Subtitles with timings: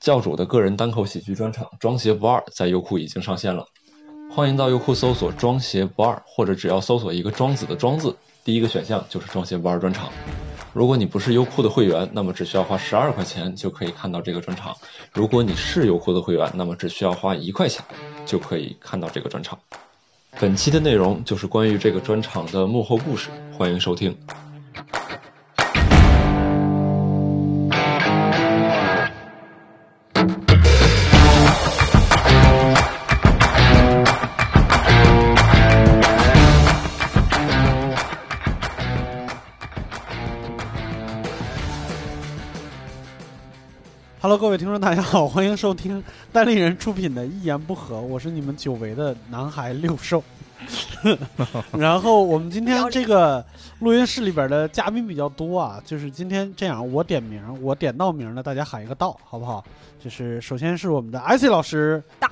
[0.00, 3.66] 教主的个人单口喜剧专场《装鞋不二》在优酷已经上线了，
[4.30, 10.08] 欢迎到优酷搜索“装鞋不二”，或者只要搜索一个“庄子”的“庄”字，第一个选项就是“装鞋不二”专场。
[10.72, 14.72] 如果你不是优酷的会员，那么只需要花十二块钱就可以看到这个专场；
[15.12, 17.84] 如果你是优酷的会员，那么只需要花一块钱
[18.24, 19.58] 就可以看到这个专场。
[20.38, 23.28] 本期的内容就是关于这个专场的幕后故事，
[23.58, 24.16] 欢迎收听。
[44.30, 46.00] Hello，各位听众，大家好， 欢迎收听
[46.32, 50.22] 单立人出品的《一言不合》，我是你们久违的男孩六兽。
[51.76, 53.44] 然后我们今天这个
[53.80, 59.64] 录音室里边的嘉宾比较多啊，就是今天这样，我点名，我点到名了，大家喊一个到，好不好？
[59.98, 62.30] 就是首先是我们的 IC 老师，大。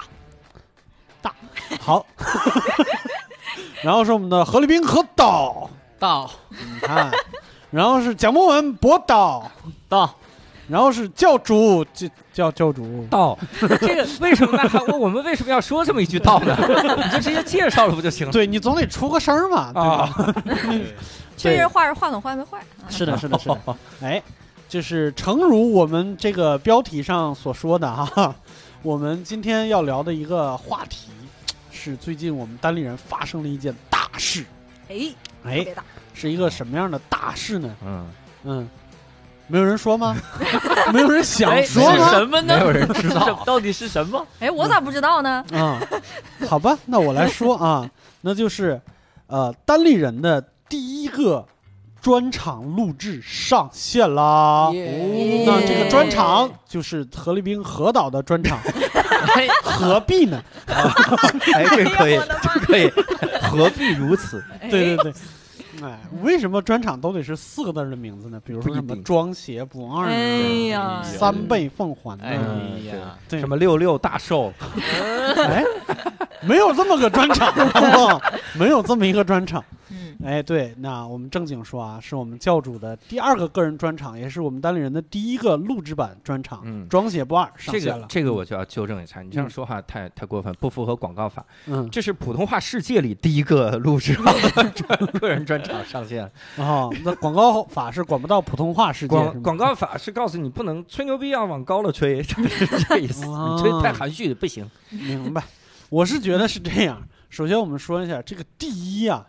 [1.20, 1.34] 大。
[1.80, 2.06] 好，
[3.82, 5.68] 然后是我们的何立斌何导。
[5.98, 7.10] 到你看，
[7.72, 9.50] 然后是蒋博文博导。
[9.88, 10.14] 到
[10.68, 13.38] 然后是教主教教教主道，
[13.80, 14.68] 这个为什么呢？
[14.68, 16.56] 还我们为什么要说这么一句道呢？
[17.04, 18.32] 你就直接介绍了不就行了？
[18.32, 19.88] 对你总得出个声儿嘛，对吧？
[19.88, 20.34] 啊，
[21.36, 22.58] 确实话是话筒坏没坏？
[22.58, 23.58] 啊是的，是的，是的。
[24.02, 24.22] 哎，
[24.68, 28.34] 就是诚如我们这个标题上所说的哈，
[28.82, 31.08] 我们今天要聊的一个话题
[31.72, 34.44] 是最近我们单立人发生了一件大事，
[34.88, 34.98] 哎，
[35.42, 35.66] 特哎，
[36.12, 37.74] 是一个什么样的大事呢？
[37.84, 38.06] 嗯，
[38.44, 38.68] 嗯，
[39.48, 40.16] 没有人说吗？
[40.92, 42.10] 没有人想说吗？
[42.10, 42.58] 什么呢？
[42.58, 44.24] 没有人知道 到底是什么？
[44.40, 45.44] 哎，我咋不知道呢？
[45.52, 45.80] 啊、
[46.48, 47.88] 好吧，那我来说啊，
[48.22, 48.80] 那就是
[49.26, 51.44] 呃，单立人的第一个
[52.00, 54.70] 专场录制上线啦。
[54.72, 58.58] 耶那这个专场就是何立斌何导的专场，
[59.36, 60.42] 哎何必呢？
[60.66, 62.90] 哎，这可以这可以，
[63.42, 64.42] 何必如此？
[64.70, 65.12] 对对对，
[65.82, 68.40] 哎，为什么专场都得是四个字的名字呢？
[68.44, 70.10] 比如说什么装鞋不二
[70.68, 72.34] 呀，三倍奉还哎？
[72.86, 74.52] 呀，对什么六六大寿？
[75.36, 75.64] 哎，
[76.42, 77.52] 没有这么个专场？
[78.54, 79.64] 没有这么一个专场。
[79.90, 88.02] 嗯，哎，对，那我们正经说啊，是我们教主的第二个个人专场，也是我们单立人的第一个录制版专场，嗯装写不二上这线了。
[88.02, 91.44] 个这个我就要纠正一下，你这样嗯说话太太过分，不符合广告法。
[91.66, 94.34] 嗯，这是普通话世界里第一个录制版
[94.74, 96.30] 专个人专场上线。
[96.58, 103.24] 哦，那广告法是管不到普通话世界，是吗广广告法是告诉你不能吹牛逼，要往高了吹， 就是这意思。
[103.26, 104.68] 哦你吹太含蓄不行。
[104.90, 105.44] 明白，
[105.90, 107.00] 我是觉得是这样。
[107.30, 109.26] 首先，我们说一下这个“第一”啊，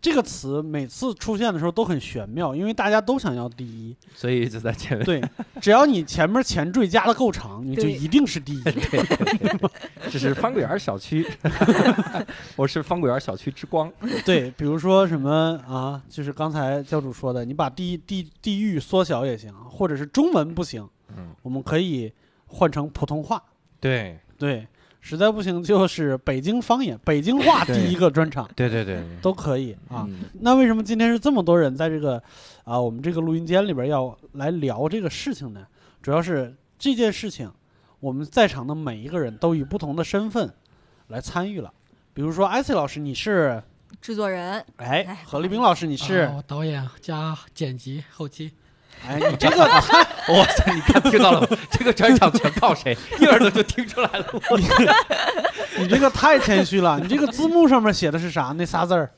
[0.00, 3.94] 这个词每次出现的时候都很玄妙，因为大家都想要第一。
[4.14, 5.04] 所以就在前面。
[5.04, 5.22] 对，
[5.60, 8.62] 只要你前面前缀加的够长，你就一定是第一。
[10.10, 11.26] 这是方果园小区，
[12.56, 13.92] 我是方果园小区之光。
[14.24, 22.10] 对，比如说什么啊，就是刚才教主说的，你把地地地域缩小也行，或者是中文不行，嗯，我们可以
[22.46, 23.42] 换成普通话。
[23.78, 24.66] 对对，
[25.00, 30.04] 实在不行就是北京方言、北京话第一个专场对对对都可以啊。
[30.08, 32.22] 嗯那为什么今天是这么多人在这个
[32.64, 35.66] 啊我们这个录音间里边要来聊这个事情呢？
[36.02, 37.50] 主要是这件事情，
[37.98, 40.50] 我们在场的每一个人都以不同的身份
[41.08, 41.72] 来参与了。
[42.12, 43.62] 比如说艾 c 老师，你是
[44.00, 48.52] 制作人，哎哎；何立斌老师，你是哦导演加剪辑后期，
[49.08, 51.46] 哎，你这个 哇塞，你看听到了吗？
[51.70, 52.96] 这个专场全靠谁？
[53.18, 54.26] 一耳朵就听出来了。
[55.78, 56.98] 你这个太谦虚了。
[57.00, 58.54] 你这个字幕上面写的是啥？
[58.56, 59.10] 那仨字儿，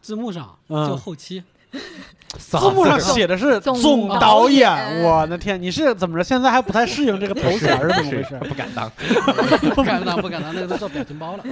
[0.00, 1.42] 字幕上嗯就后期，
[2.38, 5.02] 字幕上写的是总总导导演。
[5.02, 6.24] 我的天，你是怎么着？
[6.24, 8.40] 现在还不太适应这个头衔是，怎么回事？
[8.48, 8.90] 不敢当。
[9.74, 11.44] 不敢当不敢当，那个都做表情包了。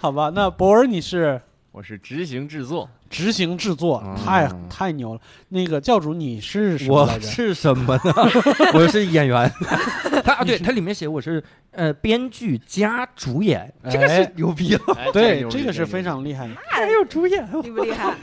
[0.00, 1.40] 好吧，那博儿你是
[1.74, 5.20] 我是执行制作，执行制作，嗯太太牛了。
[5.48, 7.26] 那个教主你是什么我来着？
[7.26, 8.12] 是什么呢？
[8.72, 9.50] 我是演员。
[10.22, 11.42] 他啊，对，他里面写我是
[11.72, 14.80] 呃编剧加主演，这个哎是牛逼了。
[14.96, 16.54] 哎对，这个是非常厉害的。
[16.70, 18.14] 还有主演，厉不厉害？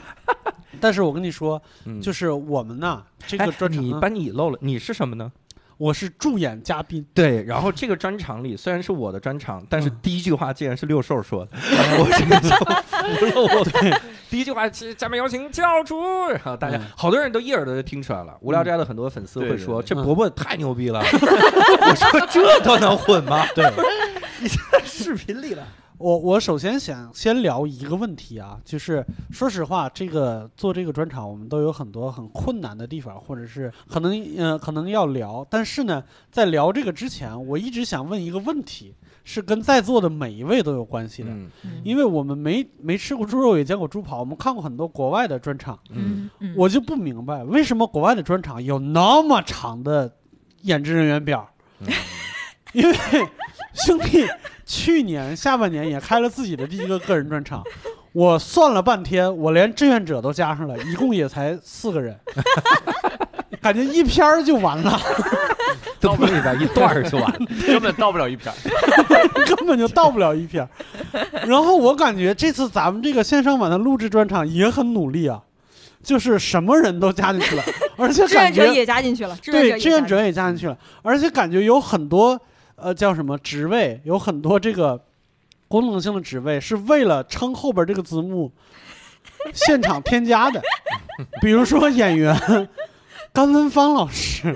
[0.80, 5.30] 但是我跟你说，嗯就是我们呐，这哎个专场你把你漏了，你是什么呢？
[5.82, 11.50] 我是助演嘉宾，对，然后这个专场里虽然是我的专场，但是嗯第一句话竟然是六兽说的，
[11.98, 12.54] 我这个就
[13.18, 13.64] 服了我。
[13.64, 13.92] 对，
[14.30, 18.32] 第一句话是下面有请教主，然后大家嗯好多人都一耳朵就听出来了。
[18.42, 23.68] 无聊斋的很多粉丝会说：“对这伯伯太牛逼了！” 我说：“这都能混吗？”对，
[24.38, 25.66] 你在视频里了。
[26.02, 36.02] 我我首先想先聊一个问题啊，就是说实话，这个做这个专场，我们都有很多很困难的地方，或者是可能呃可能要聊，但是呢，
[36.32, 50.12] 在聊这个之前，我一直想问一个问题，是跟在座的每一位都有关系的，嗯因为我们没没吃过猪肉，也见过猪跑，我们看过很多国外的专场，嗯，嗯，我就不明白为什么国外的专场有那么长的
[50.62, 51.48] 演职人员表。
[51.78, 51.86] 嗯
[52.72, 52.96] 因为
[53.74, 54.26] 兄弟
[54.72, 57.62] 去年下半年也开了自己的第一个个人专场，
[58.12, 62.18] 我算了半天，我连志愿者都加上了，一共也才四个人，
[63.60, 64.98] 感觉一篇儿就完了，
[66.00, 67.38] 到不是吧，一段儿就完了。
[67.66, 68.56] 根本到不了一篇儿。
[69.44, 70.68] 根本就到不了一篇儿。
[71.46, 75.42] 然后我感觉这次咱们这个线上版的录制专场也很努力啊，
[76.02, 77.62] 就是什么人都加进去了，
[77.98, 82.40] 而且志愿者感觉也加进去了，志愿对者也加进去志愿者也加进去了，而且感觉有很多
[82.82, 85.00] 呃叫什么职位，有很多这个
[85.68, 88.50] 功能性的职位是为了撑后边这个字幕
[89.54, 90.60] 现场添加的，
[91.40, 92.68] 比如说演员
[93.32, 94.54] 甘文芳老师，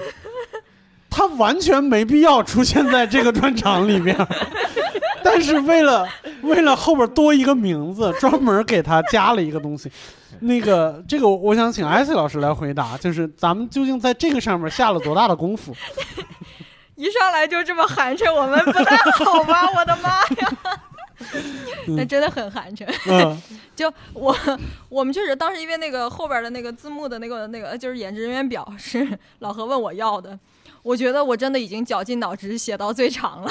[1.08, 4.17] 他完全没必要出现在这个专场里面。
[5.25, 6.06] 但是为了
[6.43, 9.90] 为了后边多一个名字，专门给他加了一个东西。
[10.40, 15.75] 那个这个，我想请艾 c 老师来回答，就是咱们究竟在这个上面下了多大的功夫？
[16.96, 19.70] 一上来就这么寒碜，我们不太好吧？
[19.76, 20.81] 我的妈呀！
[21.88, 22.87] 那真的很寒碜。
[23.06, 23.43] 嗯
[23.76, 24.34] 就我
[24.88, 29.06] 我们确实当时因为那个后边的那个字幕的那个那个就是演职人员表是
[29.40, 30.38] 老何问我要的，
[30.82, 33.50] 我觉得我真的已经绞尽脑汁写到最长了。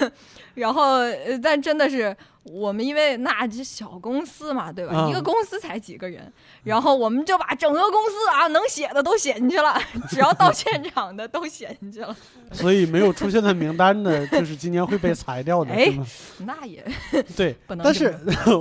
[0.00, 0.10] 嗯
[0.54, 2.14] 然后，呃但真的是
[2.44, 4.92] 我们因为那这小公司嘛，对吧？
[4.94, 6.32] 嗯一个公司才几个人，
[6.64, 9.78] 然后我们就把整个公司啊能写的都写进去了，
[10.10, 12.14] 只要到现场的都写进去了。
[12.52, 15.92] 所以没有出现在名单的，就是今年会被裁掉的，哎？
[16.38, 16.84] 那也
[17.36, 18.14] 对不，能但是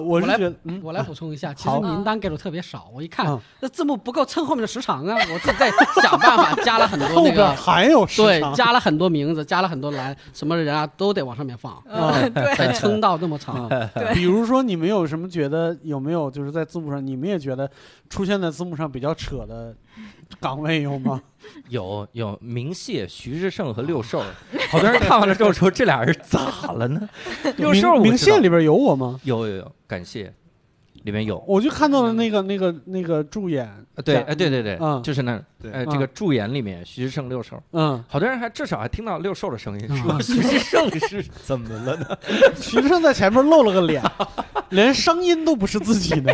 [0.08, 13.71] 我是来觉得，嗯，我来补充一下，其实名单给的特别少，我一看嗯那字幕不够撑后面的时长啊，我自己在想办法加了很多那个，还有对，加了很多名字，加了很多栏，什么人啊都得往上面放，啊嗯，对，才撑到那么长。
[13.94, 17.70] 对 比如说，你们有什么觉得有没有就是在字幕上，你们也觉得
[18.10, 19.76] 出现在字幕上比较扯的
[20.40, 21.22] 岗位有吗？
[21.70, 24.24] 有有明谢、徐志胜和六兽，
[24.70, 27.10] 好多人看完了之后说这俩人咋了呢？
[27.58, 29.20] 六兽明谢里边有我吗？
[29.24, 30.34] 有有有，感谢，
[31.04, 31.44] 里面有。
[31.48, 35.02] 我就看到了那个那个那个助演，呃对，哎，对对对，嗯。
[35.04, 35.72] 就是那，对。
[35.72, 35.90] 呃，嗯。
[35.90, 39.98] 这个助演里面徐志胜六兽，嗯，好多人还至少还听到六兽的声音，嗯。
[39.98, 42.18] 说徐志胜是 怎么了呢？
[42.60, 44.02] 徐志胜在前面露了个脸，
[44.70, 46.34] 连声音都不是自己的，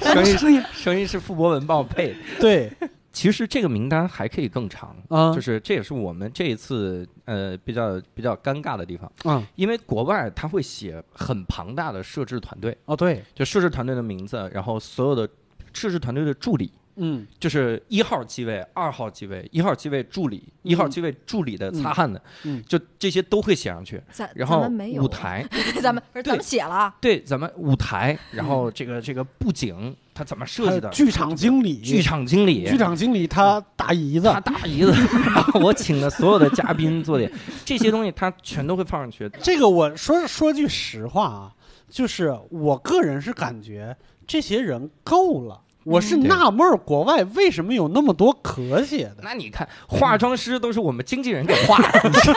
[0.00, 0.62] 声音声音。
[0.72, 2.14] 声音是傅博文帮我配的。
[2.40, 2.70] 对，
[3.14, 15.26] 其实这个名单还可以更长，啊，就是这也是我们这一次呃比较比较尴尬的地方，啊，因为国外他会写很庞大的摄制团队，哦对，就摄制团队的名字，然后所有的
[15.72, 16.72] 摄制团队的助理。
[16.96, 17.26] 嗯。
[17.40, 22.62] 就是一号机位、二号机位、一号机位助理、一号机位助理的擦汗的，嗯。
[22.68, 24.00] 就这些都会写上去。
[24.10, 24.68] 咱然后
[24.98, 25.46] 舞， 台，
[25.80, 30.88] 咱们不是咱们写了，对，咱们舞台，然后这个这个布景，它怎么设计的？
[30.90, 34.92] 剧场经理，剧场经理，剧场经理他大姨子他，大姨子，
[35.24, 37.28] 然后 我请的所有的嘉宾做的
[37.64, 39.28] 这些东西，他全都会放上去。
[39.42, 41.52] 这个我说说句实话啊，
[41.90, 43.96] 就是我个人是感觉
[44.26, 45.60] 这些人够了。
[45.84, 49.16] 我是纳闷儿，国外为什么有那么多可写的？
[49.22, 52.32] 那你看，化妆师都是我们经纪人给画的，这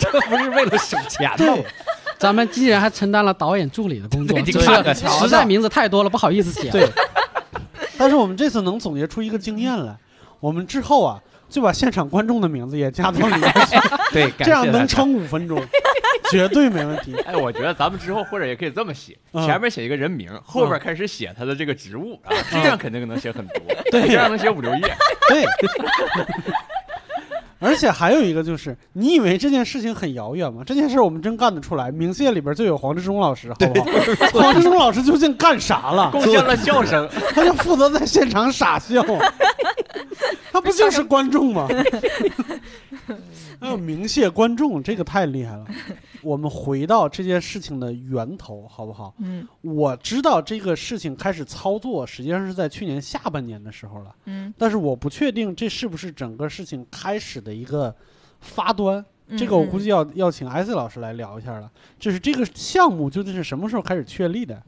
[0.10, 1.66] 这不是为了省钱吗对？，
[2.20, 4.38] 咱们经纪人还承担了导演助理的工作，
[5.22, 6.70] 实在名字太多了，不好意思写。
[6.70, 6.86] 对，
[7.96, 9.96] 但是我们这次能总结出一个经验来，
[10.38, 13.78] 我们之后啊就把现场观众的名字也加到里面去，
[14.12, 15.64] 对，这样能撑五分钟，
[16.30, 17.16] 绝对没问题。
[17.24, 24.94] 哎，我觉得咱们之后或者也可以这么写，嗯前面写一个人名，后边开始写他的这个职务啊，这样肯定能写很多，对这样能写五六页。
[25.30, 25.44] 对。
[27.60, 30.62] 而且还有一个就是，你以为这件事情很遥远吗？
[30.66, 31.90] 这件事我们真干得出来。
[31.92, 34.40] 明谢里边就有黄志忠老师，好不好？
[34.40, 36.10] 黄志忠老师究竟干啥了？
[36.10, 39.04] 贡献了笑声， 他就负责在现场傻笑，
[40.50, 41.68] 他不就是观众吗？
[43.60, 45.66] 还有名谢观众，这个太厉害了。
[46.22, 49.14] 我们回到这件事情的源头，好不好？
[49.18, 57.94] 嗯我知道这个事情开始操作，实际上是在去年下半年的时候了，嗯，但是我不确定这是不是整个事情开始的一个
[58.40, 59.04] 发端。
[59.38, 61.70] 这个我估计要要请艾斯老师来聊一下了。
[61.98, 64.60] 就是这个项目究竟是什么时候开始确立的？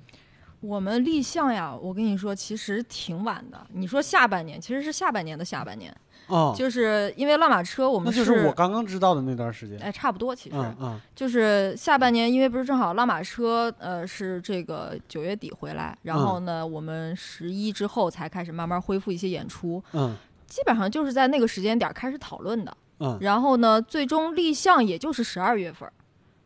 [0.61, 3.67] 我们立项呀，我跟你说，其实挺晚的。
[3.73, 5.93] 你说下半年，其实是下半年的下半年，
[6.33, 9.79] 哦，就是因为乱马车，我们那就是我刚刚知道的那段时间。
[9.81, 11.01] 哎，差不多，其实、嗯嗯。
[11.15, 20.17] 就是下半年，因为不是正好拉马车，呃，是这个九月底回来，然后呢，我们十一之后才开始慢慢恢复一些演出，嗯。
[20.47, 22.77] 基本上就是在那个时间点开始讨论的。
[23.01, 23.19] 嗯。
[23.21, 25.93] 然后呢，最终立项也就是十二月份儿，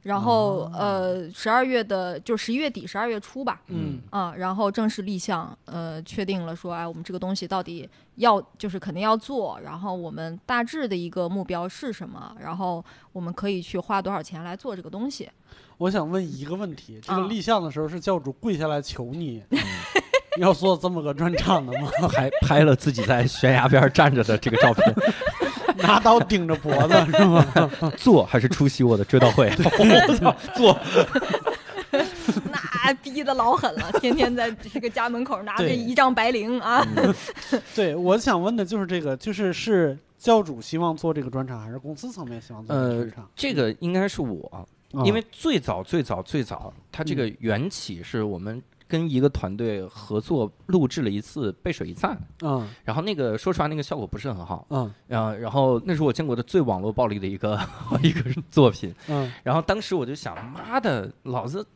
[0.07, 0.73] 然后、哦。
[0.73, 4.01] 呃，十二月的就十一月底、十二月初吧，嗯。
[4.11, 15.29] 啊，然后正式立项，呃，确定了说，哎，我们这个东西到底要就是肯定要做，然后我们大致的一个目标是什么，然后我们可以去花多少钱来做这个东西。
[15.79, 17.27] 我想问一个问题：这个啊。
[17.27, 19.43] 立项的时候是教主跪下来求你，
[20.39, 21.91] 要做这么个专场的吗？
[22.09, 24.95] 还拍了自己在悬崖边站着的这个照片，
[25.79, 27.71] 拿刀顶着脖子是吗？
[27.97, 29.51] 做还是出席我的追悼会？
[30.55, 30.79] 做
[32.51, 36.87] 那逼的老狠了，天天在这个家门口拿着一张白绫啊。
[37.75, 44.47] 对，我想问的就是这个，就是是教主希望做这个专场，还是公司层面希望做这个呃专场？，这个应该是我，
[44.93, 52.69] 啊因为最早最早最早，它这个缘起是我们跟一个团队合作录制了一次背水一战，嗯。
[52.85, 54.85] 然后那个说实话那个效果不是很好，嗯。
[55.11, 57.59] 啊，然后那是我见过的最网络暴力的一个
[58.03, 59.33] 一个作品，嗯。
[59.43, 61.67] 然后当时我就想，妈的，老子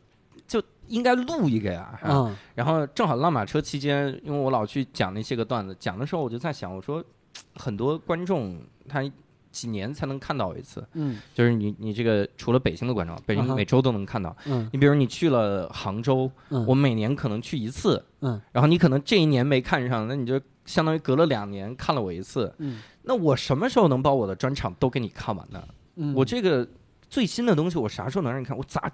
[0.47, 2.37] 就应该录一个呀，啊嗯。
[2.55, 7.03] 然后正好浪马车期间，因为我老去讲那些个段子，讲的时候我就在想，我说
[7.55, 9.03] 很多观众他
[9.51, 14.35] 几年才能看到一次，嗯就是你你这个除了北京的观众，北京每周都能看到。
[14.45, 25.63] 嗯你比如你去了杭州，嗯，我每年可能去一次，嗯，然后你可能这一年没看上，那你就相当于隔了两年看了我一次，嗯那我什么时候能把我的专场都给你看完呢？
[25.95, 26.67] 嗯我这个
[27.09, 28.57] 最新的东西，我啥时候能让你看？
[28.57, 28.89] 我咋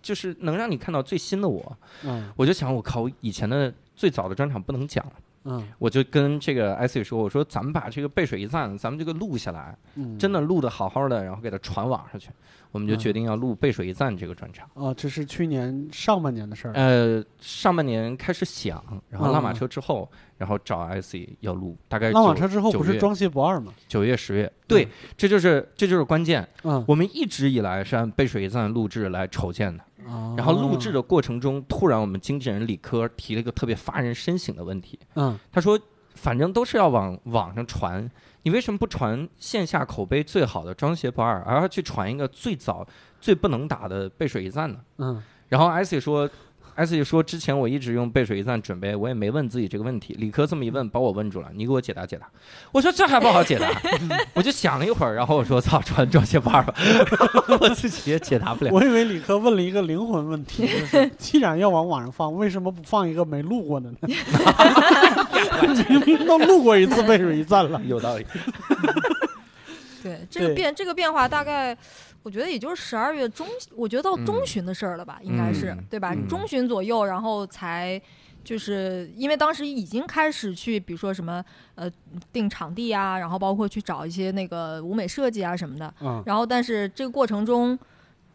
[0.00, 1.76] 就是能让你看到最新的我？
[2.04, 5.12] 嗯我就想，我靠，我以前的最早的专场不能讲了，
[5.44, 12.30] 嗯我就跟这个 IC 说，我说咱们把这个背水一战，咱们这个录下来，嗯，真的录的好好的，然后给它传网上去。
[12.70, 14.68] 我们就决定要录背水一战这个专场。
[14.74, 16.74] 哦，这是去年上半年的事儿。
[16.74, 23.72] 呃，上半年开始想，然后嗯拉马车之后，然后找 IC 要录，大概拉马车之后不是装卸不二吗？
[23.88, 26.46] 九月十月，对，这就是这就是关键。
[26.62, 35.78] 嗯，我们一直以来是按背水一战录制来筹建的，哦然后录制的过程中，突然我们经纪人李科提了一个特别发人深省的问题，嗯他说
[36.16, 38.10] ：“反正都是要往网上传，
[38.42, 42.86] 你为什么不传线下口碑最好的装鞋不二，而要去传一个最早
[43.20, 46.28] 最不能打的背水一战呢嗯？”然后艾 C 说。
[46.78, 50.14] IC 说：“之前我一直用背水一战准备，我也没问自己这个问题。
[50.14, 52.28] 理科这么一问，把我问住了，你给我解答解答。
[52.70, 53.68] 我说这还不好解答，
[54.32, 56.72] 我就想了一会儿，然后我说：操，穿装鞋不二吧，
[57.60, 58.70] 我自己也解答不了。
[58.72, 63.96] 我以为理科问了一个灵魂问题，就是 既然要往网上放，为什么不放一个没录过的呢？
[65.88, 67.80] 明明都录过一次背水一战了。
[67.86, 68.24] 有道理。
[70.08, 71.76] 对，这个变这个变化大概，
[72.22, 73.46] 我觉得也就是十二月中，
[73.76, 76.12] 我觉得到中旬的事儿了吧，应该是、嗯对吧？
[76.14, 78.00] 嗯中旬左右，然后才。
[78.44, 81.90] 就是因为当时已经开始去，比如说什么呃
[82.32, 86.22] 定场地啊，然后包括去找一些那个舞美设计啊什么的，嗯。
[86.24, 87.78] 然后但是这个过程中，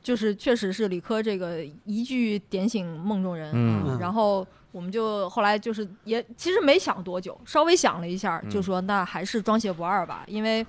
[0.03, 3.97] 就是确实是理科这个一句点醒梦中人啊，嗯。
[3.99, 10.63] 然后我们就后来就是也其实没想多久，稍微想了一下，嗯就说那还是装鞋不二吧，因为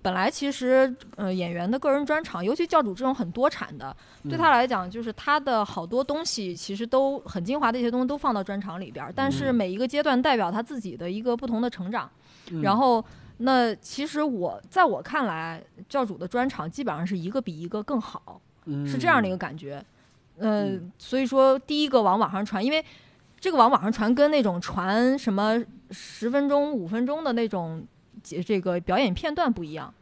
[0.00, 12.10] 本来其实呃演员的个人专场，尤其教主这种很多产的，对他来讲就是他的好多东西其实都很精华的一些东西都放到专场里边儿，但是嗯每一个阶段代表他自己的一个不同的成长。
[12.50, 13.04] 嗯然后，
[13.38, 18.40] 那其实我在我看来，教主的专场基本上是一个比一个更好，
[18.86, 19.84] 是这样的一个感觉。
[20.38, 22.82] 呃，嗯所以说第一个往网上传，因为
[23.38, 27.84] 这个往网上传跟那种传什么十分钟、五分钟的那种
[28.36, 29.92] 这这个表演片段不一样，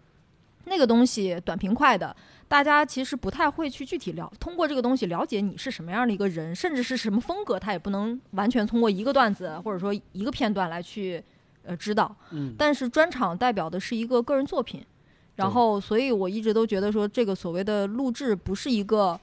[0.64, 2.14] 那个东西短平快的。
[2.48, 11.20] 大家其实不太会去具体了，通过这个东西了解你是什么样的一个人，甚至是什么风格，他也不能完全通过一个段子或者说一个片段来去
[11.64, 12.14] 呃知道。
[12.30, 14.80] 嗯但是专场代表的是一个个人作品，
[15.34, 19.18] 然后所以我一直都觉得说这个所谓的录制不是一个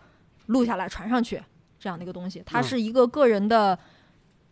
[0.48, 1.42] 录下来传上去
[1.80, 3.80] 这样的一个东西，它嗯是一个个人的，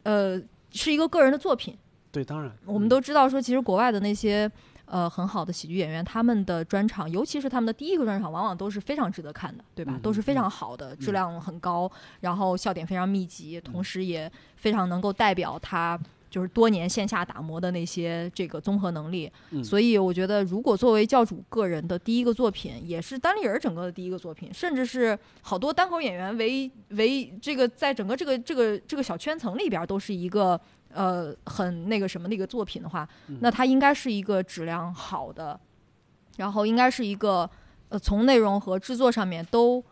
[0.03, 0.41] 呃，
[0.71, 1.77] 是一个个人的作品。
[2.11, 4.51] 对，当然我们都知道说，其实国外的那些。
[4.85, 9.93] 呃，很好的喜剧演员，他们的专场，尤其是他们的第一个专场，往往都是非常值得看的，对吧？
[9.95, 11.89] 嗯都是非常好的，质量很高，
[12.19, 15.97] 然后笑点非常密集，同时也非常能够代表他
[16.29, 19.31] 就是多年线下打磨的那些这个综合能力。
[19.51, 30.59] 嗯所以我觉得，如果作为教主个人的第一个作品，也是单立人整个的第一个作品，甚至是好多单口演员为为这个在整个这个这个这个小圈层里边儿都是一个
[30.93, 35.59] 呃很那个什么的一个作品的话，嗯那它应该是一个质量好的，
[36.37, 37.49] 然后应该是一个
[37.89, 39.83] 呃从内容和制作上面都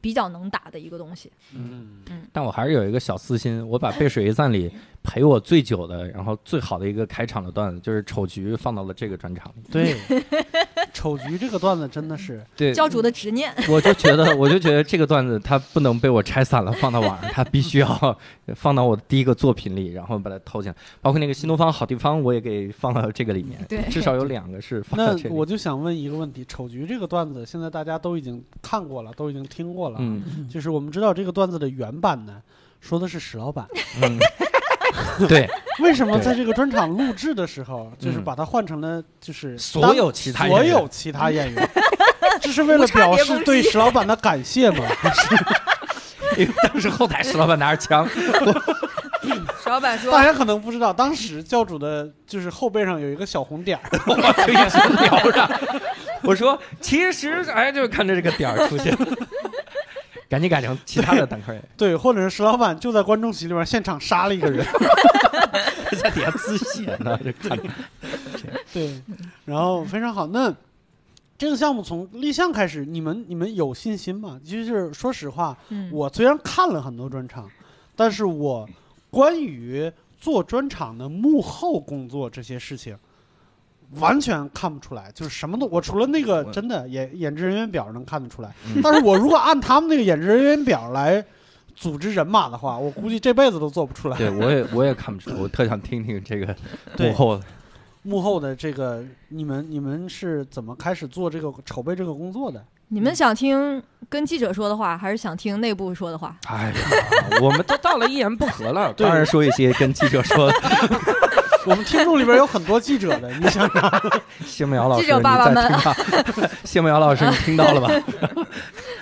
[0.00, 1.30] 比较能打的一个东西。
[1.54, 4.72] 嗯嗯但我还是有一个小私心，我把《背水一战》里
[5.02, 9.62] 陪我最久的，然后最好的一个开场的段子，就是丑菊放到了这个专场里。
[9.70, 9.96] 对，
[10.92, 18.18] 丑橘这个段子真的是，对，教主的执念，我就觉得，我就觉得这个段子它不能被我拆散了放到网上，它必须要
[18.54, 20.76] 放到我的第一个作品里，然后把它偷进来。
[21.00, 23.58] 包括那个新东方好地方，我也给放到这个里面。
[23.68, 23.82] 对。
[23.90, 25.34] 至少有两个是放这里。
[25.34, 30.48] 我就想问一个问题：丑橘这个段子，现在大家都已经看过了，都已经听过了，嗯。
[30.48, 32.42] 就是我们知道这个段子的原版呢，
[32.80, 33.66] 说的是史老板，
[34.02, 34.18] 嗯，
[35.28, 35.48] 对，
[35.80, 38.24] 为什么在这个专场录制的时候，就是嗯。
[38.24, 40.72] 把它换成了就是所有其他所演员。
[40.72, 41.70] 有其他演员，
[42.40, 44.84] 这是为了表示对石老板的感谢吗？
[46.38, 54.14] 因为当时后台石老板拿着枪，石老板说大家可能不知道，当时教主的就是后背上有一个小红点儿，我
[54.46, 55.60] 就一直聊着。
[56.22, 58.96] 我说，其实哎，就是看着这个点儿出现，
[60.32, 64.64] 赶紧改成其他的单口演员， 对，或者是石老板就在观众席里边现场杀了一个人，
[66.00, 67.64] 在底下滋血呢， 这看着。
[68.72, 68.98] 对，
[69.44, 70.26] 然后非常好。
[70.28, 70.50] 那
[71.36, 74.40] 这个项目从立项开始，你们你们有信心吗？
[74.42, 77.46] 就是说实话，嗯，我虽然看了很多专场，
[77.94, 78.66] 但是我
[79.10, 82.96] 关于做专场的幕后工作这些事情，
[83.96, 91.24] 完全看不出来，就是什么都我除了那个真的演演职人员表能看得出来，嗯 但是我如果按他们那个演职人员表来
[91.74, 94.16] 组织人马的话，我估计这辈子都做不出来。
[94.16, 96.54] 对，我也我也看不出来，我特想听听这个
[96.98, 97.42] 幕后的。
[98.04, 102.60] 幕后的这个，你们你们是怎么开始做这个筹备这个工作的？
[102.88, 106.36] 你们想听跟记者说的话，还是想听内部说的话？
[106.48, 110.54] 哎呀，我们都到了一言不合了， 当然说一些跟记者说的。
[111.66, 114.12] 我们听众里边有很多记者的， 你想想，
[114.44, 115.70] 谢梦瑶老师，记者爸爸们？
[116.64, 118.46] 谢梦瑶老师，你听到了吧？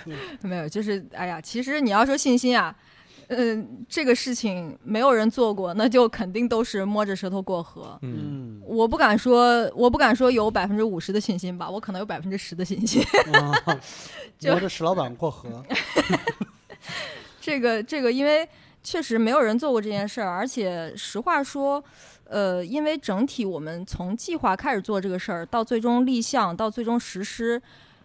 [0.43, 2.75] 没有，就是哎呀，其实你要说信心啊，
[3.29, 7.99] 嗯、这个事情没有人做过，那就肯定都是摸着舌头过河。
[8.03, 13.03] 嗯，嗯，我不敢说，我不敢说有百分之五十的信心吧，我可能有百分之十的信心。
[13.33, 13.53] 啊，
[14.43, 15.63] 摸着石老板过河，
[17.41, 18.47] 这个这个，因为
[18.83, 21.83] 确实没有人做过这件事儿，而且实话说，
[22.31, 27.61] 呃，因为整体我们从计划开始做这个事儿，到最终立项，到最终实施，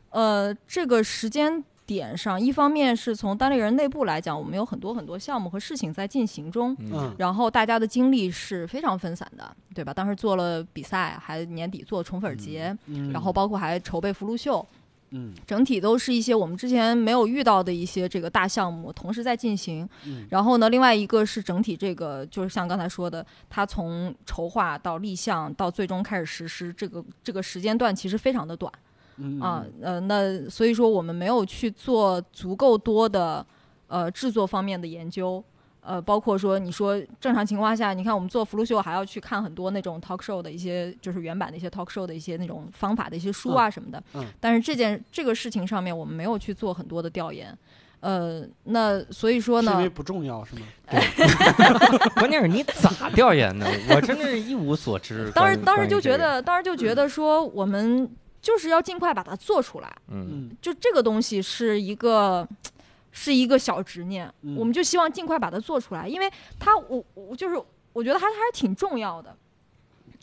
[0.09, 6.75] 呃，这个时间点上，一方面是从单立人内部来讲，我们有很多很多项目和事情在进行中。
[6.79, 9.93] 嗯然后大家的精力是非常分散的，对吧？
[9.93, 14.65] 当时做了比赛，还年底做宠粉节，嗯，然后包括还筹备福禄秀，
[15.11, 19.87] 嗯整体都是一些我们之前没有遇到的一些这个大项目同时在进行。
[20.05, 28.71] 嗯然后呢，另外一个是整体这个就是像刚才说的，它从筹划到立项到最终开始实施，这个这个时间段其实非常的短
[29.17, 29.65] 嗯啊。
[29.81, 33.45] 呃，那所以说我们没有去做足够多的
[33.87, 35.43] 呃制作方面的研究。
[35.86, 44.04] 呃，包括说，你说正常情况下，你看我们做福禄秀还要去看很多那种 talk show 的一些，就是原版的一些 talk show 的一些那种方法的一些书啊什么的。
[44.15, 47.56] 嗯但是这件这个事情上面，我们没有去做很多的调研。
[48.02, 50.62] 呃，那所以说呢是因为，不重要是吗？
[52.17, 53.65] 关键是你咋调研的？
[53.89, 55.32] 我真的是一无所知。
[55.34, 58.08] 当时当时就觉得，当时就觉得说，我们
[58.41, 59.91] 就是要尽快把它做出来。
[60.10, 62.48] 嗯，嗯就这个东西是一个
[63.17, 67.56] 是一个小执念，嗯我们就希望尽快把它做出来，因为它我我就是
[67.93, 69.34] 我觉得它还是挺重要的。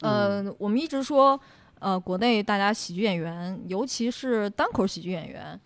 [0.03, 1.41] 呃，我们一直说，
[1.79, 5.59] 呃，国内大家喜剧演员，尤其是单口喜剧演员，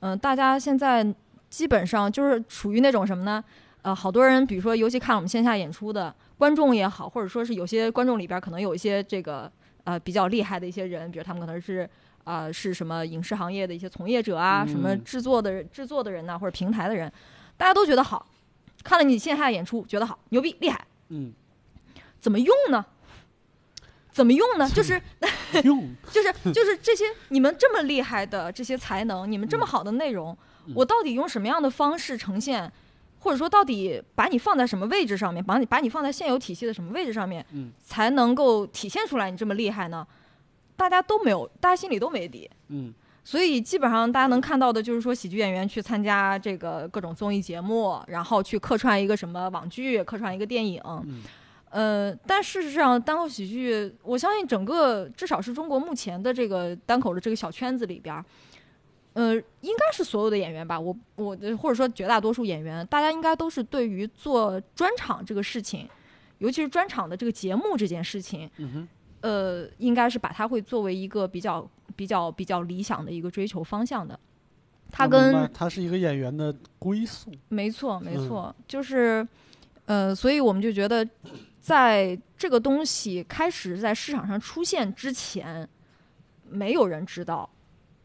[0.00, 1.04] 嗯、大家现在
[1.50, 3.42] 基本上就是处于那种什么呢？
[3.82, 9.50] 呃，好多人，比如说，尤其看我们线下演出的观众也好，或者说是有些观众里边儿可能有一些这个
[9.82, 11.88] 呃比较厉害的一些人，比如他们可能是
[12.28, 17.10] 啊、呃是什么影视行业的一些从业者啊，什么嗯制作的制作的人呐、或者平台的人，
[17.56, 18.26] 大家都觉得好，
[18.84, 21.32] 看了你线下演出觉得好，牛逼厉害，嗯，
[22.20, 22.84] 怎么用呢？
[24.12, 24.68] 怎么用呢？
[24.68, 25.00] 就是
[25.64, 30.36] 用就是就是这些你们这么厉害的这些才能，你们这么好的内容，
[30.66, 32.70] 嗯我到底用什么样的方式呈现？
[33.20, 40.06] 或者说，到底把你放在什么位置上面，把你把你放在现有体系的什么位置上面，嗯才能够体现出来你这么厉害呢？
[40.78, 42.48] 大家都没有，大家心里都没底。
[42.68, 50.80] 嗯所以基本上大家能看到的就是说，喜剧演员去参加这个各种综艺节目，然后去客串一个什么网剧，客串一个电影。
[50.86, 51.22] 嗯
[51.68, 58.24] 呃，但事实上，单口喜剧，我相信整个至少是中国目前的这个单口的这个小圈子里边儿，
[59.12, 65.86] 呃，应该是所有的演员吧，我我或者说绝大多数演员，大家应该都是对于做专场这个事情，
[66.38, 68.48] 尤其是专场的这个节目这件事情，
[69.20, 74.18] 呃，应该是把它会作为一个比较比较比较理想的一个追求方向的。
[74.90, 77.30] 它跟白它是一个演员的归宿。
[77.48, 79.26] 没错，没嗯错，就是，
[79.84, 81.06] 呃，所以我们就觉得，
[81.60, 85.68] 在这个东西开始在市场上出现之前，
[86.48, 87.48] 没有人知道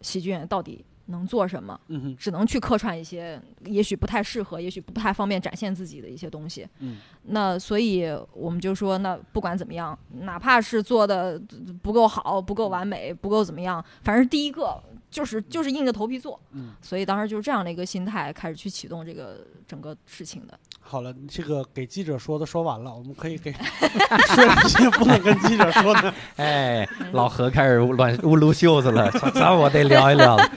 [0.02, 6.68] 喜剧演员到底能做什么，嗯，只能去客串一些也许不太适合、也许不太方便展现自己的一些东西。
[6.80, 11.38] 嗯，那所以我们就说，那不管怎么样，哪怕是做的
[11.82, 16.40] 不够好、不够完美、不够怎么样，反正第一个就是就是硬着头皮做。
[16.52, 20.58] 嗯，所以当时就是这样的一个心态，开始去启动这个整个事情的。
[20.86, 26.14] 好了，这个给记者说的说完了，我们可以给说一些不能跟记者说的。
[26.36, 30.48] 哎，老何开始乱撸袖子了， 这这我得聊一聊了。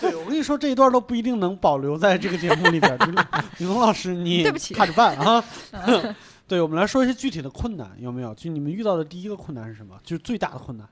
[0.00, 2.98] 对，我跟你说，这一段都不一定能保留在这个节目里边儿。
[2.98, 3.12] 就是
[3.58, 5.44] 李龙老师，你 对不起看着办啊。
[6.48, 8.34] 对，我们来说一些具体的困难，有没有？
[8.34, 9.98] 就你们遇到的第一个困难是什么？
[10.02, 10.88] 就是最大的困难。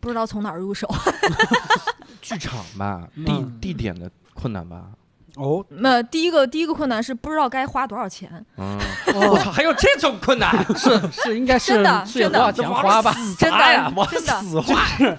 [0.00, 0.86] 不知道从哪儿入手。
[2.20, 4.90] 剧场吧，嗯地地点的困难吧。
[5.36, 8.78] 哦，那第一个第一个困难是不知道该花多少钱，嗯，
[9.14, 10.64] 我操，还有这种困难？
[10.76, 13.14] 是是应该是真的是有多少钱花吧？
[13.38, 14.80] 真的、呀，往真的死花。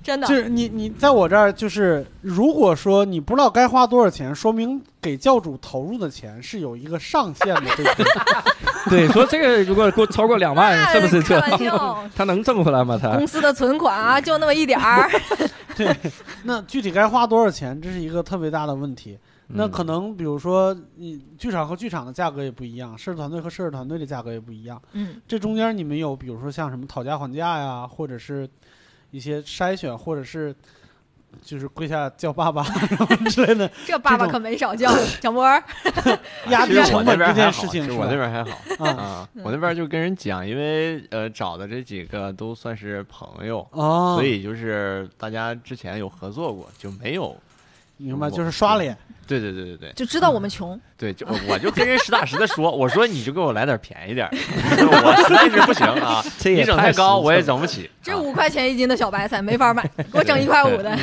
[0.00, 8.06] 真的就是你你在我这儿，就是如果说你不知道该花多少钱，说明给教主投入的钱是有一个上限的，对不对？
[9.06, 12.98] 对，说这个如果给我超过两万，哎是不是这开玩笑，他能挣回来吗？
[13.02, 15.10] 他公司的存款啊，就那么一点儿。
[15.76, 15.94] 对
[16.44, 19.18] 那具体该花多少钱，这是一个特别大的问题。
[19.50, 24.80] 那嗯可能比如说，你剧场和剧场的价格也不一样，摄制团队和摄制团队的价格也不一样。
[24.92, 28.48] 嗯，这中间你们有，比如说像什么讨价还价呀，或者是
[29.10, 30.54] 一些筛选，或者是
[31.40, 35.62] 就是跪下叫爸爸然后之类的这爸爸可没少叫，小波儿。
[36.50, 38.16] 压低其实我那成本这件边还好，事情我那？
[38.16, 47.34] 边还好啊啊，我那边就跟人讲，因为呃找的这几个都算是朋友，哦，所以就是大家之前有合作过，就没有。
[47.98, 48.96] 明白，就是刷脸。
[49.26, 57.90] 对对对对对就知道我们穷，对，就我就跟人实打实的说，我说你就给我来点便宜点儿， 我实在是不行啊， 这也你整太太高我也整不起。
[58.02, 60.98] 这啊五块钱一斤的小白菜没法买，给我整一块五的。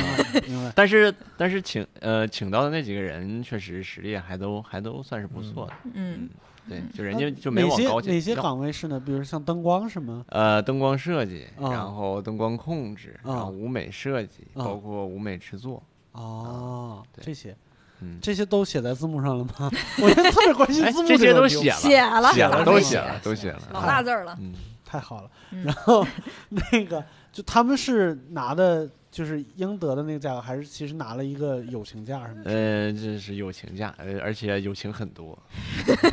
[0.74, 6.28] 但是但是请呃请到的那几个人确实实力还都还都算是不错的，嗯，
[6.68, 8.98] 对，就人家就没往高哪些要岗位是呢？
[8.98, 10.24] 比如像灯光是吗？
[10.30, 15.80] 呃，灯光设计，啊然后灯光控制，然啊后舞美设计，啊包括舞美制作，
[16.16, 17.24] 哦，对。
[17.24, 17.56] 这些。
[18.00, 19.70] 嗯，这些都写在字幕上了吗？
[20.02, 24.36] 我现在特别关心哎字，幕这些都个问题写了，写了都写了，都写了，老大字儿了。
[24.38, 24.52] 嗯，
[24.84, 25.30] 太好了。
[25.50, 25.64] 嗯。
[25.64, 26.06] 然后
[26.50, 27.02] 那个
[27.32, 32.50] 就他们是拿的就是应得的那个价格，还是其实拿了一个友情价什么的？
[32.50, 35.38] 呃，这是友情价，呃，而且友情很多，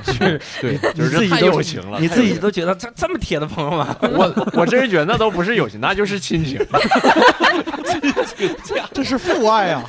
[0.05, 3.93] 是对，就是太 己都友情了，你自己都觉得这这么铁的朋友吗？
[4.07, 6.57] 我我真是觉得那都不是友情，那就是亲情，
[8.37, 9.83] 亲 情这是父爱啊！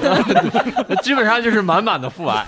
[1.00, 2.44] 基本上就是满满的父爱，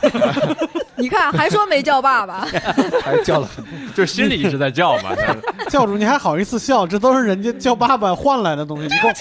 [0.97, 2.47] 你看，还说没叫爸爸，
[3.03, 3.49] 还叫了
[3.95, 5.11] 就心里一直在叫嘛。
[5.17, 6.87] 但是教主，你还好意思笑？
[6.87, 9.13] 这都是人家叫爸爸换来的东西，你给我，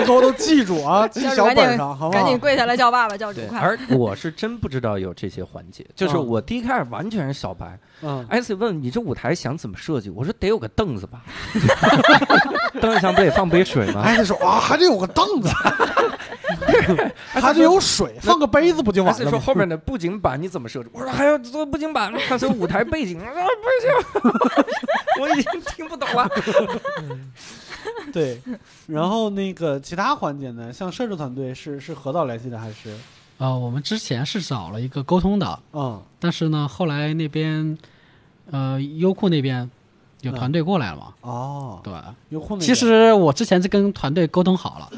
[0.00, 2.38] 你给我都记住啊，记小本上，好不好赶紧？
[2.38, 3.58] 跪下来叫爸爸，教主快。
[3.58, 7.78] 而我是真不知道有这些环节，就是嗯我第一开始完全是小白。
[8.02, 11.20] 嗯，艾斯问你这舞台想怎么设计，我说得有个凳子吧，
[12.80, 14.00] 凳子上不得放杯水吗？
[14.02, 15.48] 艾斯说啊，还得有个凳子，
[17.28, 19.38] 还得有水，放个杯子不就完了吗？
[19.38, 20.90] 后面的布景板你怎么设置？
[20.92, 24.32] 我说还要做布景板，他说舞台背景啊，不行，
[25.20, 26.28] 我已经听不懂了。
[28.12, 28.40] 对，
[28.86, 32.94] 然后那个其他环节呢，像摄制团队是是何导联系的还是？
[33.38, 37.76] 呃，我们之前是找了一个沟通的，嗯但是呢，后来那边
[38.50, 39.68] 呃优酷那边
[40.20, 41.92] 有团队过来了嘛，哦，对。
[42.28, 44.88] 优酷那其实我之前是跟团队沟通好了，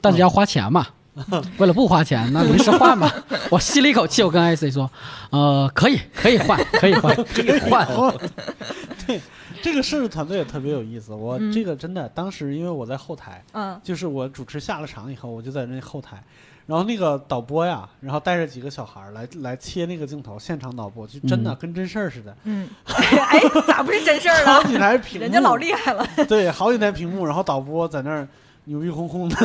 [0.00, 0.86] 但是要花钱嘛。
[1.58, 3.10] 为了不花钱，那临时换嘛。
[3.50, 4.88] 我吸了一口气，我跟 IC 说
[5.30, 7.84] ：“呃，可以，可以换，可以换， 可以换。
[7.88, 8.14] 哦，
[9.06, 9.20] 对，
[9.60, 11.12] 这个摄制团队也特别有意思。
[11.12, 16.22] 我嗯这个真的，当时因为我在后台，嗯，就是我主持下了场以后，我就在那后台，
[16.66, 24.64] 然后那个导播呀，然后带着几个小孩来来切那个镜头，现场导播就真的嗯跟真事儿似的，嗯，哎，咋不是真事儿了好了？
[24.64, 26.06] 几台屏幕，人家老厉害了。
[26.28, 28.26] 对，好几台屏幕，然后导播在那儿
[28.64, 29.36] 牛逼哄哄的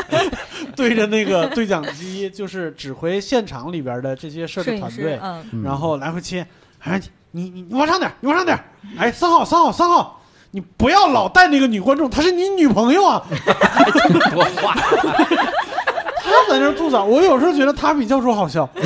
[0.76, 6.46] 对着那个对讲机，就是指挥现场里边的这些摄摄影师制团队，，嗯，嗯然后来回切，
[6.80, 7.00] 哎，
[7.32, 8.58] 你你你往上点，你往上点。
[8.96, 10.20] 哎，三号三号三号，
[10.52, 13.22] 你不要老带那个女观众，她是你女朋友啊。
[14.32, 14.74] 多话，
[16.24, 18.68] 他在那儿吐槽，我有时候觉得他比教主好笑。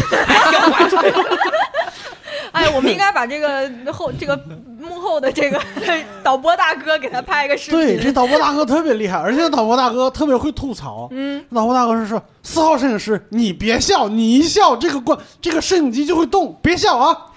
[2.59, 4.37] 哎，我们应该把这个后这个
[4.81, 5.61] 幕后的这个
[6.25, 7.79] 导播大哥给他拍一个视频。
[7.79, 11.09] 对，这导播大哥特别厉害，而且导播大哥特别会吐槽。
[11.13, 17.17] 嗯，导播大哥是说：“四号摄影师，你别笑，你一笑这个光这个摄影机就会动，别笑啊！”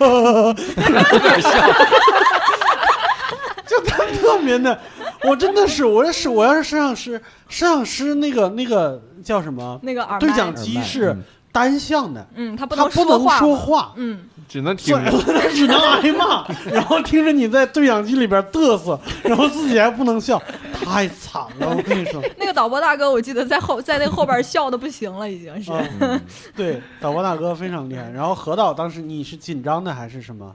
[3.68, 4.78] 就他特别的，
[5.24, 9.80] 我真的是，我要是我要是摄像师，摄像师那个那个叫什么？
[9.84, 11.16] 那个耳麦对讲机是
[11.54, 13.56] 单向的，嗯，他不他能不能说。
[13.56, 14.20] 话，嗯，
[14.52, 20.38] 只能听所以 只能挨骂，然后听着你在对讲机里边嘚瑟， 然后自己还不能笑，
[20.74, 22.22] 太惨了，我跟你说。
[22.38, 25.72] 那个导播大哥，我记得在后在那个后边笑的不行了，已经是。
[26.02, 26.20] 嗯，
[26.54, 28.10] 对，导播大哥非常厉害。
[28.12, 30.54] 然后何导当时你是紧张的还是什么？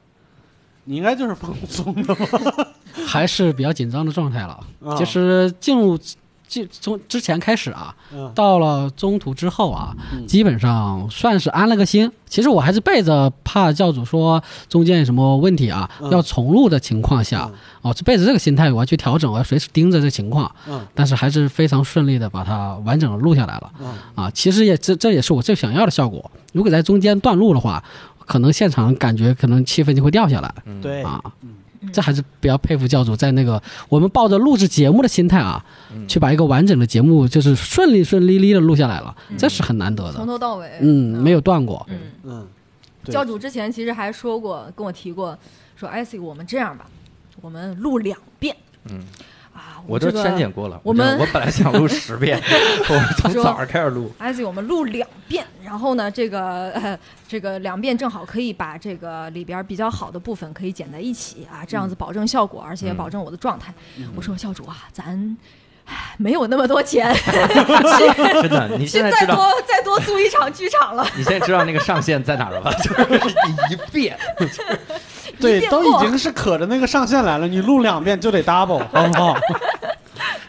[0.85, 2.69] 你应该就是放松的吧？
[3.07, 4.61] 还是比较紧张的状态了。
[4.85, 5.99] 啊就是进入
[6.49, 12.11] 进从之前开始啊，嗯到了中途之后啊，嗯基本上算是安了个心。
[12.29, 17.51] 其实我还是背着怕教主说中间有什么问题啊，嗯要重录的情况下，
[17.83, 20.51] 哦，是背着这个心态我要去调整，我要随时盯着这情况。
[20.69, 23.73] 嗯但是还是非常顺利的把它完整的录下来了。
[23.81, 26.31] 嗯啊，其实也这这也是我最想要的效果。
[26.53, 27.83] 如果在中间断录的话，
[28.25, 30.53] 可能现场感觉可能气氛就会掉下来。
[30.65, 31.23] 嗯，对，啊，
[31.93, 40.27] 这还是比较佩服教主在那个我们抱着录制节目的心态啊，嗯去把一个完整的节目就是顺利顺利利的录下来了，这是很难得的从。
[40.27, 40.71] 头到尾。
[40.81, 41.87] 嗯，没有断过。
[41.89, 42.47] 嗯，嗯，
[43.05, 45.39] 教主之前其实还说过，跟我提过，
[45.77, 46.87] 说艾 c 我们这样吧，
[47.41, 48.57] 我们录两遍。
[48.91, 49.01] 嗯。
[49.87, 50.81] 啊，我都这个删减过了。
[50.83, 52.41] 我们我本来想录十遍，
[52.89, 54.13] 我从早上开始录。
[54.19, 63.73] 艾 c 我们录两遍，然后呢，这个、呃、这个两遍正好可以把这个里边比较好的部分可以剪在一起啊，这样子保证效果，而且保证我的状态。
[64.15, 65.37] 我说教主啊，咱。
[65.89, 67.15] 唉没有那么多钱
[68.43, 71.07] 真的，你现在知道多再多租一场剧场了。
[71.17, 72.73] 你现在知道那个上限在哪儿了吧？
[72.83, 73.37] 就是
[73.71, 74.19] 一遍。
[75.39, 79.39] 对，都已经是可着那个上限来了，你录两遍就得 double，好不好？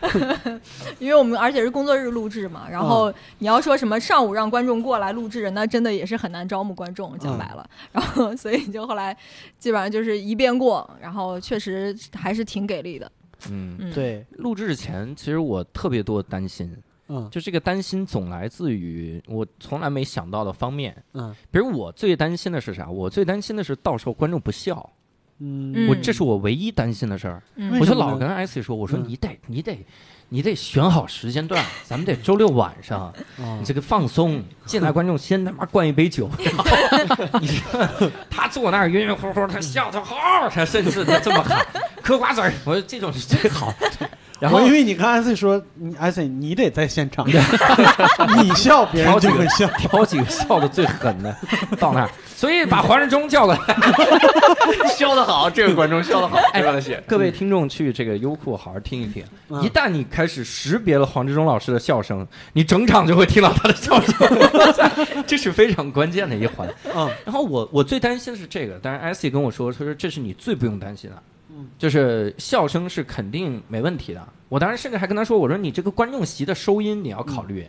[0.99, 7.69] 因为我们而且是工作日录制嘛，然嗯后你要说什么上午让观众过来录制，那真的也是很难招募观众，讲白了。
[7.91, 9.15] 然后所以就后来
[9.57, 13.11] 基本上就是一遍过，然后确实还是挺给力的。
[13.51, 16.75] 嗯，嗯，，对，录制前其实我特别多担心，
[17.07, 20.95] 嗯就这个担心总来自于我从来没想到的方面。
[21.13, 22.89] 嗯比如我最担心的是啥？
[22.89, 24.91] 我最担心的是到时候观众不笑，
[25.39, 27.41] 嗯嗯我这是我唯一担心的事儿。
[27.55, 29.85] 嗯我就老跟 IC 说，我说嗯你得你得
[30.29, 33.01] 你得选好时间段，咱们得周六晚上，
[33.39, 36.53] 啊你这个放松， 进来观众先他妈灌一杯酒，然
[37.07, 37.87] 后你说
[38.29, 40.15] 他坐那儿晕晕乎乎，他笑他好，
[40.49, 41.65] 他甚至他这么喊
[42.01, 43.73] 嗑瓜子儿，我说这种是最好。
[44.39, 49.67] 然后因为你跟艾 C 说，你艾 C 你得在现场，你笑别人就会笑。
[49.79, 51.35] 挑几个笑的最狠的
[51.79, 53.59] 到那儿，所以把黄志忠叫过来。
[54.95, 57.01] 笑得好，这个观众笑得好，哎，我的写。
[57.07, 64.15] 各位听众去这个优酷好好听一听，嗯一旦你开始识别了黄志忠老师的笑声，你整场就会听到他的笑声，
[65.25, 66.71] 这是非常关键的一环。
[66.95, 74.21] 嗯然后我我最担心的是这个，但是 IC 跟我说，他说这是你最不用担心的，嗯就是笑声是肯定没问题的。
[74.47, 77.67] 我当时甚至还跟他说，我说你这个观众席的收音你要考虑。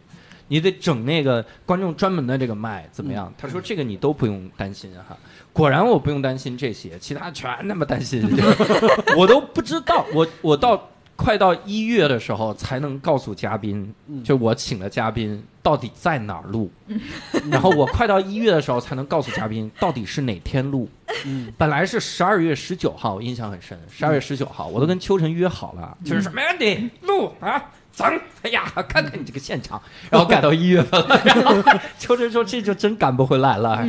[0.48, 3.32] 你得整那个观众专门的这个麦怎么样？
[3.38, 5.16] 他说这个你都不用担心哈。
[5.52, 8.22] 果然我不用担心这些，其他全那么担心，
[9.16, 10.04] 我都不知道。
[10.12, 16.70] 我我到快到一月的时候才能告诉嘉宾，嗯就我请的嘉宾到底在哪儿录，
[17.50, 20.88] 然后我快到一月的时候才能告诉嘉宾到底是哪天录。
[21.24, 23.76] 嗯本来是十二月十九号，我印象很深。
[23.90, 28.20] 十二月十九号，我都跟秋晨约好了，就是说没问题，录啊，整。
[28.42, 29.80] 哎呀，看看你这个现场，
[30.10, 31.20] 然后改到一月份了。
[31.24, 31.54] 然后
[31.98, 33.84] 秋晨说这就真赶不回来了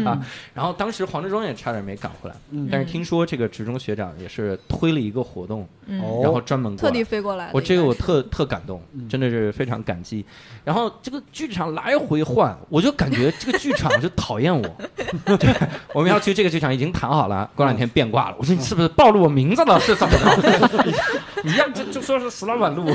[0.53, 7.03] 然后当时黄志忠也差点没赶回来，嗯但是听说这个职中学长也是推了一个活动，然后专门过来特地。
[7.03, 7.51] 飞过来的。
[7.53, 10.25] 我这个我特特感动，嗯真的是非常感激。
[10.63, 14.67] 然后这个剧场来回换，我就感觉这个剧场就讨厌我。
[15.37, 15.55] 对，
[15.93, 18.35] 我们要去这个剧场已经谈好了，过两天变卦了。
[18.37, 19.79] 我说你是不是暴露我名字了？
[19.79, 21.38] 是怎么着？
[21.45, 22.85] 你要就就说是石老板录，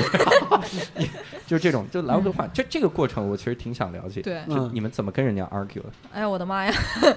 [1.47, 2.49] 就是这种就来回换。
[2.53, 5.89] 这这个过程我其实挺想了解，对就你们怎么跟人家 argue 的？
[6.13, 6.73] 哎呀，我的妈呀！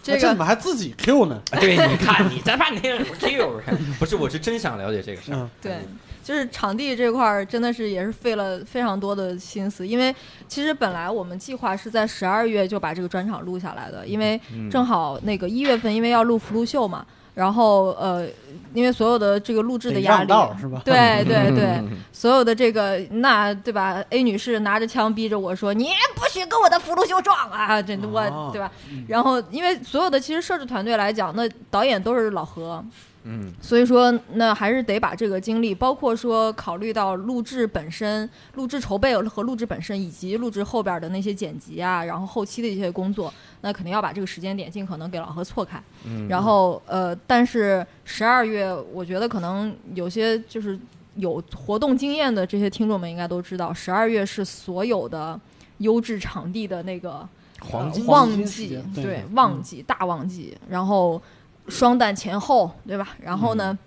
[0.00, 1.42] 这个这怎么还自己 Q 呢？
[1.60, 3.60] 对，你看你在半天不 Q，
[3.98, 5.36] 不是，我是真想了解这个事儿。
[5.36, 5.78] 嗯对，
[6.22, 10.14] 就是场地这块儿真的是也是费了非常多的心思，因为
[10.46, 17.04] 其实本来我们计划是在十二月就把这个专场录下来的，因为嗯正好那个一月份因为要录福禄秀嘛。
[17.38, 18.26] 然后呃，
[18.74, 20.82] 因为所有的这个录制的压力，是吧？
[20.84, 28.68] 对 对嗯对， 所有的这个那对吧？A 女士拿着枪逼着我说：“你不许跟我的福禄寿撞啊！”这我、哦对吧？
[29.06, 32.84] 然后因为所有的其实摄制团队来讲，那导演都是老何，
[33.22, 45.82] 嗯所以说那还是得把这个精力，包括说考虑到录制本身、录制筹备和录制本身，以及录制后边的那些剪辑啊，然后后期的一些工作，那肯定要把这个时间点尽可能给老何错开。
[46.04, 46.28] 嗯。
[46.28, 50.78] 然后呃，但是十二月，我觉得可能有些就是
[51.16, 55.38] 有活动经验的这些听众们应该都知道，十二月是所有的
[55.78, 57.28] 优质场地的那个
[57.60, 59.24] 黄金呃旺季，对。
[59.34, 61.20] 旺季大旺季，然后
[61.68, 63.08] 双旦前后，对吧？
[63.20, 63.78] 然后呢，嗯。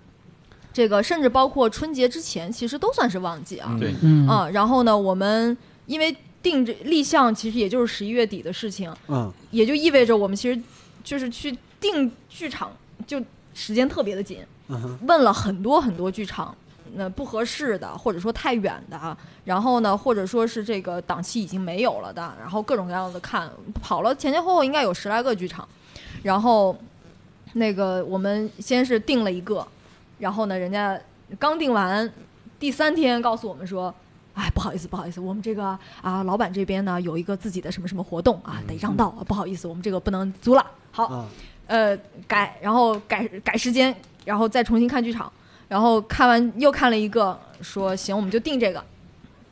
[0.74, 3.76] 这个甚至包括春节之前，其实都算是旺季啊。
[3.80, 3.94] 对。
[4.02, 4.28] 嗯。
[4.28, 10.60] 啊，然后呢，我们因为定这立项，其实也就是十一月底的事情，嗯也就意味着我们其实
[11.04, 12.72] 就是去定剧场，
[13.06, 13.22] 就
[13.54, 14.40] 时间特别的紧。
[14.68, 16.56] 嗯问了很多很多剧场，
[16.94, 23.52] 那不合适的，或者说太远的啊，然后呢，或者说是这个档期已经没有了的，然后各种各样的看，
[23.82, 25.68] 跑了前前后后应该有十来个剧场，
[26.24, 26.76] 然后
[27.54, 29.68] 那个我们先是定了一个，
[30.20, 31.00] 然后呢，人家
[31.38, 32.12] 刚定完，
[32.58, 33.94] 第三天告诉我们说。
[34.34, 40.66] 哎，不好意思，不好意思，我们这个啊，老板这边呢有一个自己的什么什么活动啊，得让道，不好意思，我们这个不能租了。
[40.92, 41.28] 好，啊
[41.68, 45.32] 呃，改，然后改改时间，然后再重新看剧场，
[45.68, 48.84] 然后看完又看了一个，说行，我们就定这个。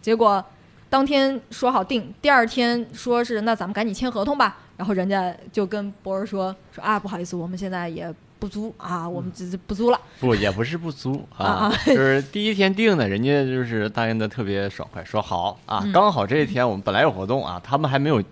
[0.01, 0.43] 结果
[0.89, 4.57] 当天说好定，第二天说是那咱们赶紧签合同吧。
[4.75, 9.99] 然后人家就跟博儿说说啊，不好意思，我们现在也不租啊，我们只是不租了。
[10.19, 18.23] 不也不是不租啊 就是第一天定的，人家就是答应的特别爽快，说好啊嗯，刚好这一天我们本来有活动啊，他们还没有，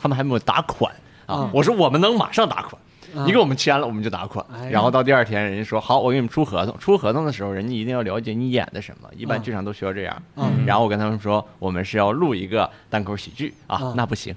[0.00, 0.92] 他们还没有打款
[1.26, 2.72] 啊嗯，我说我们能马上打款。
[2.74, 4.44] 啊你给我们签了，我们就打款。
[4.70, 6.78] 然后到第二天，人家说好，我给你们出合同。
[6.78, 10.22] 出合同的时候，人家一定要了解你演的什么，一般嗯剧场都需要这样。
[10.36, 14.34] 嗯然后我跟他们说，我们是要录一个单口喜剧啊嗯，那不行，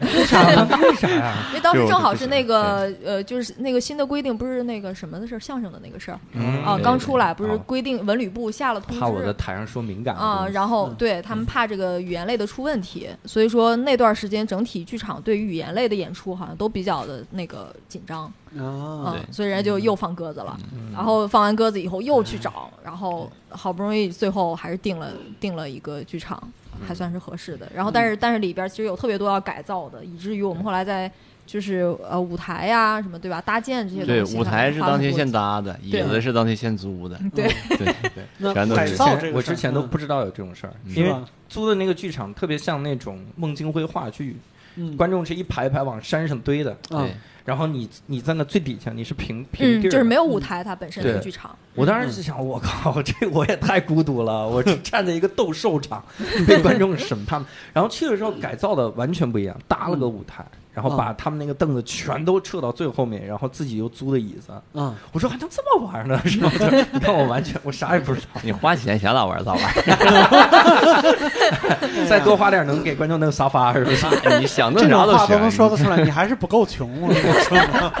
[0.00, 0.66] 为啥呀？
[1.50, 6.20] 因为当时正好是那个呃，就是那个新的规定，不是那个什么的事儿，相声的那个事儿。
[6.32, 10.94] 嗯啊，刚出来，不是规定文旅部下了通知，怕我在台上说敏感的啊，然后嗯。
[10.98, 20.58] 对他们怕这个语言类的出问题，所以说那段时间整体剧场对于语言类的演出好像都比较的那个紧张，啊嗯，所以人家就又放鸽子了。
[20.72, 20.92] 嗯。
[20.92, 26.42] 然后放完鸽子以后又去找，然后好不容易最后还是定了定了一个剧场，
[26.86, 27.70] 还算是合适的。
[27.74, 31.10] 然后但是但是里边其实有特别多要改造的，以至于我们后来在
[31.46, 33.40] 就是呃舞台呀、什么对吧？
[33.40, 35.60] 搭建这些对，东西，对舞台是当天现搭。
[35.60, 37.94] 的，椅子是当天现租的， 对对
[38.38, 41.14] 对，全都是改造这个我之前都嗯不知道有这种事儿，因为？
[41.48, 44.36] 租的那个剧场特别像那种孟京辉话剧，
[44.76, 44.94] 嗯。
[44.96, 47.14] 观众是一排一排往山上堆的，啊对，
[47.48, 51.56] 然后你你在那最底下，你是平平嗯，地儿，就是没有舞台，它本身的对剧场。
[51.74, 56.04] 我当时就想，我靠， 这我也太孤独了， 我站在一个斗兽场，
[56.46, 57.42] 被观众审判。
[57.72, 60.44] 然后去的时候改造的完全不一样，搭了个舞台，
[60.78, 64.52] 然后把他们那个凳子全都撤到最后面，然后自己又租的椅子。
[64.74, 66.16] 嗯我说还能这么玩呢？
[66.24, 66.48] 是吧？
[66.56, 69.62] 就你看我完全我啥也不知道，你花钱想咋玩咋玩，
[72.08, 74.06] 再多花点能给观众弄沙发是不是？
[74.40, 75.50] 你想弄这啥都种话都能。
[75.50, 76.88] 说得出来，你还是不够穷。
[77.02, 77.92] 我跟你说，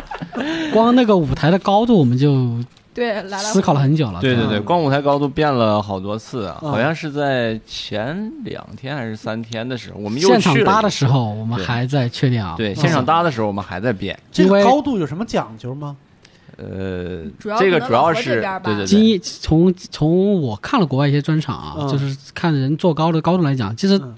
[0.72, 2.32] 光那个舞台的高度，我们就
[2.98, 4.20] 对，来来思考了很久了。
[4.20, 12.54] 对对对，嗯光舞台高度变了好多次啊，嗯好像是在前两天还是三天的时候，我们又现场搭的时，候，我们还在确定啊。
[12.56, 14.18] 对，现场搭的时候我们还在变。
[14.30, 15.96] 这个高度有什么讲究吗？
[16.58, 17.24] 呃，
[17.58, 21.88] 这个主要是对对对，经验从从我看了国外一些专场啊，嗯。
[21.88, 24.14] 就是看人坐高的高度来讲，其实嗯。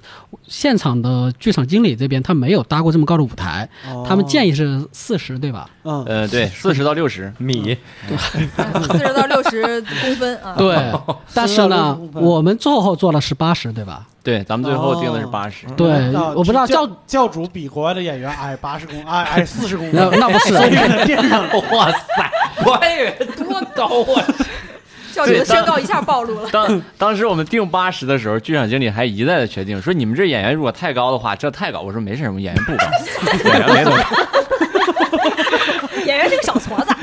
[0.47, 3.69] 现场的剧场经理这边他没有搭过这么高的舞台，
[4.05, 5.71] 他们建议，是四十，对吧？
[5.85, 7.77] 嗯，呃，对，四十到六十米。
[8.09, 10.57] 四十到六十公分啊。
[10.59, 10.93] 对，
[11.33, 14.09] 但是呢40到60，我们最后做了是八十，对吧？
[14.23, 15.67] 对，咱们最后定的是哦八十。
[15.77, 21.55] 对，啊我不知道教教教主比国外的演员矮八十公，矮矮四十公那分，那不是，所以给他垫上了。
[21.73, 22.31] 哇塞，
[22.67, 24.25] 我还以为多高啊！
[25.13, 26.49] 教主的身高一下暴露了。
[26.51, 31.81] 当当时我们定八十的时候，剧场经理还一再的确定说，你们这演员如果太高的话，这太高。
[31.81, 32.85] 我说没事，我们演员不高，
[33.51, 34.03] 演员没多高。
[36.07, 36.95] 演员是个小矬子，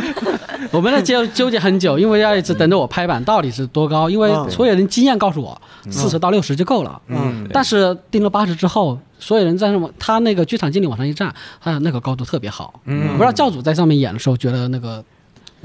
[0.72, 7.02] 我们在纠纠结很久，因为要一直等着我拍板到底是多高，因为嗯所有人经验告诉我四十到六十就够了。
[7.08, 12.82] 嗯，但是定了八十之后，所有人在上面，他那个剧场经理往上一站，他那个高度特别好。
[12.86, 15.04] 嗯我不知道教主在上面演的时候觉得那个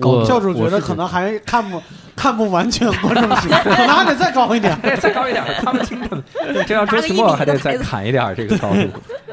[0.00, 1.80] 高度，教主觉得可能还看不
[2.14, 4.76] 看不完全观众席，可能还得再高一点。
[4.82, 6.22] 对，再高一点，他们听着，
[6.66, 8.80] 这要周奇墨还得再砍一点这个高度。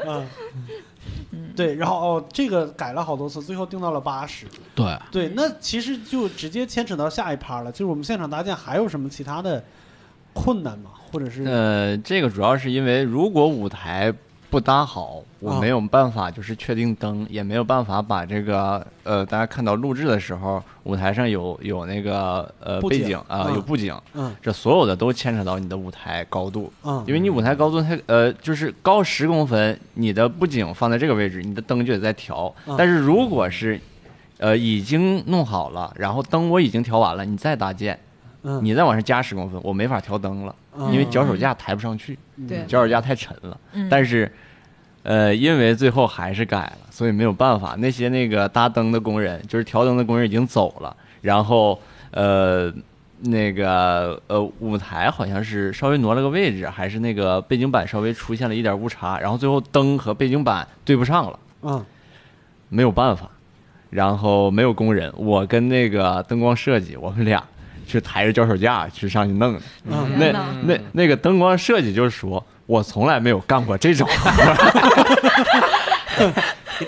[0.06, 0.24] 嗯，
[1.54, 4.46] 对，然后哦，这个改了好多次，最后定到了八十。
[4.74, 9.62] 对，对，那其实就直接牵扯到下一趴了，就是我们现场搭建还有什么其他的
[10.32, 10.90] 困难吗？
[11.10, 14.12] 或者是呃，这个主要是因为如果舞台
[14.50, 24.34] 不搭好，我啊没有办法就是确定灯，也没有办法把这个呃，大家看到录制的时候，舞台上有有那个呃背景啊、嗯有布景，嗯。
[24.42, 32.52] 这所有的都牵扯到你的舞台高度，嗯，因为你舞台高度太呃就是高十公分，你的布景放在这个位置，你的灯就得再调。
[32.66, 32.74] 嗯。
[32.76, 33.80] 但是如果是
[34.38, 37.96] 呃已经弄好了，然后灯我已经调完了，你再搭建，
[38.42, 38.60] 嗯。
[38.64, 42.18] 你再往上加十公分，我没法调灯了，嗯因为脚手架抬不上去，
[42.48, 43.58] 对脚手架太沉了。
[43.72, 44.30] 嗯，但是，
[45.02, 47.74] 呃，因为最后还是改了，所以没有办法。
[47.78, 52.72] 那些那个搭灯的工人，就是调灯的工人已经走了，然后呃，
[53.20, 61.84] 那个呃，舞台好像是稍微挪了个位置，还是那个背景板稍微出现了一点误差，然后最后灯和背景板对不上了，嗯
[62.68, 63.28] 没有办法。
[63.90, 67.42] 然后没有工人，我跟那个灯光设计，我们俩
[67.90, 69.60] 去抬着脚手架去上去弄的。
[69.90, 70.32] 嗯那
[70.62, 74.08] 那那个灯光设计就是说，我从来没有干过这种。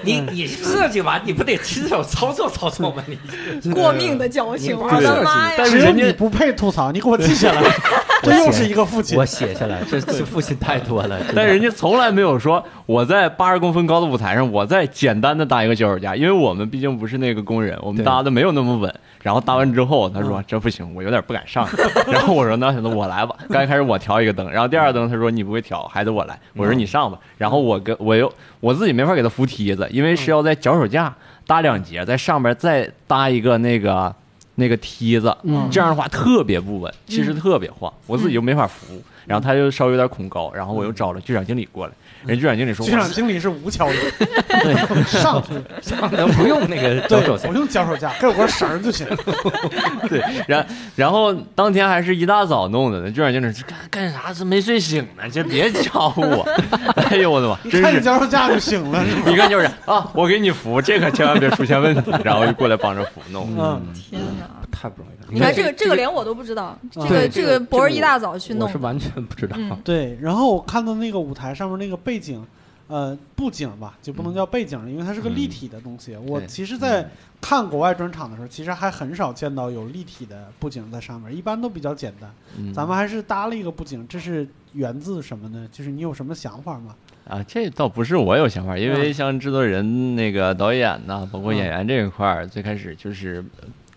[0.05, 3.05] 你你设计完，你不得亲手操作操作吗？
[3.07, 3.19] 你
[3.75, 5.57] 过命的交情，我的妈呀！
[5.57, 7.63] 只有但是人家你不配吐槽，你给我记下来。
[8.23, 11.21] 这又是一个父亲我，写下来，这这父亲太多了。
[11.35, 18.95] 但人家从来没有说我在八十公分高的舞台上，我在简单的搭一个脚手架，因为我们毕竟不是那个工人，我们搭的没有那么稳。
[19.23, 21.67] 然后搭完之后，他说这不行，我有点不敢上。
[22.11, 23.35] 然后我说那行，那我来吧。
[23.49, 26.39] 刚开始我调一个灯，然后第二个灯他说你不会调，还得我来。
[26.57, 27.19] 我说你上吧。
[27.39, 31.15] 然后我跟我又我自己没法给他扶梯子，因为是要在脚手架
[31.47, 34.15] 搭两节，在上面再搭一个那个
[34.57, 39.01] 那个梯子，嗯这样的话特别不稳，其实特别晃，我自己就没法扶。
[39.27, 41.93] 然后他就稍微有点恐高，然后我又找了剧场经理过来，
[42.27, 49.07] 人剧场经理说，剧场经理是无桥的， 上去上能不用那个脚，手架我用脚手架，给我根绳就行。
[50.09, 50.67] 对，然
[50.97, 54.33] 然后当天还是一大早弄的呢，剧场经理说干干啥？
[54.33, 56.47] 这没睡醒呢，就别叫我！
[57.11, 57.87] 哎呦我的妈，你真是！
[57.87, 59.23] 看你脚手架就行了，是吗？
[59.31, 63.49] 一看就是啊，我给你扶，这可千万别出现问题，然后就过来帮着扶弄。
[63.59, 64.62] 嗯，天哪！
[64.73, 65.29] 太不容易了。
[65.31, 69.55] 你看这个这个连我都不知道，这个这个个博儿一大早去弄，我是完全不知道。
[69.57, 70.19] 嗯对。
[70.21, 72.45] 然后我看到那个舞台上面那个背景，
[72.89, 76.17] 呃，布景吧，就不能叫背景了，因为它是个立体的东西。
[76.17, 77.09] 我其实，在
[77.41, 82.31] 看国外专场的时候，其实还很少见到有立体的布景在上面，一般都比较简单。
[82.59, 85.69] 嗯咱们还是搭了一个布景，这是源自什么呢？
[85.71, 86.95] 就是你有什么想法吗？
[87.29, 93.43] 啊，这倒不是我有想法，因为嗯像制作人、那个导演呐，包括嗯演员这一块儿，最开始就是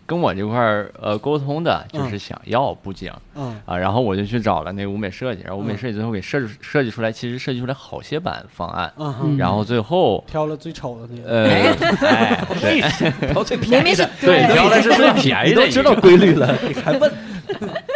[0.06, 3.12] 跟我这块儿呃沟通的，就是嗯想要布景。
[3.36, 3.60] 嗯。
[3.66, 5.78] 啊，然后我就去找了那个舞美设计，然后舞美嗯。
[5.78, 11.30] 设计最后给设计设计出来，其实设计出来好些版方案，嗯哼，然后最后挑了最丑的那个。
[11.30, 11.50] 呃，
[12.08, 13.32] 哎，对。
[13.34, 15.96] 挑最便宜的，对，挑的是最便宜的，都知道。
[15.96, 17.12] 规律了，你还问？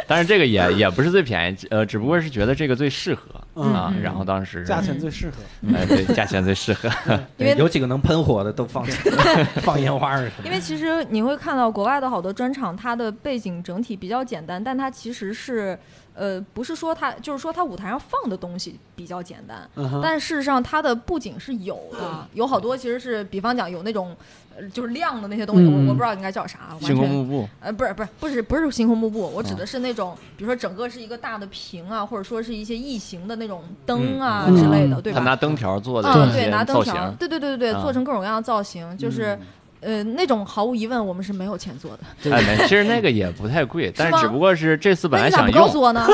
[0.09, 4.01] 但是这个也 也不是最便宜，呃，只不过是觉得这个最适合嗯啊嗯。
[4.01, 5.35] 然后当时价钱最适合。
[5.73, 6.89] 哎，对，价钱最适合。
[7.37, 8.83] 因为有几个能喷火的都放
[9.61, 10.45] 放烟花儿什么。
[10.45, 15.77] 因为其实你会看到国外的好多专场，它的背景整体比较简单，但它其实是，
[16.15, 19.69] 呃，不是说它就是说它舞台上放的东西比较简单，
[20.01, 24.15] 但事实上它的布景是有的，有好多其实是，比方讲有那种，
[24.48, 27.13] 呃，就是亮的那些东西，嗯我我不知道应该叫啥，完星空全。
[27.15, 35.19] 幕布，呃，不是不是不是不是星空幕布，我指哦的是那种，比如说整个是一个大的屏啊，或者说是一些异形的那种灯啊嗯之类的，对吧？
[35.19, 39.37] 他拿灯条做的嗯，对，拿灯条，，对对对对对，啊做成各种各样的造型，就是
[39.81, 42.31] 呃那种毫无疑问我们是没有钱做的。
[42.31, 46.05] 哎，没，其实那个也不太贵，但是只不过是这次本来想用，不告诉我呢？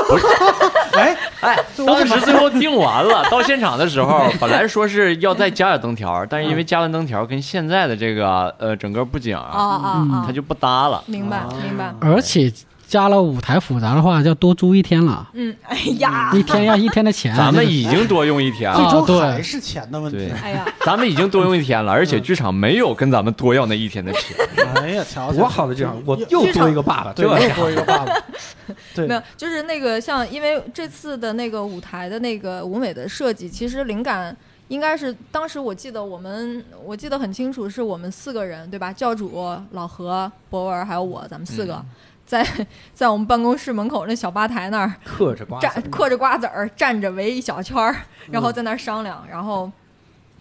[0.93, 10.32] 哎，哎，当时最后定完了， 到现场的时候， 本来说是要再加点灯条，但是因为加完灯条跟现在的这个呃整个布景啊啊，啊啊它！
[10.32, 11.03] 就不搭了。
[11.07, 11.93] 明白明白。
[12.01, 12.51] 而且
[12.96, 17.36] 加了舞台复杂的话，要多租一天了，嗯，哎呀，一天要 一天的钱。
[17.36, 20.30] 咱们已经多用一天了，最终对还是钱的问题对。
[20.30, 24.38] 哎呀，咱们已经多用一天了，而且剧场没有跟咱们多要那一天的钱。
[24.76, 28.14] 哎呀，瞧瞧，多好的剧场，我又又多一个爸爸，对，吧又多一个爸爸。
[28.96, 34.34] 对没，有，就是那个像，因为这次的那个舞台的那个舞美的设计，其实灵感
[34.70, 38.93] 应该是当时我记得我们我记得很清楚，是我们四个人对吧？
[38.93, 41.84] 教主、老何、博文还有我，咱们四个。
[42.26, 42.45] 在
[42.93, 47.95] 在我们办公室门口那小吧台那儿嗑着瓜子儿，站嗑着瓜子儿，站着围一小圈儿，
[48.32, 49.23] 然后在那儿商量。
[49.30, 49.71] 然后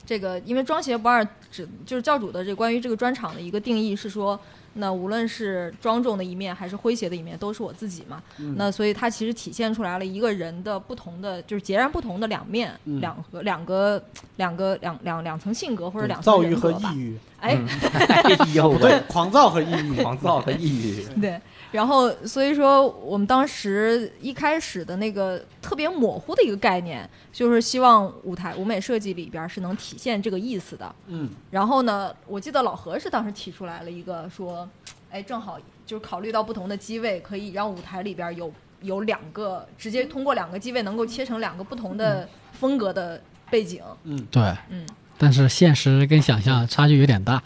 [0.07, 4.39] 这个因为装鞋不二，只就是教主的这关于这个专场的一个定义是说，
[4.75, 8.23] 那无论是庄重的一面还是诙谐的一面，都是我自己嘛。
[8.39, 14.03] 嗯那所以它其实体现出来了一个人的不同的，就是截然不同的两面，嗯两个两个
[14.37, 16.97] 两个两两两层性格或者两层躁郁和抑。
[16.97, 17.59] 郁，哎，
[18.25, 21.39] 哎呦不对喂，，狂躁和抑郁，狂躁和抑郁， 对，
[21.73, 30.95] 然后所以说我们当时一开始的那个特别模糊的一个概念，就是希望舞台舞美设计里边是能体现这个意思的。
[31.09, 31.29] 嗯。
[31.51, 34.67] 然后呢，我记得老何是当时提出来了一个说，
[35.11, 43.21] 哎，正好就是考虑到不同的机位，可以让舞台里边有有两个直接通过两个机位能够切成两个不同的风格的
[43.51, 43.83] 背景。
[44.05, 44.87] 嗯，对，嗯，
[45.17, 47.43] 但是现实跟想象差距有点大。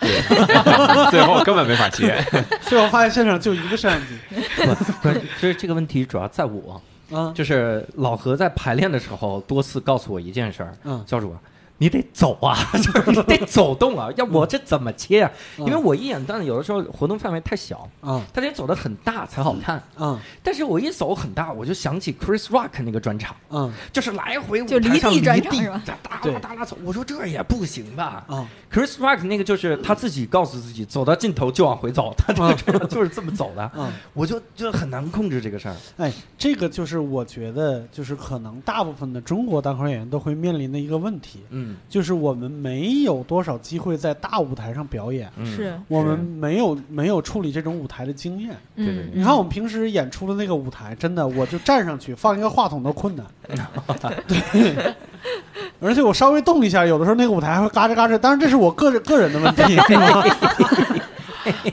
[1.11, 2.17] 最后根本没法接。
[2.63, 4.19] 最后发现现场就一个摄像机，
[5.03, 11.39] 不是，其实这个问题主要在我，嗯就是老何在排练的时候多次告诉我一件事儿，嗯教主啊。
[11.79, 15.31] 你得走啊，就 是你得走动啊， 要我这怎么切啊？
[15.59, 19.83] 嗯因为我一眼段有的时候活动范围太小，嗯他得走的很大才好看。
[19.99, 26.77] 嗯但是我一走很大，我就想起 Chris Rock 那个专场，嗯就是来回舞就离地台上离地专场是吧哒哒哒啦走。
[26.85, 33.71] 我说这也不行吧嗯？Chris Rock 那个就是他自己告诉自己，走到尽头就往回走，他这个专场就是这么走的。
[33.77, 35.77] 嗯，我就就很难控制这个事儿。
[35.99, 45.47] 哎，这个就是我觉得，就是可能大部分的中国单口演员都会面临的一个问题，嗯，就是我们没有多少机会在大舞台上表演，嗯。
[45.47, 48.57] 是，我们没有没有处理这种舞台的经验。
[48.77, 53.27] 对对嗯，你看我们平时演出的那个舞台，真的，我就站上去放一个话筒都困难。
[54.29, 54.95] 对，
[55.81, 60.25] 而且我稍微动一下，有的时候那个舞台还会嘎吱嘎吱，当然这是我个人个人的问题，是吧？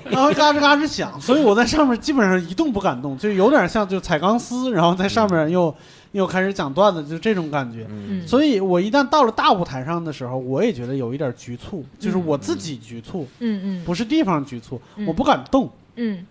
[0.09, 5.75] 它会嘎吱嘎吱响，所以我在上面基本上一动不敢动，就有点像就踩钢丝，然后在上面又、
[6.15, 7.85] 又开始讲段子，就这种感觉。
[8.25, 15.05] 所以我一旦到了大舞台上的时候，我也觉得有一点局促，就是我自己局促，嗯嗯，不是地方局促，嗯。
[15.05, 15.69] 我不敢动。
[15.97, 16.25] 嗯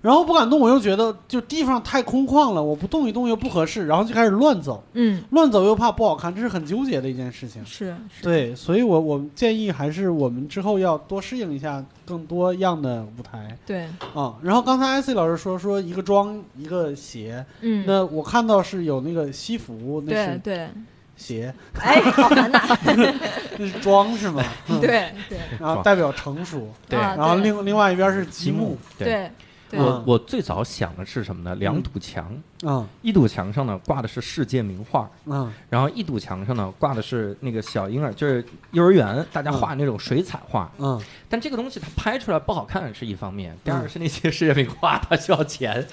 [0.00, 5.22] 然后不敢动，我又觉得就地方太空旷了，我不动一动又不合适，然后就开始乱走，嗯。
[5.30, 7.64] 乱走又怕不好看，这是很纠结的一件事情。
[7.64, 13.56] 是是，对，所以我我建议还是我们之后要多适应一下更多样的舞台。
[13.66, 14.36] 对，啊。
[14.42, 20.68] 然后刚才艾 C 老师说说一个装一个鞋，嗯，那我看到是有那个西服，那是对对，
[21.16, 22.60] 鞋，哎，好难呐，
[23.58, 24.42] 那是装是吗？
[24.68, 25.38] 嗯，对对。
[25.58, 26.98] 然后代表成熟，对。
[26.98, 29.30] 啊然后另另外一边是积木，对。
[29.72, 31.54] 我嗯我最早想的是什么呢？
[31.56, 40.70] 两堵墙，嗯一堵墙上呢挂的是世界名画，嗯然后一堵墙上呢挂的是那个小婴儿，就是幼儿园大家画那种水彩画。
[40.78, 41.00] 嗯。
[41.28, 45.86] 但这个东西它拍出来不好看是一方面，第二是那些世界名画它需要钱，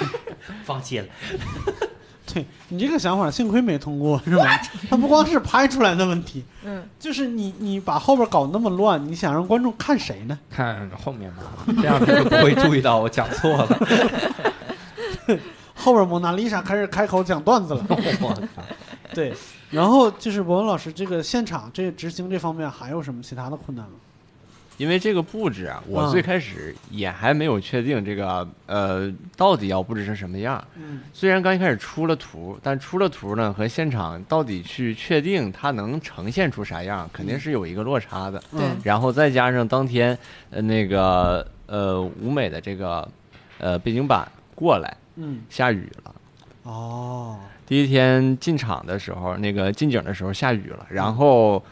[0.64, 1.06] 放弃了。
[2.32, 4.60] 对你这个想法，幸亏没通过，是吧？
[4.88, 10.38] 它不光是拍出来的问题，嗯就是你你把后边搞那么乱，你想让观众看谁呢？
[10.50, 11.42] 看后面吧，
[11.80, 13.78] 这样他就不会注意到我讲错了。
[15.76, 18.34] 后边蒙娜丽莎开始开口讲段子了， 我靠
[19.12, 19.34] 对。
[19.70, 23.92] 然后就是博文老师这个现场这个执行这方面还有什么其他的困难吗？
[24.76, 30.62] 因为这个布置啊，我嗯最开始也还没有确定这个呃到底要布置成什么样。
[30.76, 38.42] 嗯虽然刚一开始出了图，但出了图呢和现场到底去确定它能呈现出啥样，肯定是有一个落差的。
[38.50, 40.16] 对嗯然后再加上当天
[40.50, 43.08] 呃那个呃舞美的这个
[43.58, 46.14] 呃背景板过来嗯下雨了。
[46.64, 51.64] 哦第一天进场的时候，那个进景的时候下雨了，然后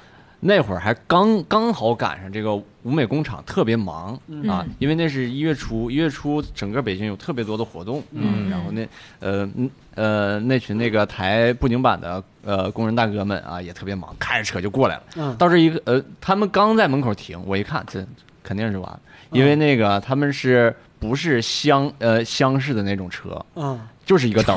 [0.44, 8.82] 那会儿还刚刚好赶上这个舞美工厂特别忙嗯啊嗯，因为那是一月初，一月初整个北京有特别多的活动，嗯然后那
[9.20, 15.02] 呃嗯呃那群那个抬布景板的呃工人大哥们啊也特别忙，开着车就过来了。
[15.16, 18.04] 嗯到这一个呃，他们刚在门口停，我一看这
[18.42, 24.54] 肯定是完了，因为那个他们是不是厢呃厢式的那种车，嗯就是一个斗，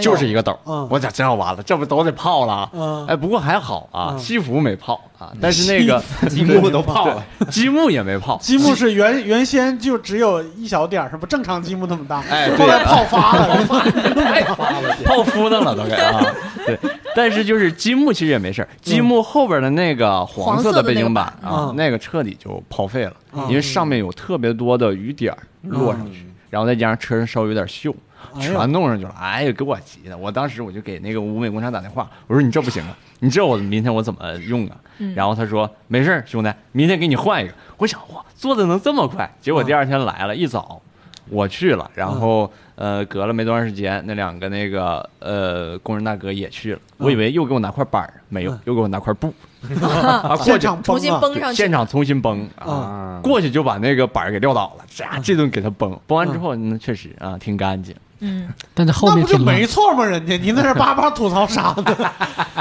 [0.00, 0.58] 就是一个斗。
[0.66, 0.86] 嗯。
[0.90, 1.62] 我讲真要完了？
[1.62, 2.68] 这不都得泡了？
[2.74, 3.06] 嗯。
[3.06, 4.18] 哎，不过还好啊，嗯。
[4.18, 8.38] 西服没泡啊，但是那个 积木都泡了，积木也没泡。
[8.42, 16.20] 积木是原原先就只有一小点儿，是不正常积木那么大，哎，后来，泡发了， 泡发了， 泡敷的了都给啊。
[16.66, 16.78] 对，
[17.14, 23.48] 但是就是积木其实也没事儿，积木后边的那个黄色的背景板啊那个彻底就泡废了，嗯。
[23.48, 27.94] 因为上面有特别多的雨点儿落上去，然后再加上车上稍微有点锈。
[28.36, 30.16] 哎全弄上去了，哎呀，给我急的！
[30.16, 34.76] 我当时我就给那个舞美工厂打电话，我说你这不行啊，你这我明天我怎么用啊？
[34.98, 37.54] 嗯然后他说没事儿，兄弟，明天给你换一个。
[37.76, 39.30] 我想哇，做的能这么快？
[39.40, 40.80] 结果第二天来了，一早
[41.28, 49.32] 我去了，然后呃，隔了没多长时间，那两个那个呃工人大哥也去了，我以为又给我拿块板儿，没有嗯，又给我拿块布。
[49.82, 51.70] 啊，过去现场重新崩上去现。
[51.70, 57.94] 场重新崩啊，啊，过去就把那个板儿给撂倒了，这，这顿给他崩，崩完之后，那确实啊，挺干净。
[58.20, 60.04] 嗯，但是后那不就没错吗？
[60.04, 62.10] 人家你在这叭叭吐槽啥呢？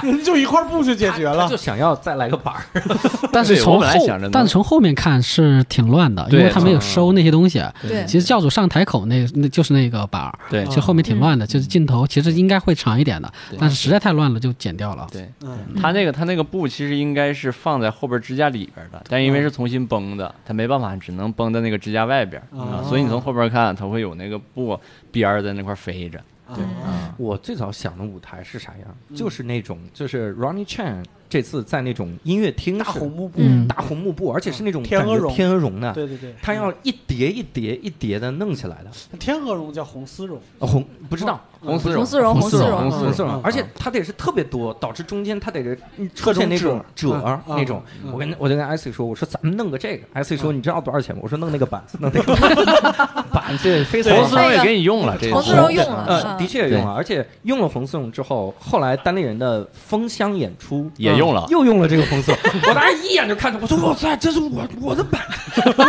[0.03, 1.57] 人就一块布就解决了就。
[1.57, 2.63] 想要再来个板儿，
[3.33, 3.85] 但是从后
[4.31, 7.61] 但是从后面看是挺乱的，因为他没有收那些东西。
[7.81, 15.07] 对其实教主上台口那那就是那个板儿，对就后面挺乱的，嗯就是镜头其实应该会长一点的，但是实在太乱了就剪掉了。
[15.11, 22.41] 对，嗯，他那个他那个布其实应该是放在后边支架里边的，但因为是重新绷的，他没办法，只能绷在那个支架外边
[22.87, 24.79] 所以你从后边看，它会有那个布
[25.17, 26.19] 边儿在那块飞着。
[26.55, 27.13] 对嗯。
[27.17, 28.97] 我最早想的舞台是啥样？
[29.09, 29.15] 嗯。
[29.15, 33.67] 就是那种，就是 Ronnie Chan 这次在那种音乐厅大红幕布，嗯。
[33.67, 35.33] 大红幕布，而且是那种天鹅绒。
[35.33, 39.17] 天鹅绒的，对对对，他要一叠一叠一叠的弄起来的。
[39.17, 47.81] 天鹅绒叫红丝绒，呃红不知道红丝绒，红丝绒，红丝绒，红丝绒红丝绒嗯，而且它得是特别多，导致中间它得是嗯出现那种褶那种。
[48.03, 51.21] 嗯我跟我就跟 IC 说，我说咱们弄个这个，IC 说你知道多少钱吗？
[51.23, 52.33] 我说弄那个板子，弄那个
[52.81, 61.45] 板板这非常红丝绒也给你用了，这红丝绒用了的确也用了，而且用了红丝绒之后，后来单立人的封箱演出也用了。
[61.49, 62.33] 又用了这个红色，
[62.67, 65.21] 我当时一眼就看出，我说哇塞，这是我我的板，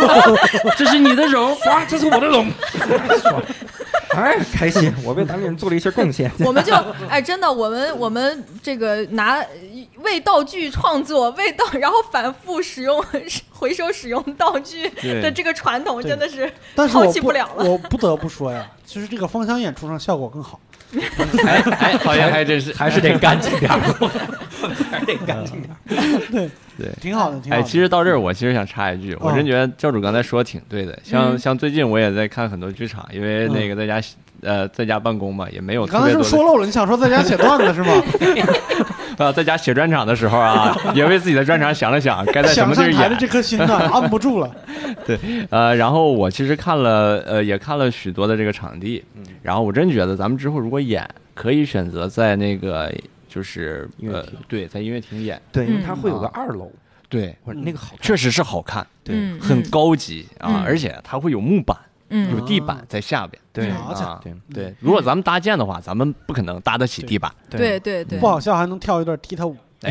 [0.77, 2.45] 这是你的绒，哇，这是我的绒，
[4.21, 6.31] 哎，开心， 我为单立人做了一些贡献。
[6.45, 6.73] 我们就
[7.09, 9.43] 哎，真的，我们我们这个拿
[10.03, 13.03] 为道具创作，为道，然后反复使用
[13.51, 14.89] 回收使用道具
[15.21, 20.59] 的这个传统，真的是但是抛我弃不了了我不得不说呀，其实这个芳香演出上效果更好。
[21.45, 23.79] 哎哎，好像还真是，还是得干净点儿，
[24.89, 26.21] 还是得干净点儿。
[26.31, 26.49] 对
[26.79, 30.97] 对挺好的，挺好哎，其实到这儿，我其实想插一句，我真觉得教主刚才说的挺对的。
[31.03, 34.01] 像嗯像最近我也在看很多剧场，因为那个在家
[34.41, 36.65] 呃在家办公嘛，也没有刚才特别多的是不是说漏了？
[36.65, 37.93] 你想说在家写段子是吗？
[39.19, 43.17] 啊，在家写专场的时候啊，也为自己的专场想了想，该在什么地儿演。
[43.17, 44.49] 这颗心呢，按不住了。
[45.05, 45.19] 对
[45.49, 52.89] 呃，然后我其实看了，呃，也看了许多的这个场地，嗯然后我真觉得咱们之后如果演，可以选择在那个
[53.29, 56.69] 就是呃音乐厅，对，在音乐厅演，对，因为嗯它会有个二楼，
[57.07, 61.77] 对，或者那个好看，确实是好看，对嗯很高级啊嗯，而且它会有木板，
[62.09, 63.41] 嗯有地板在下边。
[63.53, 63.67] 对
[64.23, 67.31] 对对，如果咱们搭建的话，咱们不可能搭得起地板。
[67.49, 69.55] 对对对不，好笑还能跳一段踢踏舞。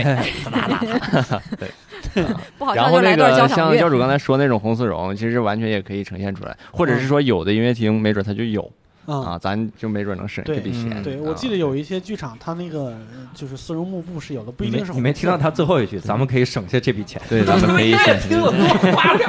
[2.58, 3.74] 不好然后那笑就来段个交响乐。
[3.74, 8.70] 像教主刚才说那种红丝绒，其实完全也可以呈现出来，或者是说有的音乐厅没准它就有
[9.08, 10.92] 啊，啊，咱就没准能省这笔钱。
[10.94, 12.98] 嗯对，我记得有一些剧场，它那个呃
[13.34, 17.20] 就是丝绒幕布是有的，不一你没定是你没听到他最后一句，咱们可以省下这笔钱。
[17.28, 19.28] 对， 咱们可以省听我多花点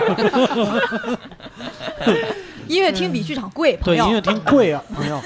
[2.68, 5.20] 音乐厅比剧场贵，朋友对音乐厅贵啊，朋友。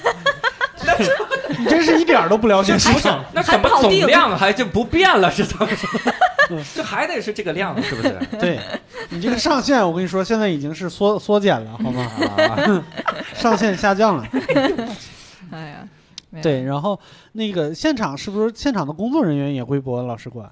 [1.57, 3.23] 你 真是一点儿都不了解市场。
[3.33, 5.29] 那怎么总量还就不变了？
[5.31, 5.75] 是怎么着？
[6.75, 8.19] 这还得是这个量，是不是？
[8.39, 8.59] 对
[9.09, 12.11] 你这个上限，我跟你说，现在已经是缩缩减了，好吗？
[12.37, 12.83] 啊，
[13.33, 14.27] 上限下降了。
[15.51, 15.87] 哎呀，
[16.41, 16.99] 对，然后
[17.31, 20.49] 那个现场是不是现场的工作人员也归博恩老师管？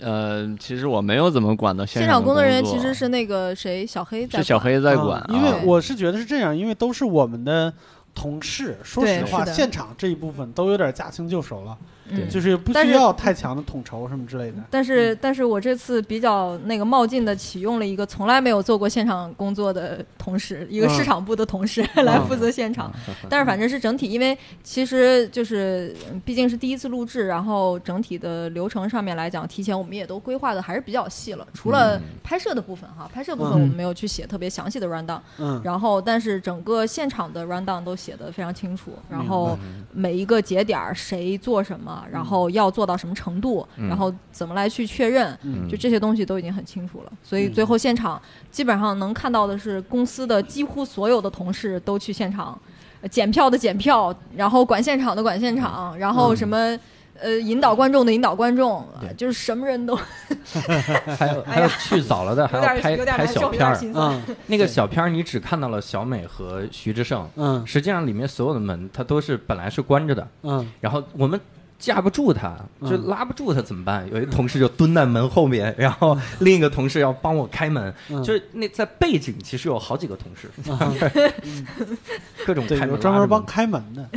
[0.00, 7.72] 呃，其实我没有怎么管到现场工作人员其实是那个谁，小黑在是小黑在管啊，因为啊我是觉得是这样，因为都是我们的
[8.14, 11.76] 同事，说实话，现场这一部分都有点驾轻就熟了，
[12.08, 12.28] 嗯。
[12.28, 14.58] 就是不需要太强的统筹什么之类的。
[14.70, 22.92] 但是，但是我这次比较那个冒进的启用了一个从来没有做过现场工作的同事，一个市场部的同事、 来负责现场。
[23.28, 31.46] 但是反正是整体，因为其实就是嗯毕竟是第一次录制，然后整体的流程上面来讲，提前我们也都规划的还是比较细了。
[31.54, 39.58] 除了拍摄的部分哈，拍摄部分嗯我们没有去写特别详细的 run down，、嗯，然后但是整个现场的 run down 都写的非常清楚，然后
[39.94, 47.12] 每一个节点儿谁做什么，然后要做到什么程度，嗯然后怎么来去确认，嗯就这些东西都已经很清楚了。
[47.22, 48.20] 所以嗯最后现场
[48.50, 52.58] 基本上能看到的是公司的几乎所有的同事都去现场，
[53.00, 56.78] 呃检票的检票，然后管现场的管现场，然后什么。
[57.20, 59.94] 呃，引导观众的引导观众，呃就是什么人都
[61.18, 63.78] 还有 还有去早了的，还要拍拍小片儿。
[63.94, 64.20] 嗯。
[64.46, 67.64] 那个小片儿你只看到了小美和徐志胜，嗯。
[67.66, 70.70] 实际上里面所有的门它都是本来是关着的，嗯。
[70.80, 71.40] 然后我们
[71.78, 74.08] 架不住他，嗯就拉不住他怎么办？
[74.10, 80.48] 有一同事就蹲在门后面，然后另一个同事要帮我开门，嗯，就是那在背景其实有好几个同事，
[82.46, 84.08] 各种对，开门有专门帮开门的。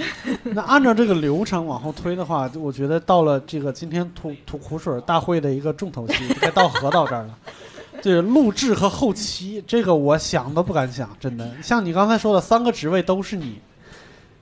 [0.43, 7.37] 那按照这个流程往后推的话，我觉得到了这个今天吐吐苦水大会的一个重头戏，就该到何到这儿了。
[7.99, 11.51] 对，录制和后期，这个我想都不敢想，真的。
[11.63, 13.59] 像你刚才说的，三个职位都是你，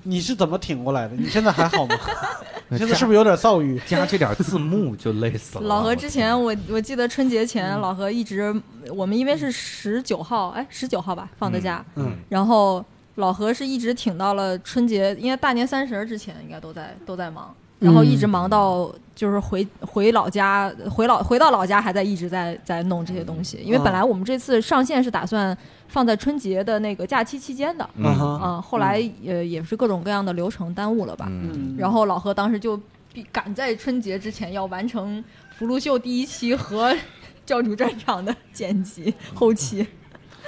[0.08, 1.16] 你是怎么挺过来的？
[1.16, 1.96] 你现在还好吗？
[2.70, 3.80] 你现在是不是有点躁郁？
[3.86, 5.66] 加这点字幕就累死了。
[5.68, 8.54] 老何之前我我记得春节前老何一直
[8.90, 12.84] 我们因为是十九号哎十九号吧放的假，嗯然后
[13.16, 25.56] 老何是一直挺到了春节，应该大年三十儿之前应该都在都在忙，然后一直忙到就是回回老家回老回到老家还在一直在在弄这些东西，因为本来我们这次上线是打算
[25.88, 28.62] 放在春节的那个假期期间的，嗯。
[28.62, 31.30] 后来呃也是各种各样的流程耽误了吧，
[31.78, 32.80] 然后老何当时就
[33.14, 35.22] 必赶在春节之前要完成
[35.58, 36.96] 《福禄秀》第一期和
[37.46, 39.86] 教主战场的剪辑后期。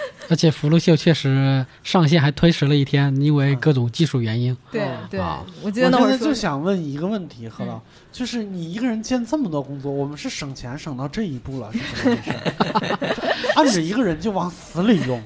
[0.30, 4.56] 而且福禄秀确实上线还推迟了一天，因为各种技术原因。
[4.72, 4.82] 对
[5.20, 7.82] 啊，我记得那会我现在就，想问一个问题，何老嗯，
[8.18, 13.16] 就是你一个人兼这么多工作，我们是省钱省到这一步了，是怎么回事？
[13.56, 15.22] 按着一个人就往死里用，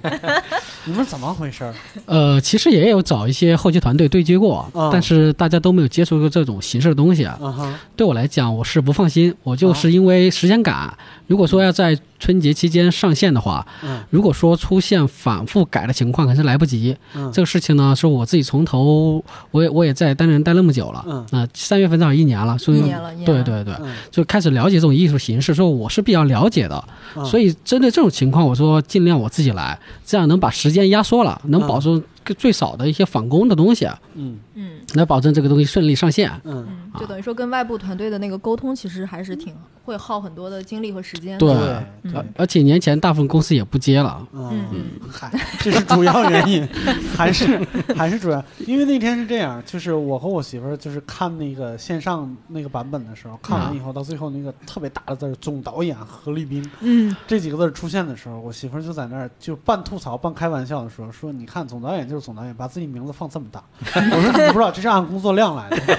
[0.83, 1.71] 你们怎么回事？
[2.05, 7.37] 呃，其实也有找一些后期团队对接过，嗯但是大家都没有接触过这种形式的东西啊。
[7.41, 10.93] 嗯，对我来讲，我是不放心，我就是因为时间赶。
[11.27, 16.95] 如果说要在春节期间上线的话，嗯如果说出现反复改的情况，可是来不及。
[17.15, 22.80] 嗯这个事情呢，是我自己从头，我也我也在单人待那么久了，嗯啊、三月份正好一年了，所以
[23.25, 23.93] 对对对，嗯。
[24.09, 26.83] 就开始了解这种艺术形式，说我是比较了解的，
[27.15, 27.25] 嗯。
[27.25, 32.01] 所以针对这种情况，我说尽量我自己来，这样能把时间压缩了，能保证
[32.37, 34.39] 最少的一些返工的东西，嗯。
[34.53, 34.71] 嗯。
[34.95, 36.29] 来保证这个东西顺利上线。
[36.43, 39.55] 嗯，嗯，就等于说跟外部团队的那个沟通，其实还是挺
[39.85, 41.39] 会耗很多的精力和时间的。
[41.39, 44.83] 对而嗯，而且年前大部分公司也不接了，嗯嗯。
[45.09, 46.67] 嗨，这是主要原因，
[47.15, 47.57] 还是
[47.95, 63.63] 还是主要，因为那天是这样，就是我和我媳妇儿就是看那个线上那个版本的时候，看完以后到最后那个特别大的字儿“总导演何立斌”嗯，这几个字儿出现的时候，我媳妇儿就在那儿就半吐槽半开玩笑的说：“说你看总导演就是总导演，把自己名字放这么大。”
[63.95, 65.77] 我说：“你不知道这是按工作量来的，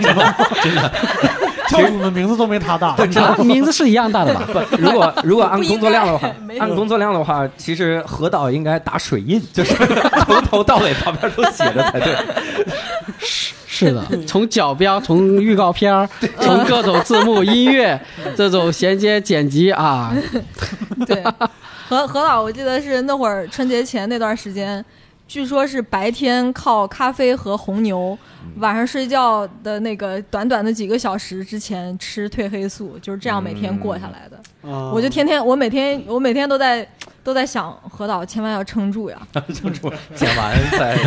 [0.62, 0.92] 真的，
[1.68, 2.88] 教主的名字都没他大。
[2.90, 4.46] 啊名字是一样大的吧？
[4.52, 9.74] 不，如果如果按工作量的话，按工作量的话，其实何导应该打水印，就是
[10.26, 12.16] 从头到尾旁边都写着才对。
[13.18, 16.08] 是是的，从角标，从预告片儿，
[16.40, 17.98] 从各种字幕、音乐
[18.36, 20.12] 这种衔接剪辑啊，
[21.06, 21.24] 对。
[21.88, 24.82] 何何导，我记得是那会儿春节前那段时间，
[25.32, 28.18] 据说是白天靠咖啡和红牛，
[28.56, 34.38] 晚上睡觉的那个短短的几个小时之前吃褪黑素，就是这样每天过下来的。
[34.62, 36.86] 嗯我就天天，我每天，我每天都在
[37.24, 39.16] 都在想，何导千万要撑住呀！
[39.54, 40.98] 撑住剪完再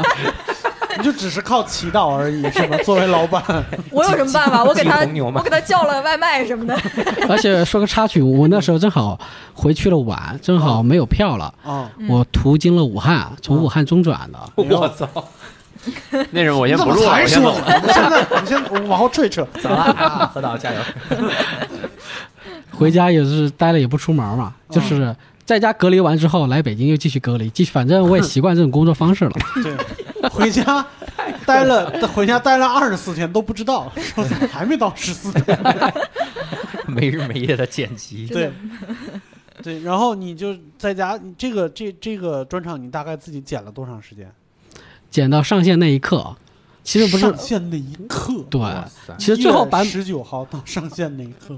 [0.96, 2.76] 你就只是靠祈祷而已，是吧？
[2.84, 3.42] 作为老板，
[3.90, 4.64] 我有什么办法？
[4.64, 5.00] 我给他，
[5.34, 6.76] 我给他叫了外卖什么的。
[7.28, 9.18] 而且说个插曲，我那时候正好
[9.54, 14.38] 回去了晚，正好没有票了，啊，嗯我途经了武汉，从武汉中转的。
[14.56, 15.08] 我操！
[16.30, 17.20] 那种我你怎么先不录了？
[17.22, 17.54] 我先走。
[17.86, 19.46] 你现在，你先往后撤一撤。
[19.62, 20.80] 走了啊，何导加油！
[22.72, 25.14] 回家也是待了也不出门嘛，就是
[25.46, 29.32] 在家隔离完之后来北京又继续隔离，继续，反正我也习惯这种工作方式了。
[29.62, 30.84] 对，回家
[31.46, 35.58] 待了，回家待了二十四天都不知道，说怎么还没到十四天？
[36.88, 38.50] 没日没夜的剪辑，对，
[39.62, 44.28] 对，然后你就在家，你这个这这个专场你大概自己剪了多长时间？
[45.10, 46.36] 剪到上线那一刻，
[46.82, 48.60] 其实不是上线那一刻，对，
[49.16, 51.56] 其实最后版十九号到上线那一刻，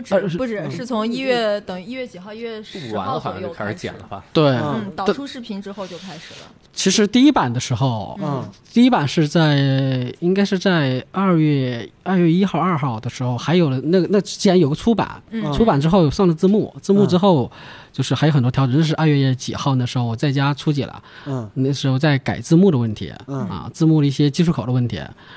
[0.00, 2.32] 不止不止，是从一月等一月几号？
[2.32, 4.00] 一月十完号左右了好像就开始剪了。
[4.08, 4.24] 吧？
[4.32, 6.46] 对，嗯嗯，导出视频之后就开始了。
[6.72, 17.50] 其实第一版的时候，嗯第一版是在应该是在二月二月一号、二号的时候，还有了那个那之前有个出版，嗯出版之后上了字幕，字幕之后
[17.92, 18.76] 就是还有很多调整。
[18.76, 21.50] 这是二月几号那时候我在家初几了，嗯。
[21.54, 23.40] 那时候在改字幕的问题，嗯。
[23.48, 24.96] 啊，字幕的一些技术口的问题。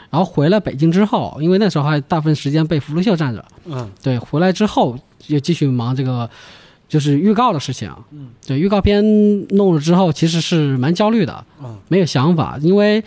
[0.09, 3.89] 然后回了北京之后，因为那时候还大部分时间被福禄秀占着，嗯。
[4.01, 4.97] 对，回来之后
[5.27, 6.29] 又继续忙这个。
[6.89, 9.03] 就是预告的事情，嗯，对，预告片
[9.55, 11.75] 弄了之后，其实是蛮焦虑的，嗯。
[11.87, 13.03] 没有想法，因为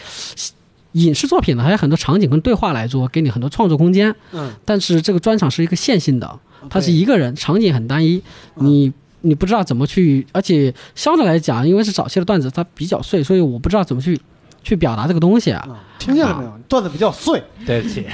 [0.92, 4.12] 影视作品呢还有很多场景跟对话来做，给你很多创作空间。
[4.32, 6.36] 嗯，但是这个专场是一个线性的，
[6.68, 8.20] 它是一个人，场景很单一，
[8.56, 8.66] 嗯。
[8.66, 8.92] 你
[9.26, 14.18] 你不知道怎么去，而且相对来讲，因为是早期的段子，它比较碎，所以我不知道怎么去
[14.62, 15.64] 去表达这个东西啊。
[15.68, 16.52] 嗯听见了没有？
[16.68, 18.04] 段子比较碎，对不起，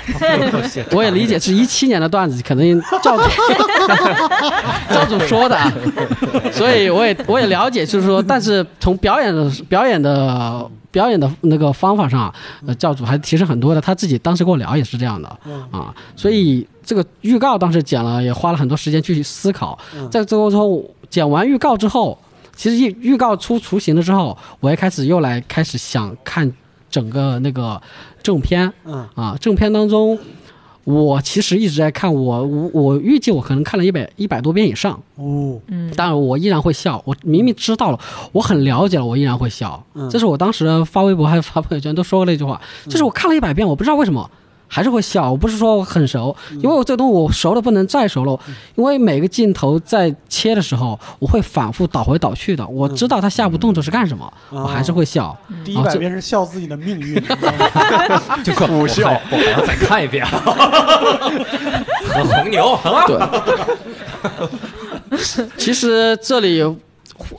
[0.97, 3.25] 我也理解是一七年的段子，可能教主
[4.95, 5.71] 教主说的，啊，
[6.53, 12.33] 所以我也我也了解，就是说，但是从表演的表演的表演的那个方法上，
[12.65, 13.81] 呃，教主还提升很多的。
[13.81, 19.79] 他自己当时跟我聊也是这样的嗯啊，所以这个预告当时剪了，也花了很多时间去思考。
[19.95, 20.83] 嗯在最后之后，
[21.13, 22.19] 剪完预告之后，
[22.57, 26.51] 其实预预告出雏形了之后，我也开始又来开始想看
[26.91, 27.81] 整个那个
[28.23, 30.19] 正片嗯啊，正片当中，
[30.85, 37.03] 我其实一直在看，我我我预计我可能看了一百一百多遍以上，哦，嗯，但我依然会笑。
[37.05, 38.01] 我明明知道了，
[38.33, 39.85] 我很了解了，我依然会笑。
[39.93, 42.59] 嗯这是我当时发微博还是发朋友圈都说过那句话，
[42.89, 44.31] 就是我看了一百遍，我不知道为什么。
[44.75, 48.41] 还是会笑，我不是说我很熟，因为我这个东西我熟的不能再熟了，
[48.75, 55.37] 因为每个镜头在切的时候，我会反复倒回倒去的，我知道他下一步动作是干什么，我还是会笑。
[55.63, 57.23] 第一百遍是笑自己的命运，
[58.43, 60.25] 就说苦笑，我还要再看一遍。
[60.27, 63.19] 和红牛，对。
[65.59, 66.65] 其实这里，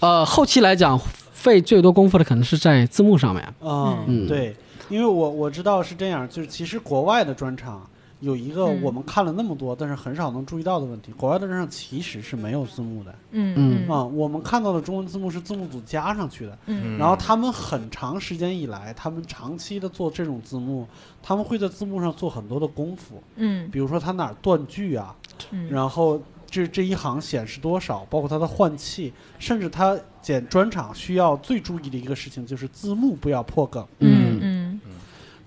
[0.01, 0.99] 呃，后期来讲
[1.31, 3.43] 费最多功夫的可能是在字幕上面。
[3.59, 4.27] 啊，嗯。
[4.27, 4.55] 对，
[4.93, 7.89] 因为我我知道是这样，就是其实国外的专场
[8.19, 8.79] 有一个嗯。
[8.83, 13.15] 我们看了那么多，但是很少能注意到的问题，国外的专场其实是没有字幕的。
[13.31, 13.89] 嗯嗯。
[13.89, 16.95] 啊，我们看到的中文字幕是字幕组加上去的，嗯。
[16.99, 20.87] 然后他们很长时间以来，他们长期的做这种字幕，
[21.23, 23.67] 他们会在字幕上做很多的功夫，嗯。
[23.71, 25.15] 比如说他哪儿断句啊，
[25.49, 33.83] 嗯，然后这这一行显示多少，包括它的换气，甚至他剪专场需要最注意的一个事情就是字幕不要破梗。
[33.99, 34.52] 嗯嗯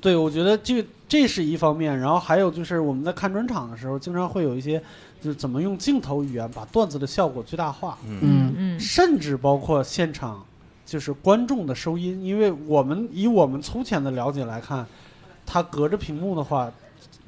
[0.01, 4.81] 对，我觉得这这是一方面，然后还有就是我们在看专场的时候，经常会有一些
[5.21, 10.45] 就是怎么用镜头语言把段子的效果最大化，嗯嗯甚至包括现场
[10.85, 14.87] 就是观众的收音，因为我们以我们粗浅的了解来看，
[15.45, 16.71] 它隔着屏幕的话，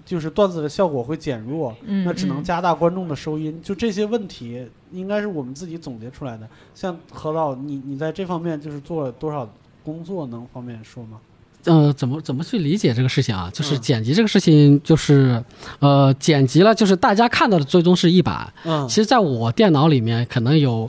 [0.04, 3.60] 就是段子的效果会减弱，嗯，那只能加大观众的收音。
[3.62, 6.48] 就这些问题，应该是我们自己总结出来的。
[6.74, 9.48] 像何导，你你在这方面就是做了多少
[9.82, 11.18] 工作，能方便说吗？
[11.64, 13.50] 呃，怎么怎么去理解这个事情啊？
[13.52, 15.42] 就是嗯剪辑这个事情，就是
[15.80, 18.50] 呃，剪辑了，就是大家看到的最终是一版。
[18.64, 20.88] 嗯其实，在我电脑里面可能有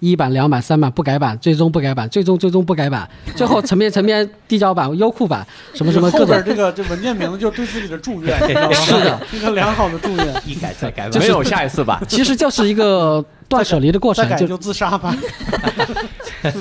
[0.00, 6.44] 一版、两版、三版不改版，最终不改版，最终最终不改版，最后层面层面递交版、优酷版什么什么各种后边。
[6.44, 8.38] 这个这文件名字就是对自己的祝愿，
[8.74, 10.42] 是的， 一个良好的祝愿。
[10.44, 12.02] 一改再改，没有下一次吧。
[12.08, 15.16] 其实就是一个断舍离的过程，就再改就自杀吧。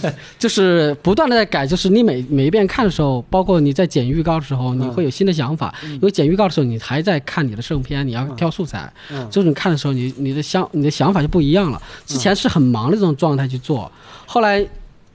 [0.39, 11.81] 就是不断的在改，就是你每每一遍看的时候，包括你在剪预告的时候，你会有新的想法，因为剪预告的时候你还在看你的正片，你要挑素材，嗯就是你看的时候，你你的想你的想法就不一样了。
[12.05, 13.91] 之前是很忙的这种状态去做，
[14.25, 14.65] 后来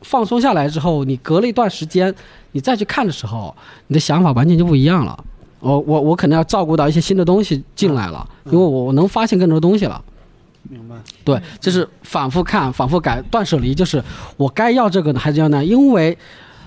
[0.02, 2.14] 放松下来之后，你隔了一段时间，
[2.52, 3.54] 你再去看的时候，
[3.88, 5.24] 你的想法完全就不一样了。
[5.60, 10.02] 我我我可能要照顾到一些新的东西进来了，因为我我能发现更多东西了。
[10.70, 10.94] 明白。
[11.24, 14.02] 对，就是反复看、反复改，断舍离，就是
[14.36, 15.62] 我该要这个呢，还是要那？
[15.62, 16.16] 因为，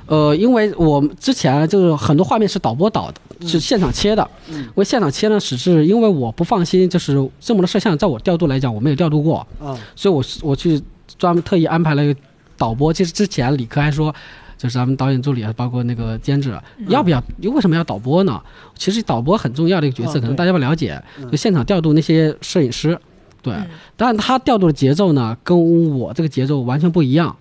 [0.06, 4.30] 呃，因为我之前就是很多画面是导播导的，是现场切的。
[4.50, 10.80] 嗯因为现场切呢，只是因为我不放心，就是这么多摄像，在我调度来讲，我没有调度过，嗯所以我是我去
[11.18, 12.20] 专门特意安排了一个
[12.58, 12.92] 导播。
[12.94, 14.14] 其实之前李科还说。
[14.56, 17.22] 就是咱们导演助理啊，包括那个监制，要不要？
[17.42, 18.42] 为什么要导播呢？
[18.78, 20.98] 其实导播很重要的一个角色，可能大家不了解。
[21.20, 22.98] 嗯就现场调度那些摄影师，
[23.44, 27.36] 对，嗯但他调度的节奏呢，跟我这个节奏完全不一样，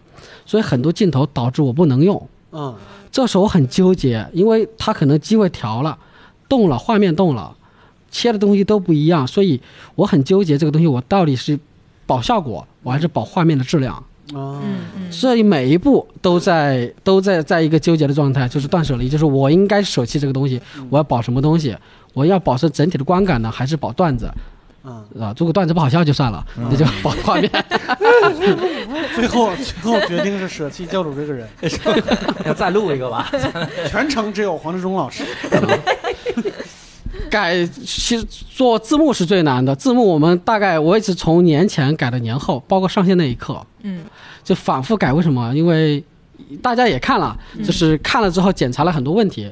[0.45, 2.29] 所以很多镜头导致我不能用。
[2.51, 2.75] 嗯
[3.11, 5.97] 这时候我很纠结，因为他可能机位调了，
[6.49, 7.55] 动了，画面动了，
[8.11, 9.61] 切的东西都不一样，所以
[9.95, 11.59] 我很纠结这个东西我到底是
[12.07, 13.95] 保效果，我还是保画面的质量。
[13.95, 14.03] 啊
[14.35, 14.63] 嗯
[14.97, 21.77] 嗯所以每一步都在都在在一个纠结的状态，就是断舍离，就是我应该舍弃这个东西，我要保什么东西？
[22.15, 24.31] 我要保持整体的观感呢，还是保段子？
[24.85, 27.51] 嗯，啊，如果段子不好笑就算了，那就保画面。
[29.15, 31.49] 最后最后决定是舍弃教主这个人，
[32.45, 33.31] 要再录一个吧？
[33.89, 35.23] 全程只有黄志忠老师。
[37.31, 44.05] 改其实做字幕是最难的，字幕我们大概我一直从年前改到年后，包括上线那一刻，嗯
[44.43, 45.13] 就反复改。
[45.13, 45.55] 为什么？
[45.55, 46.03] 因为
[46.61, 49.51] 大家也看了，就是看了之后检查了很多问题，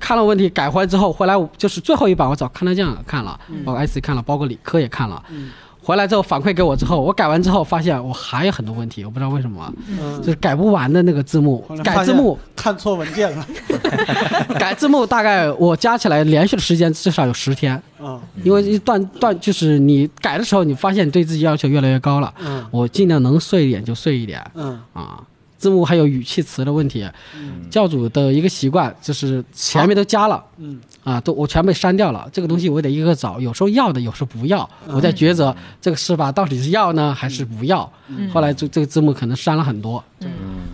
[0.00, 5.22] 看了问题改回来之后，回来就是最后一版我找看台酱看了，包括 IC 看了，包括理科也看了。
[5.30, 5.50] 嗯
[5.82, 13.46] 回来之后反馈给我之后，我改完之后发现我还有很多问题，我不知道为什么，嗯就，是改不完的那个字幕改字幕看错文件了。
[14.60, 17.82] 改字幕大概我加起来连续的时间至少有十天。
[17.98, 22.32] 嗯因为一段段就是你改的时候，你发现你对自己要求越来越高了。
[22.44, 25.18] 嗯我尽量能碎一点就碎一点嗯啊。
[25.60, 32.26] 字幕还有语气词的问题，嗯教主的一个习惯就是前面都加了嗯啊，都我全被删掉了。
[32.32, 37.90] 这个东西我得一个个找，有时候要的，有时候不要，我在抉择这个是吧，到底是要呢还是不要？
[38.08, 40.02] 嗯，后来这这个字幕可能删了很多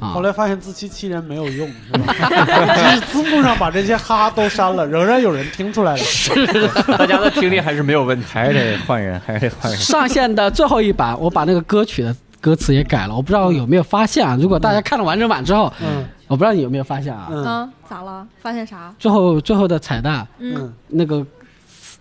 [0.00, 0.22] 啊后。
[0.22, 2.14] 来发现自欺欺人没有用，是吧？
[2.96, 5.98] 就是字幕上把这些哈都删了，仍然有人听出来了。
[5.98, 6.46] 是
[6.88, 8.26] 大家的听力还是没有问题。
[8.28, 9.80] 还是得换人，还是得换人。
[9.80, 12.14] 上线的最后一版，我把那个歌曲的
[12.46, 14.38] 歌词也改了，我不知道有没有发现啊？
[14.40, 17.26] 如果大家看了完整版之后，嗯我不知道你有没有发现啊？
[17.28, 18.24] 嗯嗯，咋了？
[18.40, 18.94] 发现啥？
[19.00, 21.26] 最后最后的彩蛋嗯，嗯那个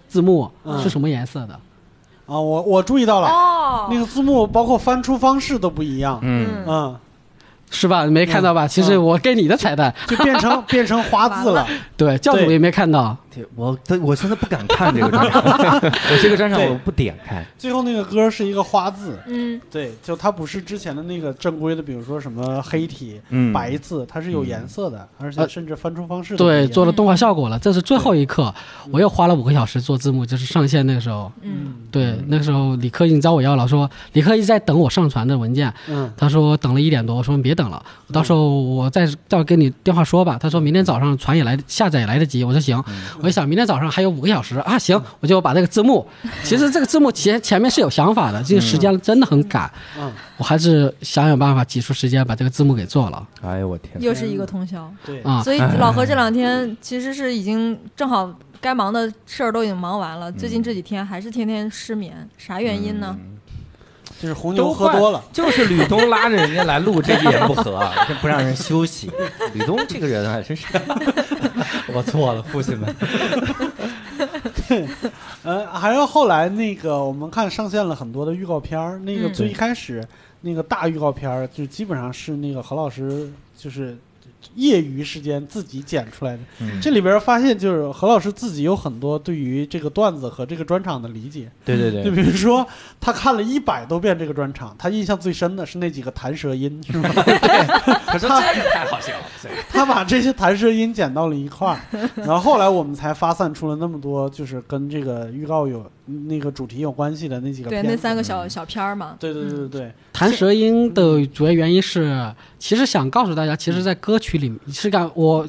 [0.07, 1.53] 字幕嗯是什么颜色的？
[2.27, 6.95] 啊，我我注意到了，哦，那个字幕包括翻出方式都不一样，嗯，嗯，嗯，
[7.71, 8.05] 是吧？
[8.05, 8.67] 没看到吧？
[8.67, 11.67] 其实我给你的彩蛋，就变成变成 花字了。
[11.97, 13.17] 对，教主也没看到。
[13.35, 17.45] 对我都我现在不敢看这个专场， 我这个专场我不点开。
[17.57, 27.59] 最后那个歌是一个花字，嗯，对，就它不是之前的那个正规的，比如说什么黑体、嗯白字，它是有颜色的，而且呃甚至翻出方式对，做了动画效果了。
[27.59, 28.53] 这是最后一刻，
[28.91, 31.31] 我又花了五个小时做字幕，就是上线那个时候。
[31.41, 37.83] 嗯，对，那个时候李克已经找我要了，说李克一直在等我上传的文件，嗯他说等了一点多，我说你别等了，
[38.13, 40.37] 到时候我再再跟你电话说吧。
[40.39, 42.81] 他说明天早上传也来下载也来得及，我说行。
[43.25, 46.07] 我一想明天早上还有五个小时啊，行，我就把这个字幕，
[46.43, 53.99] 其实这个字幕前前面是有想法的，这个时间真的很赶，嗯，我还是想想办法挤出时间把这个字幕给做了哎呦我天！
[53.99, 54.87] 又是一个通宵。
[55.03, 55.41] 对，啊。
[55.41, 63.17] 所以老何这两天其实是已经正好该忙的事儿都已经忙完了，最近这几天还是天天失眠，啥原因呢？
[64.21, 69.11] 就是红牛喝多了， 就是吕东拉着人家来录这一言不合， 这不让人休息。
[69.53, 70.65] 吕东这个人啊，真是，
[71.93, 72.95] 我错了，父亲们。
[75.43, 80.03] 呃，还有后来那个我们看上线了很多的预告片儿，那个嗯最一开始
[80.41, 83.97] 那个大预告片儿就基本上是那个何老师就是
[84.53, 86.39] 业余时间自己剪出来的。
[86.61, 91.51] 嗯这里边发现就是何老师自己有很多对于这个段子和这个专场的理解。
[91.63, 92.65] 对对对就比如说，
[93.01, 97.09] 他看了一百多遍这个专场，他印象最深的是那几个弹舌音，是吧？
[98.05, 99.25] 可是这个太好笑了，
[99.69, 101.79] 他把这些弹舌音剪到了一块儿，
[102.15, 105.89] 然后后来我们才发散出了那么多，就是跟这个预告有
[106.27, 109.15] 那个主题有关系的那几个对，那三个小小片儿嘛。
[109.19, 109.59] 对对对对。
[109.59, 115.47] 嗯对，弹舌音的主要原因是，其实想告诉大家，其实，在歌曲里是感我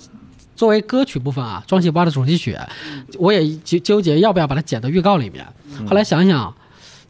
[0.54, 2.56] 作为歌曲部分啊，《装鞋吧》的主题曲，
[3.18, 5.46] 我也纠纠结要不要把它剪到预告里面。
[5.86, 6.52] 后来想想，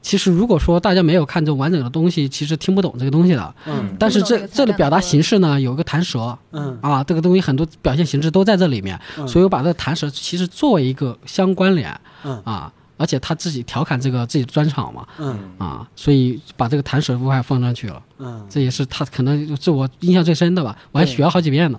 [0.03, 3.55] 其实如果说大家没有看这完整的东西，其实听不懂这个东西的。
[3.67, 3.95] 嗯。
[3.99, 6.77] 但是这这里表达形式呢，有一个弹舌嗯。
[6.83, 9.27] 啊，这个东西很多表现形式都在这里面，嗯。
[9.29, 12.43] 所以我把这个弹舌其实作为一个相关联嗯。
[12.45, 12.73] 啊。
[12.97, 15.39] 而且他自己调侃这个自己的专场嘛，嗯。
[15.59, 18.03] 啊，所以把这个弹舌部还放上去了。
[18.19, 21.79] 嗯，这也是他可能是我印象最深的吧，我还学了好几遍呢。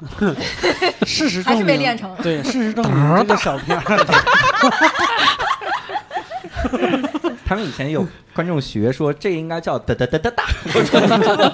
[1.05, 3.82] 事实证明还是没练成对，事实证明这个小片儿，
[7.45, 10.43] 他们以前有观众学说，这应该叫哒哒哒哒哒，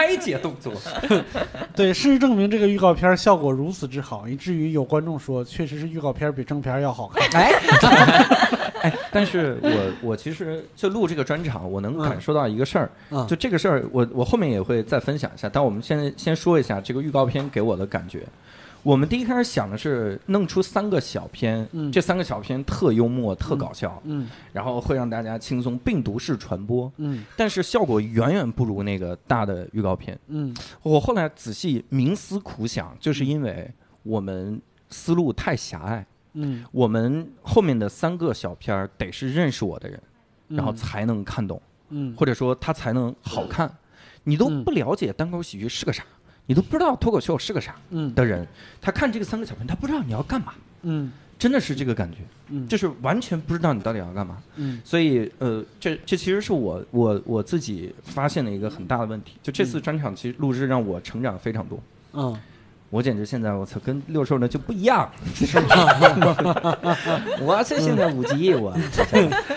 [0.00, 0.72] 拆解动作。
[1.76, 7.28] 对，事实证明这个预告片效果如此之好，以至于有观众说，确实是预告片比正片要好看。
[7.38, 7.52] 哎，
[8.80, 15.50] 哎，但是我我其实就录这个专场，我能感受到一个事儿，嗯就这个事儿，我我后面也会再分享一下。
[15.52, 18.26] 但我们现在先说一下这个预告片给我的感觉。
[18.82, 21.92] 我们第一开始想的是弄出三个小片，嗯。
[21.92, 24.28] 这三个小片特幽默、特搞笑，嗯。
[24.52, 26.90] 然后会让大家轻松病毒式传播。
[26.96, 27.24] 嗯。
[27.36, 30.18] 但是效果远远不如那个大的预告片。
[30.28, 30.54] 嗯。
[30.82, 33.70] 我后来仔细冥思苦想，就是因为
[34.02, 40.02] 我们思路太狭隘，嗯，我们后面的三个小片儿得是认识我的人，
[40.48, 40.56] 嗯。
[40.56, 41.60] 然后才能看懂，
[41.90, 42.14] 嗯。
[42.16, 43.70] 或者说他才能好看。
[44.24, 46.04] 你都嗯不了解单口喜剧是个啥，
[46.50, 48.44] 你都不知道脱口秀是个啥嗯的人，
[48.80, 54.42] 他看这个三个小朋友，他不知道你要干嘛，嗯真的是这个感觉，嗯，就是完全不知道你到底要干嘛。
[54.56, 59.34] 嗯所以，呃，这这其实是我我我自己发现的一个很大的问题。
[59.44, 61.80] 就这次专场，其实录制让我成长非常多。
[62.14, 62.36] 嗯，
[62.90, 65.08] 我简直现在我操，跟六兽呢就不一样，
[67.40, 68.76] 我这现在五级，我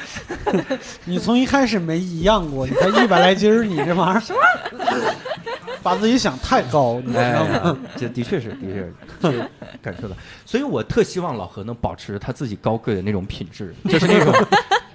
[1.06, 4.22] 你从一开始没一样过，你才一百来斤儿，你这玩意儿
[5.82, 7.50] 把自己想太高，你知哎道吗？
[7.54, 9.50] 呀，这的确是，的确是，是
[9.82, 10.16] 感受到。
[10.46, 14.32] 所以我特希望老何能保持他自己高贵的那种品质，就是那种。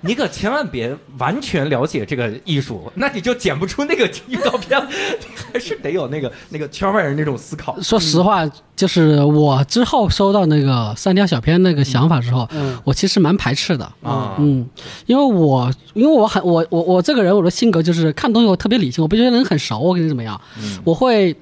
[0.00, 7.80] 你可千万别完全了解这个艺术，那你就剪不出那个预告片，你 还是得有那个那个圈外人那种思考。
[7.80, 12.78] 说实话，就是我之后收到那个三条小片那个想法之后，嗯。
[12.84, 13.84] 我其实蛮排斥的。
[14.02, 14.34] 啊。
[14.38, 14.66] 嗯，
[15.06, 20.78] 因为我因为我很我我我这个人我的性格就是看东西我特别理性，我不觉得人很熟，我跟你怎么样，嗯。
[20.84, 21.34] 我会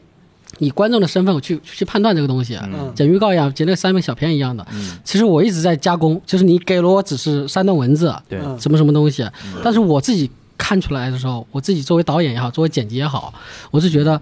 [0.58, 2.92] 以观众的身份我去去判断这个东西，嗯。
[2.94, 4.66] 剪预告一样，剪那个三本小片一样的。
[4.72, 8.58] 嗯，其实我一直在加工，就是你给了我只是三段文字，对，嗯。
[8.58, 9.28] 什么什么东西，
[9.62, 13.32] 但是我自己看出来的时候，我自己作为导演也好，作为剪辑也好，
[13.70, 14.20] 我是觉得，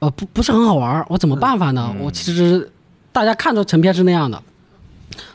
[0.00, 1.90] 呃，不不是很好玩儿，我怎么办法呢？
[1.94, 2.04] 嗯。
[2.04, 2.70] 我其实
[3.10, 4.42] 大家看着成片是那样的，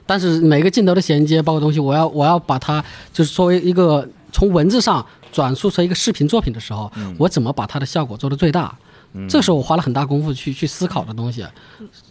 [0.06, 7.16] 但是每个镜头的衔接，包括东西，我要我要把它就是作为一个从文字上转述成一个视频作品的时候，嗯。
[7.18, 8.76] 我怎么把它的效果做到最大？
[9.18, 11.46] 嗯这是我花了很大功夫去去思考的东西。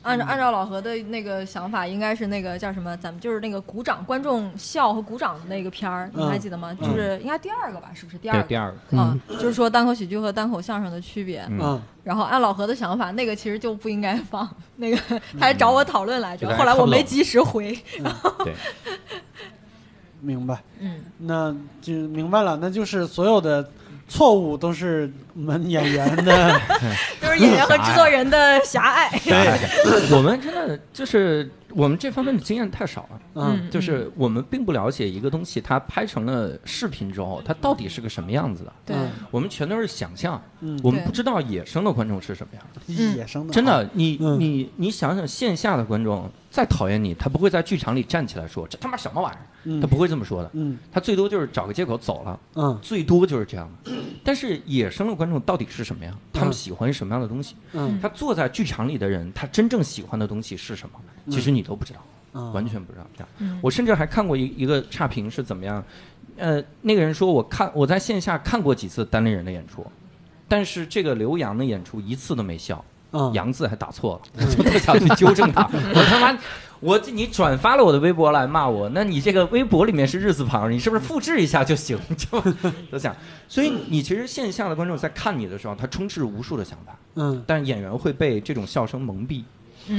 [0.02, 2.96] 按照按照老何的那个想法，应该是那个叫什么？
[2.96, 6.74] 咱们就是那个鼓掌，观众笑和鼓掌的那个片儿，你还记得吗？
[6.74, 7.90] 就是应该第二个吧？
[7.94, 8.42] 是不是第二个？
[8.42, 11.46] 对第二个，啊，就是说单口喜剧和单口相声的区别。
[11.50, 14.48] 嗯嗯，然后按老何的想法，那个其实就不应该放。
[14.76, 14.96] 那个
[15.38, 17.76] 他还找我讨论来着，嗯后来我没及时回。
[18.44, 18.54] 对，
[20.20, 20.62] 明白。
[20.80, 23.68] 嗯，那就明白了，那就是所有的
[24.08, 26.60] 错误都是我们演员的
[27.20, 29.10] 都是演员和制作人的狭隘。
[29.24, 33.20] 对， 我们真的就是我们这方面的经验太少了。
[33.34, 33.68] 嗯。
[33.70, 38.94] 就是我们并不了解一个东西，它拍成了视频之后，它到底是个什么样子的。
[39.30, 43.16] 我们全都是想象，嗯，我们不知道野生的观众是什么样。
[43.16, 44.38] 野生的，真的，你嗯。
[44.38, 49.46] 你你想想，线下的观众再讨厌你，他不会在剧场里站起来说这他妈什么玩意儿，嗯，
[49.80, 53.92] 他不会这么说的，嗯他最多就是找个借口走了，嗯最多就是这样的。
[54.24, 56.12] 但是野生的观众到底是什么呀？
[56.32, 57.54] 他们嗯喜欢什么样的东西？
[57.72, 60.98] 嗯他坐在剧场里的人，他真正喜欢的东西是什么？
[61.30, 62.00] 其实你都不知道。
[62.34, 63.28] 嗯，完全不知道这样。
[63.38, 65.82] 嗯我甚至还看过一一个差评是怎么样，
[66.36, 69.86] 呃，那个人说我看我在线下看过几次单立人的演出，
[70.46, 75.62] 但是这个刘洋的演出一次都没笑，嗯洋字还打错了， 我特想去纠正他。
[75.72, 76.38] 我他妈，
[76.80, 81.98] 我你转发了我的微博来骂我，那你这个微博里面是日字旁，你是不是复制一下就行？
[82.16, 82.40] 就
[82.92, 83.14] 就想，
[83.48, 89.42] 所以你其实线下的观众在看你的时候，他充斥无数的想法，嗯，但演员会被这种笑声蒙蔽。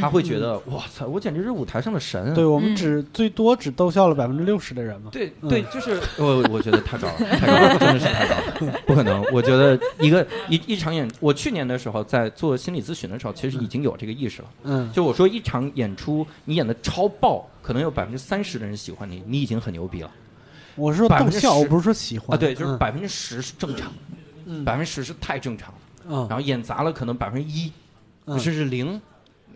[0.02, 2.34] 他会觉得我操，我简直是舞台上的神。
[2.34, 8.36] 对我们嗯只最多只逗笑了百分之六十的人嘛，对嗯对，就是我我觉得太高了，太高了，真的是太高
[8.66, 9.24] 了， 不可能。
[9.32, 14.48] 我觉得一个一一场演，我去年的时候在做心理咨询的时候，其实已经有这个意识了。
[14.64, 20.12] 嗯就我说一场演出，你演的超爆，可能有百分之三十的人喜欢你，你已经很牛逼了
[20.76, 22.40] 我是说逗笑，10%我不是说喜欢啊！
[22.40, 23.92] 对，就是嗯百分之十是正常，
[24.46, 25.80] 嗯百分之十是太正常了。
[26.10, 27.72] 嗯然后演砸了，可能百分之一，
[28.26, 29.02] 嗯甚至零。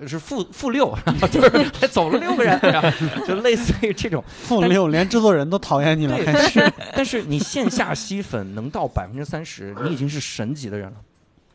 [0.08, 1.50] 是负负六，然 后就是
[1.80, 10.98] 还走了六个人，然后就类似于这种， 负六，连制作人都讨厌你了，对，但是是但是你线下吸粉能到百分之三十，你已经是神级的人了。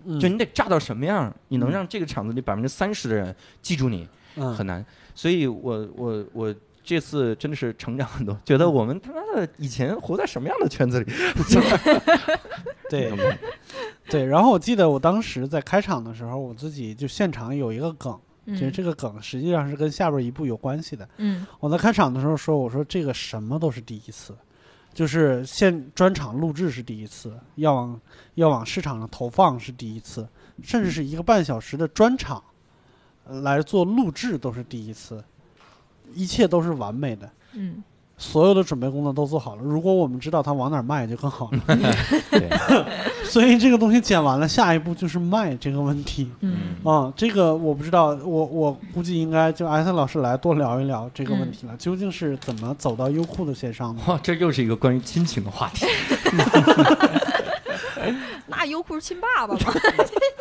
[0.09, 4.85] 嗯就你得炸到什么样，你能让这个场子里百分之三十的人记住你，嗯很难。
[5.17, 11.13] 所以我我我这次真的是成长很多，觉得我们他妈的以前活在什么样的圈子里？
[12.89, 13.13] 对
[14.09, 18.17] 对，然后我记得我当时在开场的时候，我自己就现场有一个梗，
[18.47, 21.09] 其实嗯这个梗实际上是跟下边一部有关系的。
[21.19, 24.37] 嗯我在开场的时候说，我说这个什么都是第一次，
[24.95, 28.01] 就是现专场录制是第一次，要往
[28.35, 30.29] 要往市场上投放是第一次，
[30.63, 32.43] 甚至是一个半小时的专场
[33.27, 35.23] 呃来做录制都是第一次，
[36.15, 37.31] 一切都是完美的。
[37.55, 37.83] 嗯
[38.19, 41.61] 所有的准备工作都做好了，如果我们知道它往哪儿卖就更好了。
[42.31, 42.49] 对，
[43.25, 46.31] 所以这个东西剪完了，下一步就是卖这个问题。
[46.41, 54.01] 嗯啊、这个我不知道，我我估计应该就艾森老师来多聊一聊这个问题了，究竟是怎么走到优酷的线上的？
[54.07, 55.85] 哇，这又是一个关于亲情的话题。
[58.47, 59.75] 那优酷是亲爸爸吗？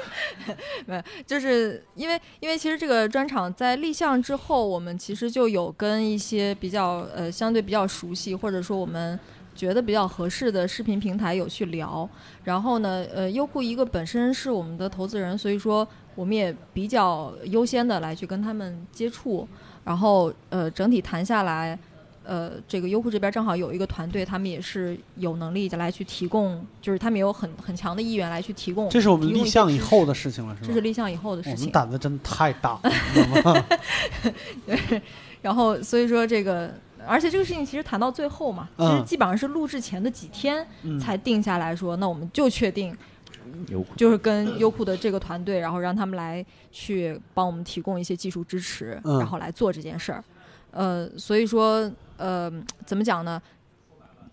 [0.86, 9.20] 没有，就是因为因为其实这个专场在立项之后，我们其实就有跟一些比较呃相对比较熟悉，或者说我们
[9.56, 12.08] 觉得比较合适的视频平台有去聊。
[12.44, 19.48] 然后呢，呃，优酷一个本身是我们的投资人，所以说我们也比较优先的来去跟他们接触。
[19.84, 21.78] 然后呃，整体谈下来。
[22.26, 28.90] 呃，这个优酷这边正好有一个团队，他们也是有能力来去提供，就是他们有很很强的意愿来去提供。
[28.90, 30.68] 这是我们立项以后的事情了，是吧？
[30.68, 31.72] 这是立项以后的我们事情。
[31.72, 33.66] 胆子真的太大了，你知道吗？
[35.42, 36.74] 然后所以说这个，
[37.06, 42.98] 而且这个事情其实谈到最后嘛，其实嗯基本上是录制前的几天嗯才定下来说，那我们就确定
[43.70, 50.24] 优酷就是跟优酷的这个团队，然后让他们来去帮我们提供一些技术支持，嗯然后来做这件事儿。
[50.72, 52.52] 呃，所以说，呃，
[52.86, 53.42] 怎么讲呢？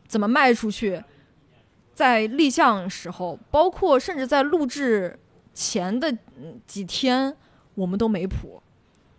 [0.06, 1.02] 怎么卖出去？
[1.94, 5.18] 在立项时候，包括甚至在录制
[5.52, 6.10] 前的
[6.40, 7.36] 嗯几天，
[7.74, 8.62] 我们都没谱。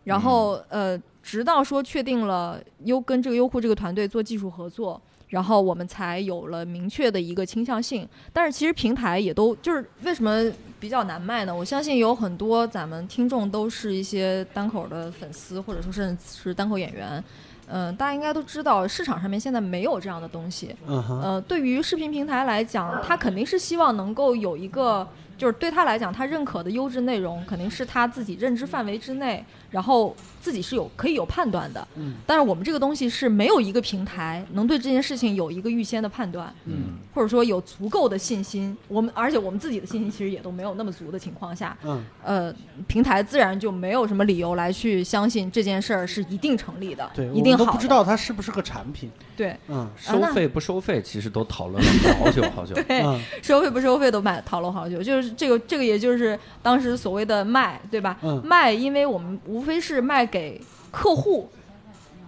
[0.05, 8.07] 然后，呃，直到说确定了优跟这个优酷这个团队做技术合作，然后我们才有了明确的一个倾向性。
[8.34, 11.56] 但是其实平台也都就是为什么比较难卖呢？
[11.56, 17.23] 我相信有很多咱们听众都是一些单口的粉丝，或者说甚至是单口演员。
[17.68, 20.76] 嗯、大家应该都知道，市场上面现在没有这样的东西。
[20.88, 25.07] 嗯对于视频平台来讲，它肯定是希望能够有一个
[25.44, 31.86] 就就是对他来讲，他认可的优质内容肯定是他自己认知范围之内，然后自己是有可以有判断的。
[31.98, 38.78] 嗯但是我们这个东西是没有一个平台能对这件事情有一个预先的判断，嗯或者说有足够的信心。
[38.88, 42.56] 我们而且我们自己的信心其实也都没有那么足的情况下，嗯呃，
[42.88, 47.64] 平台自然就没有什么理由来去相信这件事儿是一定成立的，对，一定好。
[47.64, 49.11] 我们都不知道它是不是个产品。
[49.36, 51.90] 对嗯收费不收费，其实都讨论了
[52.20, 52.74] 好久好久。
[52.88, 58.18] 对，嗯收费不收费都买讨论好久，就是这个这个也就是当时所谓的卖，对吧？
[58.22, 60.61] 嗯卖，因为我们无非是卖给
[60.91, 61.49] 客户，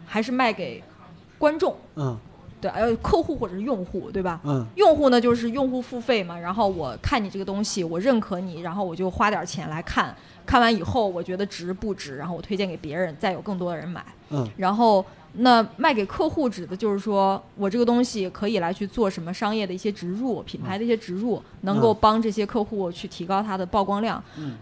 [0.05, 0.83] 还是卖给
[1.37, 2.17] 观众，嗯
[2.61, 4.39] 对，呃，客户或者是用户，对吧？
[4.43, 10.15] 嗯用户呢，就是用户付费嘛，然后我看你这个东西，我认可你，然后我就花点钱来看，
[10.45, 14.03] 看完以后我觉得值不值，然后我推荐给别人，再有更多的人买。
[14.31, 15.05] 嗯然后
[15.37, 24.23] 那卖给客户指的就是说我这个东西可以来去做什么商业的一些植入、品牌的一些植入，能够帮这些客户去提高它的曝光量。
[24.37, 24.55] 嗯，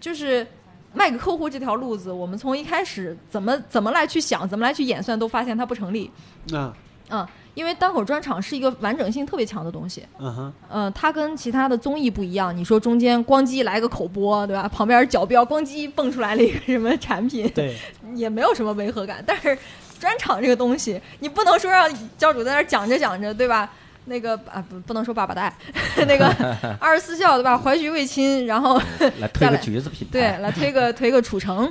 [0.00, 0.46] 就是
[0.92, 6.10] 卖给客户这条路子，我们从一开始怎么怎么来去想，怎么来去演算，都发现它不成立。
[6.48, 6.72] 那
[7.10, 10.04] 嗯，因为单口专场是一个完整性特别强的东西。
[10.18, 12.54] 嗯哼嗯，它跟其他的综艺不一样。
[12.54, 14.68] 你说中间咣叽来个口播，对吧？
[14.68, 17.74] 旁边角标咣叽蹦出来了一个什么产品，对
[18.14, 19.24] 也没有什么违和感。
[19.26, 19.56] 但是
[19.98, 23.70] 专场这个东西，你不能说让教主在那讲着讲着，对吧？
[24.06, 25.52] 那个啊，不不能说爸爸带，
[26.08, 26.26] 那个
[26.80, 27.58] 二十四孝对吧？
[27.58, 28.80] 怀徐卫亲，然后
[29.18, 31.70] 来推个橘子品牌，对来推个推个楚城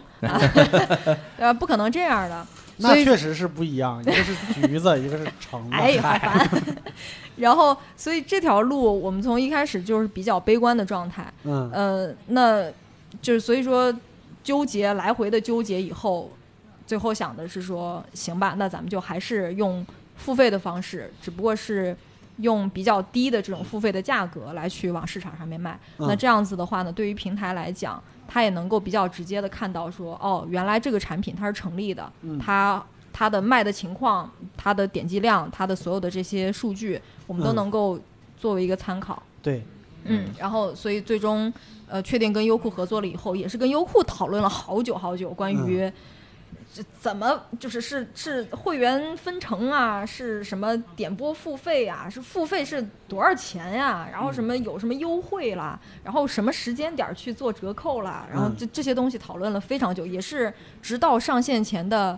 [1.39, 2.45] 啊， 不可能这样的。
[2.79, 5.69] 那所以确实是不一样，一个是橘子，一个是橙子。
[5.71, 6.47] 哎，好烦。
[7.37, 11.25] 然后，所以这条路我们从一开始就是比较悲观的状态。
[11.43, 12.65] 嗯呃，那
[13.19, 13.91] 就是所以说
[14.43, 16.31] 纠结来回的纠结以后，
[16.87, 19.85] 最后想的是说，行吧，那咱们就还是用
[20.15, 21.95] 付费的方式，只不过是
[22.37, 25.77] 用比较低的这种付费的价格来去往市场上面卖。
[25.97, 26.07] 嗯。
[26.07, 32.39] 那这样子的话呢，对于平台来讲，它也能够比较直接的看到说，哦，原来这个产品它是成立的，嗯。
[32.39, 37.55] 它它的卖的情况、它的点击量、它的所有的这些数据，我们都嗯。
[37.55, 37.99] 能够
[38.37, 39.21] 作为一个参考。
[39.41, 39.63] 对，
[40.05, 41.51] 嗯，然后所以最终
[41.87, 45.93] 呃确定跟优酷合作了以后，也是跟优酷讨论了好久好久，关嗯于这
[46.99, 58.55] 怎么就是是是会员分成啊，是什么点播付费啊，是付费是多少钱呀、然后什么有什么优惠啦，然后什么时间点儿去做折扣啦，然后嗯。
[58.57, 62.17] 这这些东西讨论了非常久，也是直到上线前的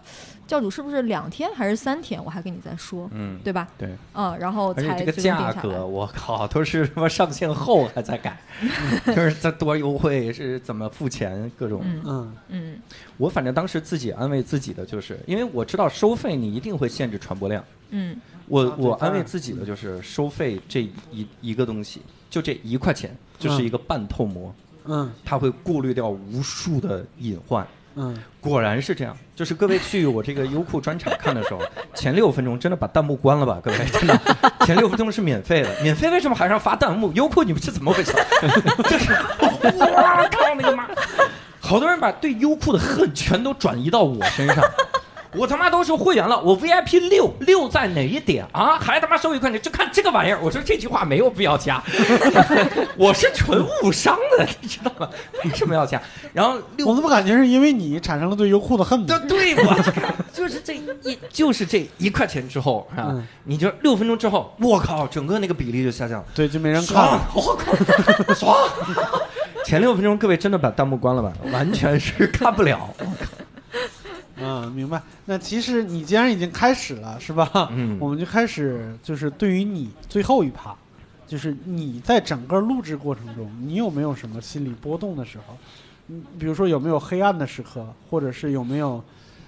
[0.49, 3.67] 教主是不是两天还是三天，我还跟你在说，嗯，对吧？
[3.77, 5.53] 对，嗯，然后而且这个价。
[5.53, 8.41] 格，我靠， 都是什么上线后还在改，
[9.05, 11.81] 就是在多优惠是怎么付钱，各种。
[11.85, 12.79] 嗯嗯嗯
[13.17, 20.81] 我反正当时自己安慰自己的就是，因为我知道收费你一定会限制传播量，嗯我我安慰自己的就是收费这
[21.11, 24.51] 一一个东西，就这一块钱，就是一个半透膜，
[24.85, 27.67] 嗯它会过滤掉无数的隐患。
[27.95, 31.59] 嗯果然是这样，就是各位去我这个优酷专场看的时候，
[31.93, 34.19] 前六分钟真的把弹幕关了吧，各位 真的，
[34.65, 37.11] 前六分钟是免费的， 免费为什么还让发弹幕？
[37.13, 38.13] 优酷你们是怎么回事？
[38.89, 40.87] 就是，我靠你个妈！
[41.59, 44.63] 好多人把对优酷的恨全都转移到我身上。
[45.33, 48.77] 我他妈都是会员了，我 VIP 六六在哪一点啊？
[48.79, 50.39] 还他妈收一块钱，就看这个玩意儿。
[50.41, 51.81] 我说这句话没有必要加，
[52.97, 55.07] 我是纯误伤的，你知道吗？
[55.43, 56.01] 为什么要加？
[56.33, 59.25] 然后六我怎么感觉是因为你产生了对优酷的恨对呢？
[59.27, 59.75] 对我
[60.33, 60.81] 就是这一
[61.29, 68.57] 就是这一块钱之后啊，嗯你就六分钟之后，我靠，整个那个比例就下降了，对，就没人看了。，我靠，爽！
[69.65, 72.89] 前六分钟各位真的把弹幕关了吧，完全是看不了。
[74.41, 75.01] 嗯，明白。
[75.25, 77.69] 那其实你既然已经开始了，是吧？
[77.71, 80.75] 嗯我们就开始，就是对于你最后一趴，
[81.27, 85.57] 就是你在整个录制过程中，你有没有什么心理波动的时候？
[86.07, 89.03] 嗯，比如说有没有黑暗的时刻，或者是有没有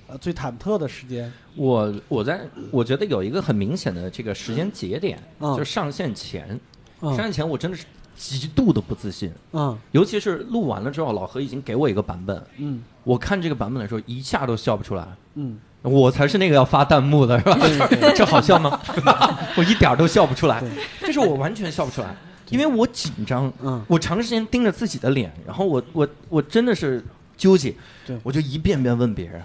[0.07, 1.31] 呃最忐忑的时间？
[1.55, 6.59] 我我在我觉得有一个很明显的这个时间节点，嗯就是上线前，
[7.01, 7.85] 嗯上线前我真的是
[8.21, 9.75] 极度的不自信，嗯。
[9.93, 12.83] 尤其是录完了之后，老何已经给我一个版本，嗯。
[13.03, 15.07] 我看这个版本的时候一下都笑不出来。
[15.33, 15.59] 嗯。
[15.81, 17.57] 我才是那个要发弹幕的，是吧？
[18.15, 18.79] 这好笑吗？
[19.57, 20.59] 我一点都笑不出来。
[20.59, 20.69] 对，
[20.99, 22.15] 这是我完全笑不出来，
[22.51, 23.83] 因为我紧张，嗯。
[23.87, 27.03] 我长时间盯着自己的脸，然后我我我真的是
[27.35, 27.73] 纠结。
[28.05, 29.41] 对，我就一遍遍问别人，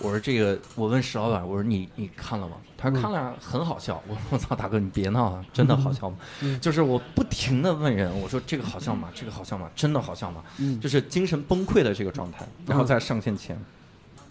[0.00, 2.56] 我说这个，我问石老板，我说你你看了吗？
[2.80, 4.00] 他说看了，很好笑。
[4.06, 6.16] 我说 我操，大哥你别闹啊， 真的好笑吗？
[6.40, 9.08] 嗯就是我不停的问人，我说这个好笑吗？
[9.14, 9.68] 这个好笑吗？
[9.74, 10.42] 真的好笑吗？
[10.58, 13.58] 嗯就是精神崩溃的这个状态，然后在上线前。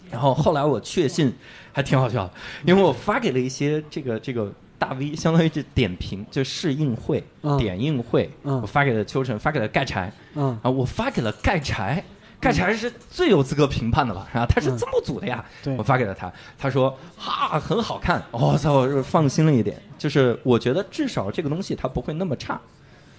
[0.09, 1.35] 然后后来我确信
[1.73, 2.33] 还挺好笑的，
[2.65, 4.49] 因为我发给了一些这个这个
[4.79, 12.01] 大 V，相当于是点评，就试映会、嗯点映会，嗯我发给了秋晨，发给了盖柴，嗯啊，我发给了盖柴，
[12.39, 15.75] 盖柴是最有资格评判的了，啊，他是字幕组的呀，对。
[15.75, 22.59] 我发给了他，他说哈很好看，我、操，我就放心了一点，就是我觉得至少这个东西它不会那么差，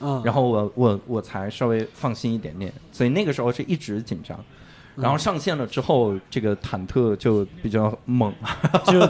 [0.00, 4.38] 嗯，然后我我我才稍微放心一点点，所以那个时候是一直紧张。
[4.94, 8.34] 然后上线了之后，这个忐忑就比较猛。
[8.84, 9.08] 就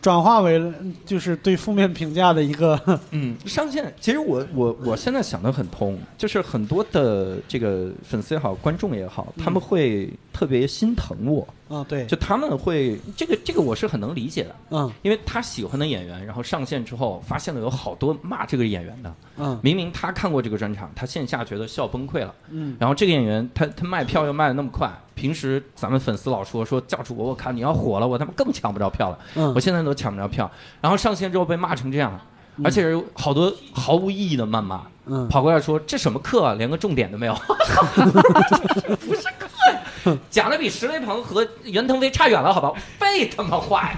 [0.00, 0.72] 转化为了
[1.04, 2.80] 就是对负面评价的一个，
[3.10, 14.92] 嗯，上线其实我我我现在想的很通，就是很多的这个粉丝也好，观众也好，他们会特别心疼我，啊，对，就他们会这个这个我是很能理解的，嗯。
[15.02, 19.58] 因为他喜欢的演员，然后上线之后发现了有好多骂这个演员的，嗯。
[19.62, 22.76] 明明他看过这个专场，他线下觉得笑崩溃了，嗯。
[22.78, 29.52] 然后这个演员他他卖票又卖的那么快，平时咱们粉丝老说说教主我看你要火了，我他妈更抢不着票了，嗯。
[29.54, 30.50] 我现在都抢不着票，
[30.80, 32.20] 然后上线之后被骂成这样，
[32.62, 37.34] 而且有好多毫无意义的谩骂，嗯跑过来说这什么课啊，连个重点都没有，
[39.06, 42.72] 不是课，讲的比石雷鹏和袁腾飞差远了，好吧？
[42.98, 43.96] 废他妈话呀，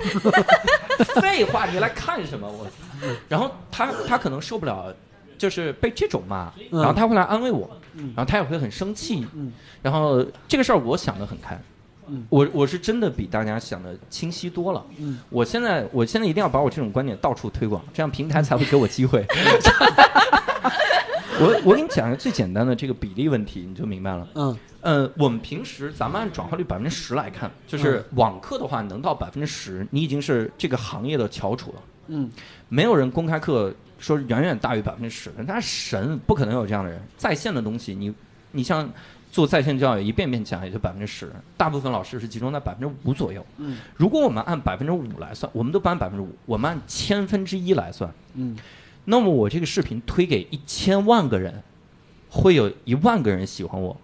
[1.20, 2.66] 废话，你来看什么我？
[3.28, 4.94] 然后他他可能受不了。
[5.40, 9.50] 就是被这种骂，嗯然后他会来安慰我，嗯然后他也会很生气，嗯
[9.80, 11.58] 然后这个事儿我想得很开，
[12.10, 14.84] 嗯我我是真的比大家想的清晰多了。
[14.98, 19.24] 嗯我现在我现在一定要把我这种观点到处推广，这样平台才会给我机会。
[21.42, 24.28] 我我给你讲一个最简单的这个比例问题，你就明白了。
[24.34, 31.82] 嗯呃，我们平时咱们按转化率百分之十来看，就是网课的话，能到百分之十，你已经是这个行业的翘楚了。
[32.08, 32.30] 嗯
[32.68, 37.00] 没有人公开课说远远大于百分之十的，那神，不可能有这样的人。
[37.16, 38.12] 在线的东西，你
[38.52, 38.90] 你像
[39.30, 43.44] 做在线教育，一遍遍讲也就百分之十，大部分老师是集中在百分之五左右。
[43.58, 48.56] 嗯如果我们按百分之五来算，我们都不按百分之五，我们按千分之一来算，嗯
[49.04, 51.62] 那么我这个视频推给一千万个人，
[52.28, 53.96] 会有一万个人喜欢我。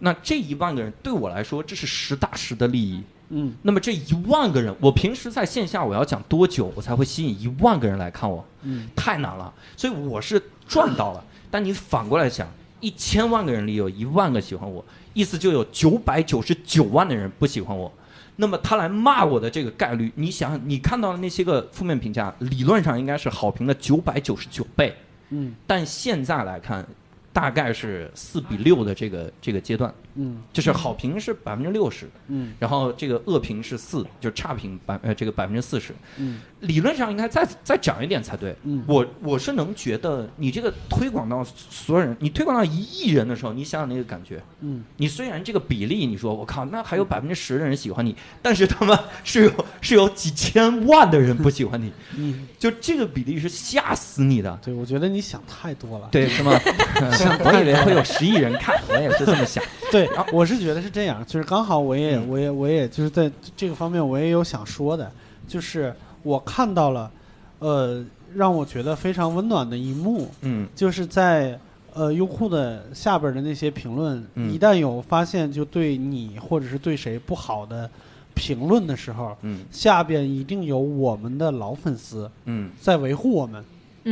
[0.00, 3.02] 那这一万个人对我来说，这是实打实的利益。
[3.30, 8.44] 嗯那么这一万个人，我平时在线下我要讲多久，我才会吸引一万个人来看我？
[8.62, 11.24] 嗯太难了，所以我是赚到了。
[11.50, 12.48] 但你反过来想，
[12.80, 17.92] 一千万个人里有一万个喜欢我，意思就有九百九十九万的人不喜欢我。
[18.36, 24.96] 那么他来骂我的这个概率，你想，你看到的那些个负面评价，理论上应该是好评的九百九十九倍，
[25.28, 26.86] 嗯但现在来看，
[27.32, 38.54] 大概是四比六的这个这个阶段，嗯就是好评是百分之六十，嗯然后这个恶评是四，就差评百呃这个百分之四十，嗯理论上应该再再涨一点才对。
[38.64, 44.42] 嗯我我是能觉得你这个推广到所有人，你推广到一亿人的时候，你想想那个感觉。
[44.60, 54.58] 嗯你虽然这个比例，你说我靠，那还有百分之十的人喜欢你，但是他们是有是有几千万的人不喜欢你，嗯，就这个比例是吓死你的。
[54.62, 56.08] 对，我觉得你想太多了。
[56.10, 56.52] 对，是吗？
[57.44, 59.62] 我以为会有十亿人看，我也是这么想。
[59.90, 62.28] 对，我是觉得是这样，就是刚好我也嗯。
[62.28, 65.10] 我也我也就是在这个方面我也有想说的，
[65.48, 67.10] 就是我看到了，
[67.58, 70.68] 呃，让我觉得非常温暖的一幕，嗯。
[70.76, 71.58] 就是在
[71.92, 77.90] 呃优酷的下边的那些评论，嗯一旦有发现就对你或者是对谁不好的
[78.34, 82.70] 评论的时候，嗯下边一定有我们的老粉丝嗯。
[82.80, 83.64] 在维护我们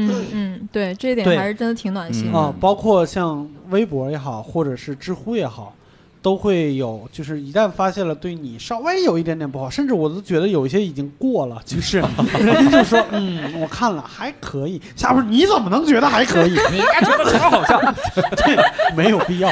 [0.06, 2.38] 嗯嗯，对，这一点还是真的挺暖心嗯的。
[2.38, 5.74] 啊，包括像微博也好，或者是知乎也好。
[6.20, 11.98] 都会有，就是一旦发现了对你稍微有一点点不好，甚至我都觉得有一些已经过了，就是
[12.40, 16.50] 人家就说，嗯，我看了还可以，下边你怎么能觉得还可以？
[16.72, 17.80] 你应该觉得超好笑。
[18.44, 18.58] 对，
[18.96, 19.48] 没有必要，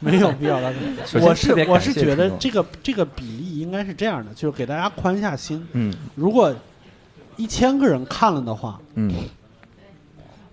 [0.00, 0.58] 没有必要
[1.22, 5.64] 我是我是觉得这个这个比例应该是这样的，就是给大家宽下心。
[5.74, 6.52] 嗯如果
[7.36, 9.12] 一千个人看了的话，嗯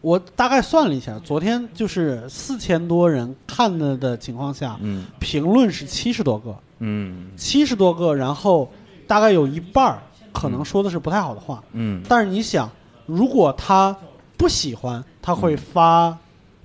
[0.07, 5.03] 我大概算了一下，昨天就是四千多人看了的情况下，嗯。
[5.19, 7.27] 评论是七十多个，嗯。
[7.35, 8.71] 七十多个，然后
[9.05, 10.01] 大概有一半儿
[10.31, 11.61] 可能说的是不太好的话。
[11.73, 12.01] 嗯。
[12.07, 12.71] 但是你想，
[13.05, 13.93] 如果他
[14.37, 16.17] 不喜欢，他会发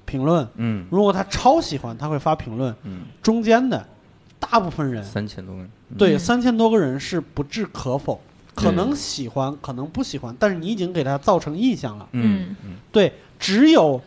[0.05, 0.87] 评论；嗯。
[0.89, 2.73] 如果他超喜欢，他会发评论。
[2.85, 3.85] 嗯，中间的
[4.39, 5.71] 大部分人，三千多个人。
[5.99, 8.21] 对嗯三千多个人是不置可否，
[8.55, 12.09] 可能喜欢，可能不喜欢，但是你已经给他造成印象了。
[12.13, 12.55] 嗯。
[12.65, 12.77] 嗯。
[12.93, 13.13] 对，
[13.43, 14.01] 只有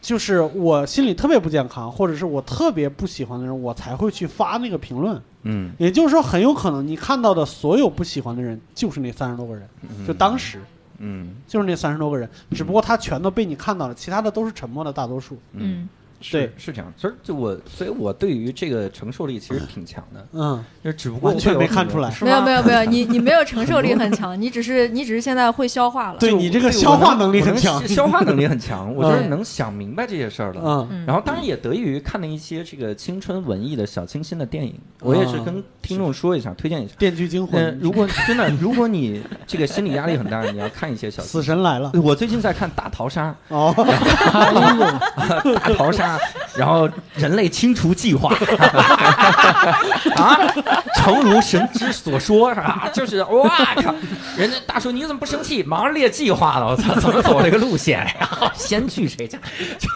[0.00, 5.20] 就是我心里特别不健康，或者是我特别不喜欢的人，我才会去发那个评论。
[5.42, 5.72] 嗯。
[5.78, 9.68] 也就是说，很有可能你看到的所有不喜欢的人，就是那三十多个人，
[10.06, 10.60] 就当时。
[10.98, 11.34] 嗯。
[11.48, 15.36] 就是那三十多个人，只不过他全都被你看到了，其他的都是沉默的大多数。
[15.52, 15.88] 嗯
[16.30, 16.52] 对。
[16.56, 26.18] 是是这样，所以就我，所以我对于这个承受力其实挺强的，嗯，就只不过完全会有很多没看出来没有没有没有，你 你没有承受力很强，你只是你只是现在会消化了。
[26.18, 29.30] 对你这个消化能力很强消化能力很强，我就是嗯。
[29.30, 30.60] 能想明白这些事儿了。
[30.64, 30.88] 嗯。
[30.90, 31.06] 嗯。
[31.06, 36.94] 然后当然也得益于看了一些这个青春文艺的小清新的电影，我也是跟听众说一下，推荐一下。
[36.98, 41.42] 电锯惊嗯魂，，如果真的，如果你这个心理压力很大，你要看一些小死。
[41.42, 41.92] 神来了。
[42.02, 43.72] 我最近在看《大逃杀哦，》，
[45.54, 46.05] 大逃杀，
[46.56, 48.32] 然后人类清除计划
[50.16, 50.38] 啊，
[50.96, 53.94] 诚如神之所说啊，就是哇靠，
[54.36, 55.62] 人家大叔你怎么不生气？
[55.62, 57.98] 忙着列计划了，我操，怎么走这个路线？
[58.18, 59.38] 然后先去谁家？
[59.78, 59.88] 就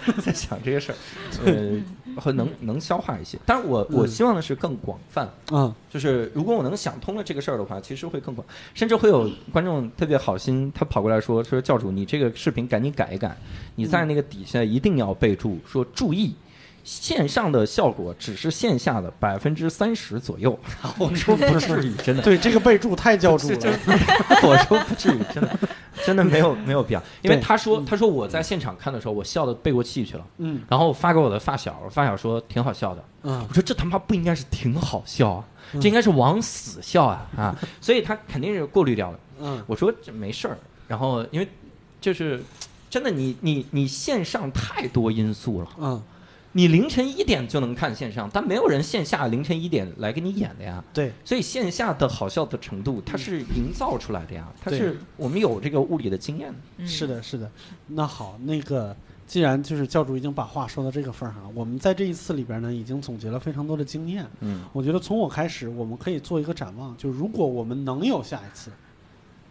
[0.24, 0.96] 在想这些事儿，
[1.44, 3.38] 呃，和能能消化一些。
[3.46, 13.36] 但是我我嗯希望的是更广泛，嗯就是如果我能想通了这个事儿的话，其实会更广，甚至会有观众特别好心，他跑过来说说教主，你这个视频赶紧改一改，
[13.74, 16.34] 你在那个底下一定要备注说注意。
[16.84, 20.58] 线上的效果只是线下的百分之三十左右，
[20.98, 23.78] 我说不至于，真的，对，这个备注太教主这这了，
[24.42, 25.58] 我说不至于，真的，
[26.04, 30.62] 真的没有没有必要，因为他说他说我在现场看的时候，我笑的背过气去了，嗯。
[30.68, 33.44] 然后发给我的发小，我发小说挺好笑的，嗯。
[33.48, 35.80] 我说这他妈不应该是挺好笑啊，嗯。
[35.80, 37.58] 这应该是往死笑啊啊！
[37.80, 39.20] 所以他肯定是过滤掉了。
[39.40, 39.62] 嗯。
[39.66, 41.48] 我说这没事儿，然后因为
[42.00, 42.42] 就是
[42.90, 46.02] 真的你你你线上太多因素了，嗯，
[46.52, 50.84] 你凌晨一点就能看线上，但没有人线下凌晨一点来给你演的呀。
[50.92, 56.54] 对，所以线下的好笑的程度，它是营造出来的呀，它是我们有这个物理的经验。
[56.76, 57.50] 嗯是的，是的。
[57.86, 58.94] 那好，那个
[59.26, 64.26] 既然就是教主已经把话说到这个份儿上了，我们在这一次里边呢，已经总结了非常多的经验。
[64.40, 68.70] 嗯我觉得从我开始，我们可以做一个展望，就如果我们能有下一次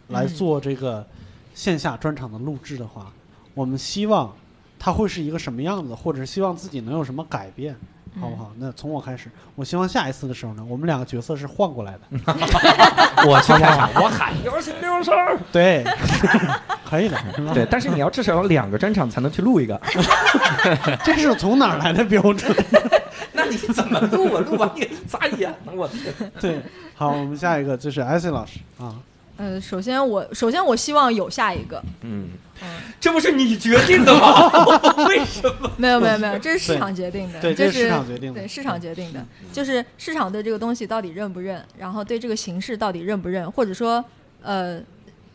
[0.09, 1.07] 来嗯做这个
[1.55, 3.11] 线下专场的录制的话，
[3.55, 4.35] 我们希望
[4.83, 7.75] 它会是一个什么样子，或者是希望自己能有什么改变，
[8.19, 8.51] 好不好？
[8.57, 11.99] 那从我开始，我希望下一次的时候呢，我们两个角色是换过来的。
[13.29, 15.11] 我去开场，我喊有请六十。
[15.51, 15.83] 对，
[16.83, 17.53] 可以的，是吧？
[17.53, 19.79] 对，但是你要至少有两个专场才能去录一个，
[21.05, 22.51] 这是从哪儿来的标准？
[23.33, 24.41] 那你怎么录啊？
[24.41, 25.71] 录完你咋演呢？
[25.75, 26.31] 我天！
[26.39, 26.59] 对，
[26.95, 28.95] 好，我们下一个就是艾森老师啊，
[29.41, 32.29] 呃，首先我首先我希望有下一个，嗯
[32.61, 32.67] 嗯，
[32.99, 34.51] 这不是你决定的吗？
[35.09, 35.71] 为什么？
[35.77, 44.05] 没有没有没有，这是市场决定的，对，就这是市场决定的对，市场决定的，就是市场对这个东西到底认不认，然后对这个形式到底认不认，或者说，
[44.43, 44.79] 呃，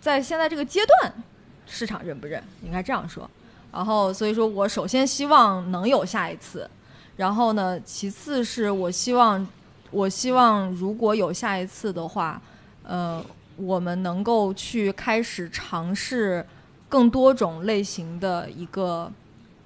[0.01, 1.13] 在现在这个阶段，
[1.67, 3.29] 市场认不认，应该这样说。
[3.73, 6.71] 然后，所以说我首先希望能有下一次，
[7.17, 9.45] 然后呢，其次是我希望，
[9.91, 12.41] 我希望如果有下一次的话，
[12.85, 13.21] 呃，
[13.57, 16.45] 我们能够去开始尝试
[16.89, 19.11] 更多种类型的一个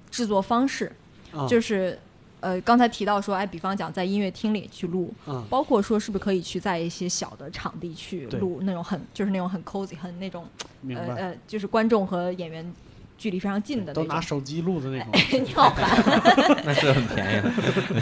[0.09, 0.91] 制作方式。
[1.33, 1.97] 啊，就是
[2.41, 10.45] 呃，刚才提到说，哎，比方讲在音乐厅里去录，嗯包括说是不是可以去在一些小的场地去录那种很就是那种很 cozy 很那种，
[10.89, 12.73] 呃呃，就是观众和演员
[13.17, 14.03] 距离非常近的那种。
[14.03, 15.11] 都拿手机录的那种，
[15.45, 15.87] 你好烦。
[16.65, 17.51] 那是很便宜的。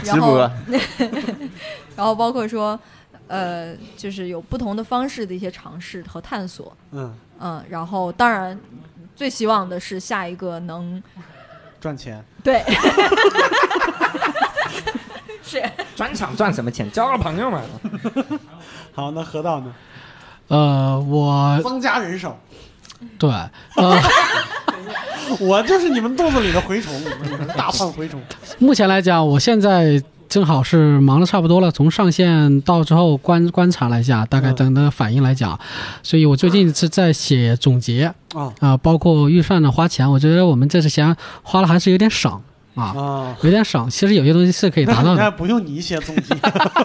[0.04, 0.68] 然后直
[0.98, 1.08] 播，
[1.94, 2.80] 然后包括说，
[3.30, 8.58] 呃，就是有不同的方式的一些尝试和探索，嗯，嗯，然后当然
[9.14, 11.00] 最希望的是下一个能
[11.80, 12.64] 赚钱，对，
[15.44, 15.62] 是。
[15.94, 16.90] 专场赚什么钱？
[16.90, 17.62] 交个朋友嘛。
[18.92, 19.72] 好，那河道呢？
[20.48, 21.60] 呃，我。
[21.62, 22.36] 增加人手，
[23.16, 23.30] 对，
[23.76, 24.00] 呃，
[25.38, 26.92] 我就是你们肚子里的蛔虫，
[27.56, 28.20] 大胖蛔虫，
[28.58, 35.58] 目前来讲，我现在正好是忙的差不多了，从上线到之后观观察了一下，大概嗯等的反应来讲，
[36.04, 38.52] 所以我最近是在写总结啊。
[38.60, 42.30] 啊、包括预算的花钱，我觉得我们这次钱花了还是有点省
[42.76, 42.84] 啊。
[42.96, 43.36] 啊。
[43.42, 46.34] 有点省，其实有些东西是可以达到的， 你看不用你写总结，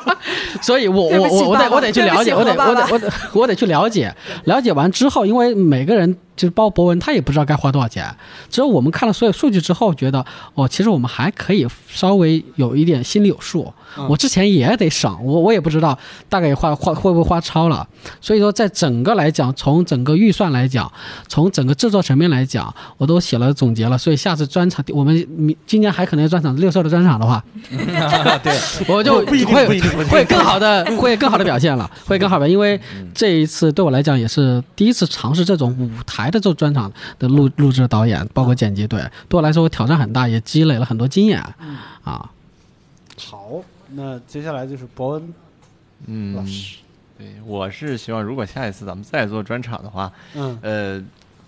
[0.61, 4.11] 所以我对不起我我我得我得去了解，我得我得我得我得去了解，
[4.45, 8.13] 了解完之后，因为每个人就是包括博文，他也不知道该花多少钱，
[8.49, 13.73] 只有我们看了所有数据之后，觉得哦，其实我们还可以稍微有一点心里有数。
[13.97, 14.07] 嗯。
[14.09, 15.97] 我之前也得省，我我也不知道
[16.27, 17.87] 大概花花会不会花超了，
[18.19, 20.91] 所以说在整个来讲，从整个预算来讲，
[21.27, 27.43] 从整个制作层面来讲，我都写了总结了，所以下次专场我们明今年还可能有专场六色的专场的话，
[28.43, 28.53] 对，
[28.93, 29.45] 我就会
[30.09, 33.11] 会更好的会更好的表现了，会更好的，因为嗯。
[33.15, 38.99] 这一次对我来讲也是第一次尝试这种舞台的这种专场的录录制导演，包括剪辑，对
[39.29, 42.31] 对我来说我挑战很大，也积累了很多经验嗯啊。
[43.17, 43.61] 好，
[43.91, 45.33] 那接下来就是伯恩
[46.35, 46.77] 老嗯，师，
[47.17, 51.03] 对，我是希望如果下一次咱们再做专场的话，嗯呃，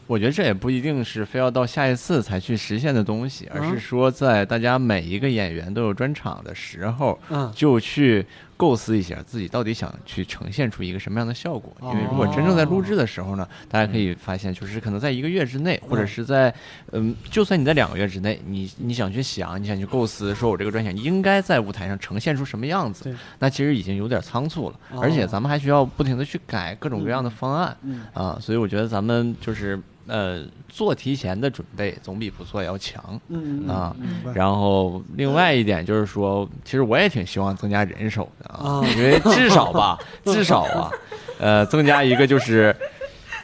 [0.08, 8.26] 我觉得这也不一定是非要到下一次才去实现的东西，而嗯是说在大家每一个演员都有专场的时候，嗯就去
[8.58, 11.72] 构思一下自己到底想去呈现出一个什么样的效果。
[11.82, 16.54] 因为如果真正在录制的时候呢，大家可以发现，就是可能在一个月之内，或者是在
[16.92, 27.78] 嗯，就算你在两个月之内，你你想去想，你想去构思，说我这个专场应该在舞台上呈现出什么样子，那其实已经有点仓促了哦，而且咱们还需要不停的去改各种各样的方案。
[27.84, 33.04] 嗯啊，所以我觉得咱们就是呃做提前的准备，总比不做要强。
[33.30, 33.96] 嗯嗯啊
[34.34, 40.92] 然后另外一点就是说，其实我也挺希望增加人手的啊啊，因为至少吧， 至少啊，
[41.40, 42.76] 呃，增加一个就是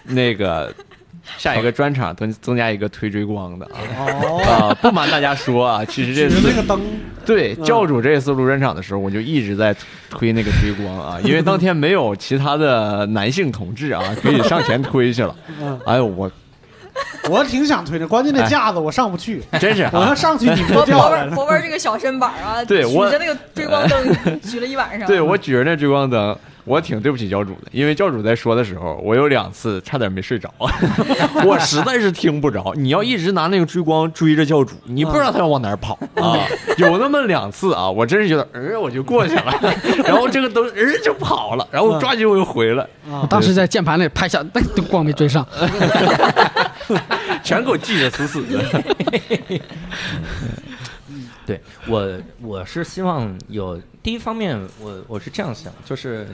[0.05, 0.73] 那个
[1.37, 3.79] 下一个专场增增加一个推追光的啊。
[3.97, 6.79] 哦，啊，不瞒大家说啊，其实这次那个灯，
[7.25, 9.75] 对嗯教主这次录专场的时候，我就一直在
[10.09, 15.35] 推那个追光啊，因为当天没有其他的男性同志啊可以上前推去了。
[15.61, 16.29] 嗯，哎呦，我
[17.29, 21.25] 我挺想推的，关键那架子我上不去， 真是我要啊，上去你们就博博掉下来了。
[21.27, 25.07] 文博文这个小身板啊，对我举着那个追光灯 举了一晚上。
[25.07, 30.53] 对我举着那追光灯，我挺对不起教主的，因为教主在说的时候，我有两次差点没睡着，
[31.45, 32.73] 我实在是听不着。
[32.75, 36.37] 你要一直拿那个追光追着教主，你不知道他要往哪儿跑啊。
[36.77, 39.53] 有那么两次啊，我真是觉得，呃，我就过去了，
[40.05, 45.45] 然后这个灯，呃，就跑了，然后抓紧我又回来，啊当时在键盘里拍下，那灯光没追上。
[47.43, 48.83] 全给我记得死死的。
[51.45, 56.25] 对我，我是希望有第一方面我，我是这样想，就是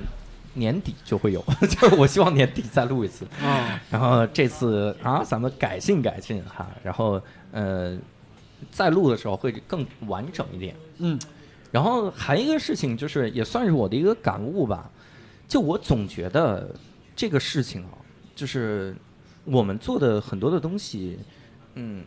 [0.53, 7.19] 年底就会有， 就是我希望年底再录一次，啊然后这次啊，咱们改进改进哈，然后
[7.51, 7.97] 呃，
[8.71, 10.75] 再录的时候会更完整一点。
[10.99, 11.19] 嗯
[11.71, 14.89] 然后还有一个事情就是，也算是我的一个感悟吧，
[15.47, 16.75] 就我总觉得
[17.15, 17.93] 这个事情啊，
[18.35, 18.95] 就是
[19.49, 21.17] 我们做的很多的东西，
[21.75, 22.03] 嗯，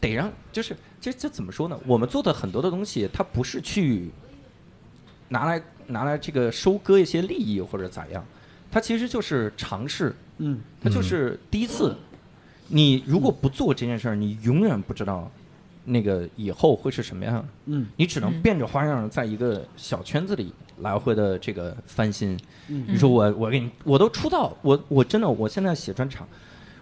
[0.00, 1.78] 得让就是这这怎么说呢？
[1.86, 4.10] 我们做的很多的东西，它不是去
[5.28, 8.24] 拿来拿来这个收割一些利益或者咋样，
[8.70, 11.96] 它其实就是尝试，嗯它就是第一次。
[12.70, 15.30] 你如果不做这件事儿，你永远不知道
[15.86, 17.42] 那个以后会是什么样。
[17.64, 22.38] 嗯你只能变着花样在一个小圈子里来回的这个翻新。
[22.66, 26.28] 你说我我给你，我都出道，我我真的我现在写专场，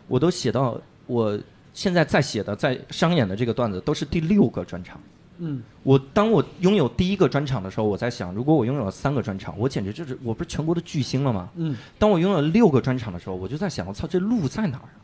[0.09, 1.39] 我都写到我
[1.73, 5.01] 现在在写的在商演的这个段子都是第六个专场。
[5.39, 11.51] 嗯我当我拥有第一个专场的时候，我在想，如果我拥有了三个专场，我简直就是我不是全国的巨星了吗？
[11.57, 14.97] 嗯当我拥有六个专场的时候，我就在想，我操，这路在哪儿啊？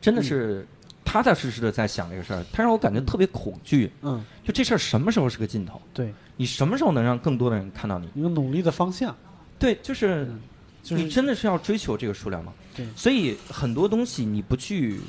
[0.00, 0.66] 真的是
[1.04, 3.90] 踏踏实实的在想这个事儿，它让我感觉特别恐惧。
[4.00, 5.78] 嗯，就这事儿什么时候是个尽头？
[5.92, 8.08] 对，你什么时候能让更多的人看到你？
[8.14, 9.14] 一个努力的方向，
[9.58, 10.26] 对，就是
[10.82, 12.54] 就是你真的是要追求这个数量吗？
[12.76, 15.00] 对所以很多东西你不去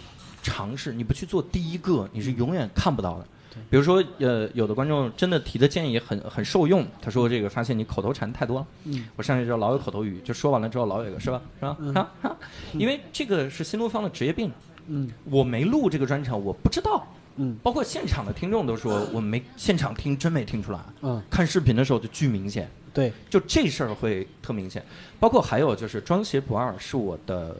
[0.44, 3.28] 尝试，你不去做第一个，你是永远看不到的。
[3.70, 6.86] 比如说，呃，有的观众真的提的建议很很受用。
[7.02, 8.68] 他说：“这个发现你口头禅太多了。
[8.84, 11.42] 嗯我上去之后老有口头语，就说完了之后老有一个是吧？
[11.58, 11.78] 是吧？
[11.80, 12.36] 嗯啊啊！
[12.74, 14.52] 因为这个是新东方的职业病。
[14.88, 17.08] 嗯我没录这个专场，我不知道。
[17.38, 22.70] 嗯包括现场的听众都说，我没现场听真没听出来，嗯，看视频的时候就巨明显。
[22.95, 24.84] 对，就这事儿会特明显。
[25.19, 27.55] 包括还有就是《装鞋不二》是我的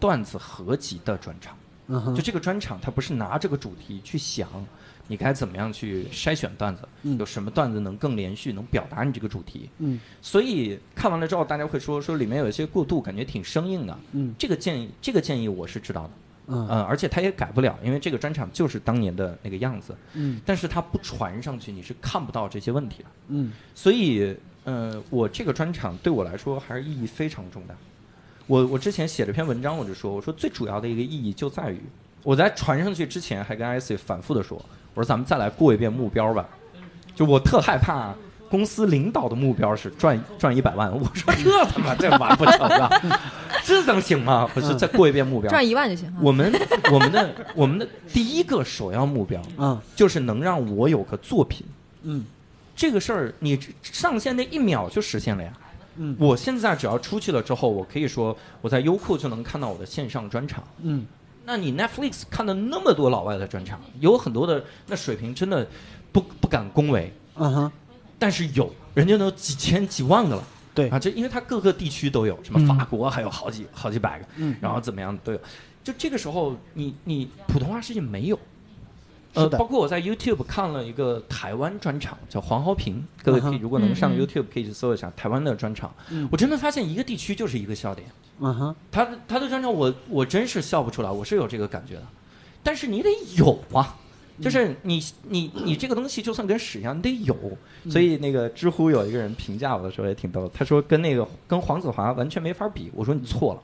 [0.00, 1.56] 段子合集的专场，
[1.88, 4.48] 嗯就这个专场它不是拿这个主题去想
[5.08, 9.68] 你该怎么样去筛选段子，嗯有什么段子能更连续，能表达你这个主题。
[9.78, 13.98] 嗯所以看完了之后，大家会说说里面有一些过渡，感觉挺生硬的。
[14.12, 16.10] 嗯这个建议，这个建议我是知道的，
[16.48, 19.96] 嗯嗯，而且他也改不了，因为这个专场就是当年的那个样子。
[20.12, 23.08] 嗯但是它不传上去，你是看不到这些问题的。
[23.28, 24.36] 嗯所以，
[24.68, 27.74] 呃，我这个专场对我来说还是意义非常重大。
[28.46, 31.80] 我我之前写了篇文章，我就说，我说最主要的一个意义就在于，
[32.22, 34.62] 我在传上去之前还跟 IC 反复的说，
[34.92, 36.46] 我说咱们再来过一遍目标吧。
[37.14, 38.14] 就我特害怕
[38.50, 42.90] 公司领导的目标是赚赚一百万，我说 这他妈这完不成啊，
[43.64, 44.46] 这能行吗？
[44.54, 46.14] 我说再过一遍目标，赚一万就行。
[46.20, 46.52] 我们
[46.92, 51.66] 我们的我们的第一个首要目标嗯就是能让我有个作品。
[52.02, 52.24] 嗯
[52.78, 55.52] 这个事儿你上线那一秒就实现了呀。
[55.96, 60.62] 嗯我现在只要出去了之后，我可以说我在优酷就能看到我的线上专场。
[60.80, 61.04] 嗯
[61.44, 65.66] 那你 Netflix 看的那么多老外的专场，有很多的那水平真的
[66.12, 67.72] 不不敢恭维，嗯哼，
[68.16, 70.44] 但是有人家都几千几万个了。
[70.72, 75.40] 对啊，这因为它各个地区都有，什么法国还有好几好几百个，嗯然后怎么样都有。
[75.82, 78.38] 就这个时候，你你普通话世界没有，
[79.46, 85.94] 包括我在 YouTube 看了一个台湾专场，叫黄豪平，各位可以如果能上 YouTube 可以去搜一下台湾的专场。
[86.10, 88.08] 嗯我真的发现一个地区就是一个笑点，
[88.40, 92.06] 嗯哼，他他的专场我我真是笑不出来，我是有这个感觉的，
[92.62, 93.96] 但是你得有啊。
[94.40, 97.36] 就是你你你这个东西就算跟屎一样，你得有。
[97.90, 102.88] 所以那个知乎有一个人评价我的时候也挺逗的，他说跟那个跟黄子华完全没法比。
[102.94, 103.62] 我说你错了，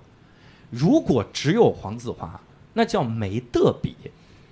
[0.71, 2.41] 如果只有黄子华，
[2.73, 3.95] 那叫没得比。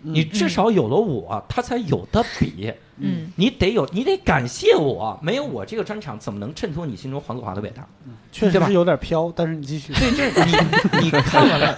[0.03, 2.73] 你至少有了我，他才有的比。
[3.05, 7.85] 嗯你得有，你得感谢我，没有我这个专场，怎么能衬托你心中黄子华的伟大？
[8.31, 9.93] 确实是有点飘，但是你继续。
[9.95, 10.29] 对，这
[11.01, 11.75] 你你看完了，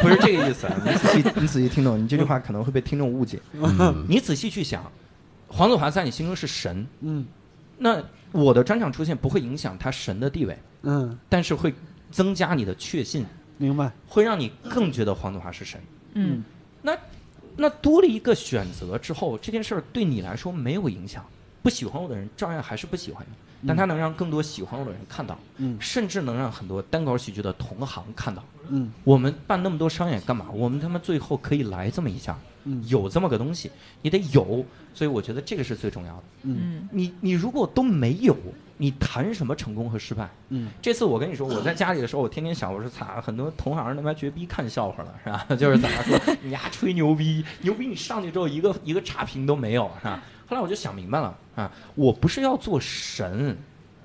[0.00, 0.76] 不是这个意思啊！
[0.84, 3.40] 你仔细你仔细听懂，你这句话可能会被听众误解。
[4.06, 4.84] 你仔细去想，
[5.48, 7.26] 黄子华在你心中是神，嗯
[7.78, 8.00] 那
[8.30, 11.74] 我的专场出现不会影响他神的地位，嗯，但是会
[12.10, 13.24] 增加你的确信，
[13.56, 13.90] 明白。
[14.06, 15.80] 会让你更觉得黄子华是神。
[16.14, 16.44] 嗯
[16.82, 16.96] 那
[17.80, 21.24] 多了一个选择之后，这件事儿对你来说没有影响，
[21.62, 23.24] 不喜欢我的人照样还是不喜欢
[23.62, 28.44] 你，但他能让更多喜欢我的人看到，嗯甚至能让很多单口喜剧的同行看到。
[28.68, 30.46] 嗯我们办那么多商演干嘛？
[30.52, 33.70] 我们他妈最后可以来这么一下，嗯有这么个东西，
[34.02, 34.62] 你得有，
[34.92, 36.22] 所以我觉得这个是最重要的。
[36.42, 38.36] 嗯嗯你你如果都没有，
[38.80, 40.28] 你谈什么成功和失败？
[40.48, 45.44] 嗯这次我跟你说，我在家里的时候，我天天想，我说擦，很多同行他妈绝逼看笑话了，是吧？
[45.56, 50.22] 就是咋说， 你丫吹牛逼，牛逼你上去之后一个一个差评都没有，是吧？
[50.46, 53.56] 后来我就想明白了啊，我不是要做神，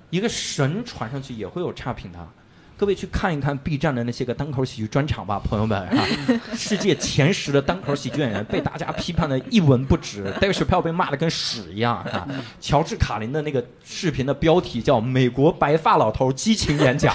[0.09, 2.27] 一个神传上去也会有差评的。
[2.75, 6.05] 各位去看一看 B 站的那些个单口喜剧专场吧，朋友们啊！
[6.55, 12.27] 世界前十的单口喜剧演员被大家批判的一文不值， 戴维·史票被骂的跟屎一样啊！
[12.59, 17.13] 乔治·卡林的那个视频的标题叫《美国白发老头激情演讲》，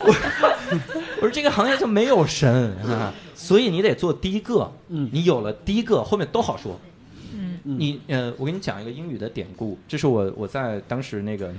[0.00, 0.14] 我
[1.16, 6.78] 我说这个行业就没有神啊，所以你得做第一个，嗯你有了第一个，后面都好说。
[7.32, 11.52] 嗯嗯你呃，我给你讲一个英语的典故，这是我我在当时那个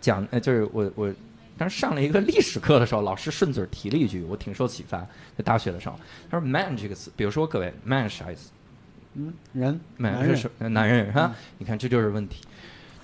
[0.00, 1.12] 讲，呃，就是我我
[1.58, 4.98] 当时上了一个历史课的时候，老师顺嘴提了一句，我挺受启发。
[5.36, 5.98] 在大学的时候，
[6.30, 8.50] 他说 “man” 这个词，比如说各位，man 是啥意思
[9.14, 12.42] 嗯，人？man 是什呃男人哈、嗯你看这就是问题。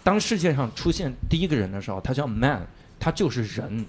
[0.03, 2.67] 当世界上出现第一个人的时候，他叫 man，
[2.99, 3.85] 他就是人，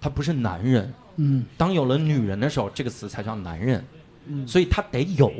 [0.00, 0.92] 他不是男人。
[1.16, 3.84] 嗯当有了女人的时候，这个词才叫男人。
[4.26, 5.30] 嗯所以他得有，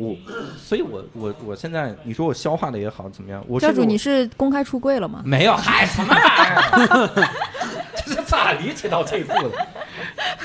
[0.58, 3.44] 所以我我我现在你说我消化的也好怎么样？
[3.48, 5.22] 我教主，你是公开出柜了吗？
[5.24, 7.28] 没有，嗨，什么玩意儿？
[8.04, 9.50] 这是咋理解到这一步的？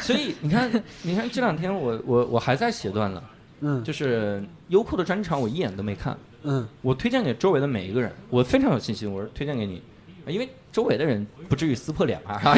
[0.01, 0.71] 所以你看，
[1.01, 3.21] 你看这两天我我我还在写段子，
[3.61, 9.81] 嗯就是优酷的专场我一眼都没看，嗯我推荐给周围的每一个人，我非常有信心，我是推荐给你，
[10.27, 12.41] 因为周围的人不至于撕破脸吧？
[12.45, 12.53] 啊？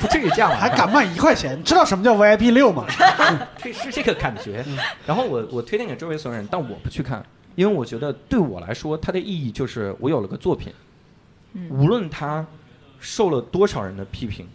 [0.00, 1.58] 不至于这样吧，还敢卖一块钱？
[1.58, 2.86] 你知道什么叫 VIP 六吗？
[3.58, 4.64] 这是这个感觉。
[5.06, 7.24] 然后我我推荐给周围所有人，但我不去看，
[7.56, 10.72] 因为我觉得对我来说，它的意义就是我有了个作品，
[11.54, 12.46] 嗯无论它
[13.00, 14.46] 受了多少人的批评，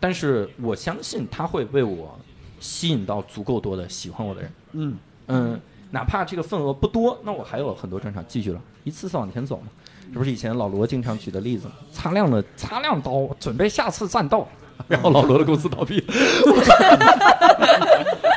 [0.00, 2.18] 但是我相信它会为我
[2.58, 4.52] 吸引到足够多的喜欢我的人。
[4.72, 4.96] 嗯
[5.28, 5.60] 嗯，
[5.90, 9.68] 哪怕这个份额不多，那我还有很多专场继续了，一次次往前走嘛。
[10.12, 11.74] 这不是以前老罗经常举的例子吗？
[11.92, 14.46] 擦亮了，擦亮刀，准备下次战斗。
[14.88, 16.14] 然后老罗的公司倒闭了，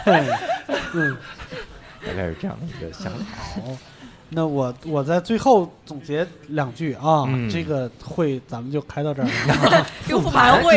[0.94, 1.18] 嗯，
[2.06, 3.26] 大概是这样的一个想法。
[3.38, 3.62] 好。
[4.36, 9.86] 那我我在最后总结两句啊，嗯这个会咱们就开到这儿了。
[10.10, 10.76] 又复盘会，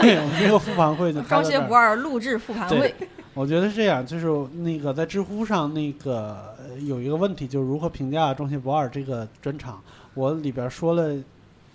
[0.00, 1.74] 对，我们这个复盘会就开到这儿张学不。
[1.74, 2.94] 二录制复盘会。
[3.34, 4.26] 我觉得是这样，就是
[4.60, 9.80] 那个在知乎上那个呃有一个问题，就是如何评价《中信博尔》这个专场。
[10.14, 11.16] 我里边说了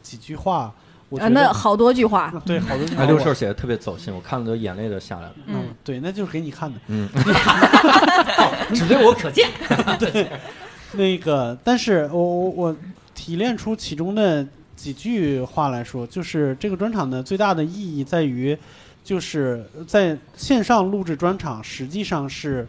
[0.03, 0.71] 几句话，
[1.09, 3.05] 我觉啊，得、那好多句话，对好多句话。
[3.05, 5.33] 六兽写的特别走心，我看了都眼泪都下来了。
[5.47, 6.79] 嗯嗯，对，那就是给你看的。
[6.87, 7.09] 嗯，
[8.75, 9.49] 只对我可见。
[9.99, 10.29] 对
[10.93, 12.75] 那个，但是我我我
[13.15, 18.55] 提炼出其中的几句话来说，就是这个专场的最大的意义在于，
[19.07, 22.67] 就是在线上录制专场，实际上是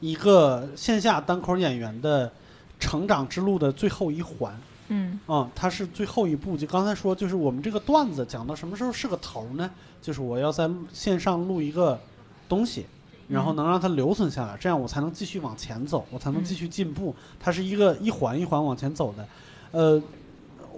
[0.00, 2.32] 一个线下单口演员的
[2.80, 4.58] 成长之路的最后一环。
[4.88, 6.56] 嗯啊、它是最后一步。
[6.56, 9.70] 就刚才说，就是我们这个段子讲到什么时候是个头呢？
[10.00, 12.00] 就是我要在线上录一个
[12.48, 12.86] 东西，
[13.28, 17.14] 然后能让它留存下来，这样我才能继续往前走，我才能继续进步。
[17.38, 19.28] 它是一个一环一环往前走的。
[19.72, 20.02] 呃，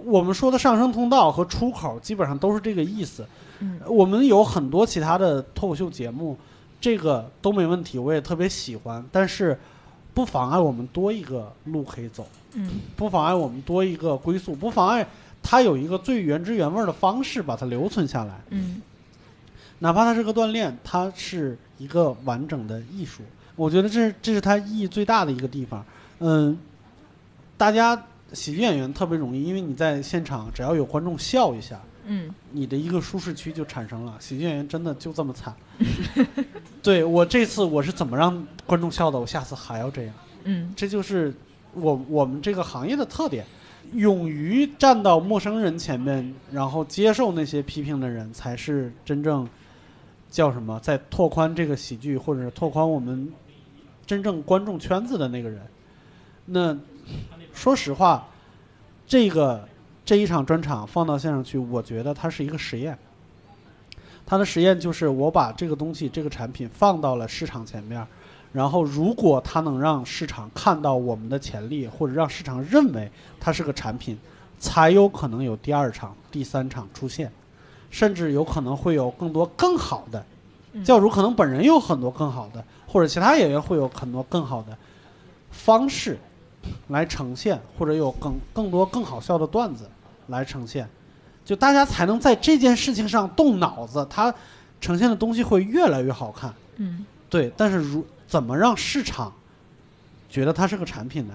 [0.03, 3.25] 我们说的上升通道和出口基本上都是这个意思。
[3.59, 6.37] 嗯我们有很多其他的脱口秀节目，
[6.79, 9.57] 这个都没问题，我也特别喜欢，但是
[10.13, 12.27] 不妨碍我们多一个路可以走。
[12.53, 15.05] 嗯不妨碍我们多一个归宿，不妨碍
[15.43, 18.41] 它有一个最原汁原味儿的方式把它留存下来。
[18.49, 18.81] 嗯
[19.79, 23.21] 哪怕它是个锻炼，它是一个完整的艺术。
[23.57, 25.83] 我觉得这是这是它意义最大的一个地方。
[26.19, 26.57] 嗯，
[27.57, 28.01] 大家
[28.31, 34.15] 喜剧演员特别容易，因为你在现场只要有观众笑一下，嗯你的一个舒适区就产生了。
[34.19, 35.53] 喜剧演员真的就这么惨。
[36.81, 40.13] 对我这次我是怎么让观众笑的，我下次还要这样。
[40.43, 41.33] 嗯这就是
[41.73, 43.45] 我我们这个行业的特点。
[43.93, 49.47] 勇于站到陌生人前面，然后接受那些批评的人，才是真正
[50.31, 53.31] 叫什么，在拓宽这个喜剧或者是拓宽我们
[54.03, 55.61] 真正观众圈子的那个人。
[56.45, 56.75] 那
[57.53, 58.27] 说实话，
[59.05, 59.69] 这个
[60.05, 62.95] 这一场专场放到线上去，我觉得它是一个实验。
[64.25, 68.05] 它的实验就是我把这个东西、这个产品放到了市场前面，
[68.53, 74.17] 然后如果它能让市场看到我们的潜力，或者让市场认为它是个产品，
[74.59, 77.31] 才有可能有第二场、第三场出现，
[77.89, 80.23] 甚至有可能会有更多更好的。
[80.73, 84.77] 嗯教主可能本人有很多更好的，或者其他演员会有很多更好的
[85.49, 86.17] 方式
[86.89, 89.89] 来呈现，或者有更更多更好笑的段子
[90.27, 90.87] 来呈现，
[91.43, 94.33] 就大家才能在这件事情上动脑子，它
[94.81, 96.53] 呈现的东西会越来越好看。
[96.77, 99.33] 嗯对，但是如怎么让市场
[100.29, 101.33] 觉得它是个产品呢？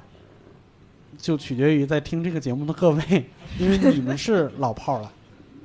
[1.18, 5.12] 就取决于在听这个节目的各位，因为你们是老炮儿了。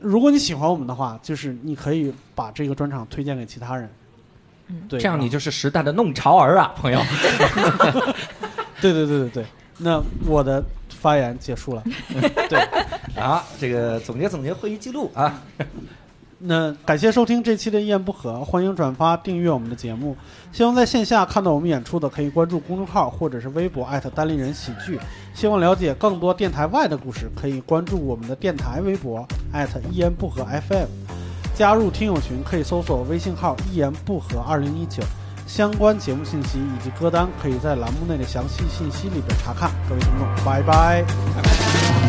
[0.02, 3.90] 如果你喜欢我们的话，就是你可以把这个专场推荐给其他人。
[4.68, 7.00] 嗯对，这样你就是时代的弄潮儿啊，朋友。
[8.82, 9.46] 对对对对对。
[9.78, 10.64] 那我的
[11.06, 11.84] 发言结束了。
[12.50, 12.60] 对，
[13.16, 15.40] 啊，这个总结总结会议记录啊，
[16.40, 20.18] 那感谢收听这期的一言不合，欢迎转发订阅我们的节目。
[20.52, 25.00] 希望在线下看到我们演出的，可以关注公众号或者是微博艾特单立人喜剧。
[25.36, 29.24] 希望了解更多电台外的故事，可以关注我们的电台微博
[29.54, 30.88] 艾特一言不合 FM。
[31.54, 35.04] 加入听友群可以搜索微信号“一言不合二零一九”，
[35.46, 39.72] 相关节目信息以及歌单可以在栏目内的详细信息里边查看。
[39.88, 42.05] 各位听众，拜拜。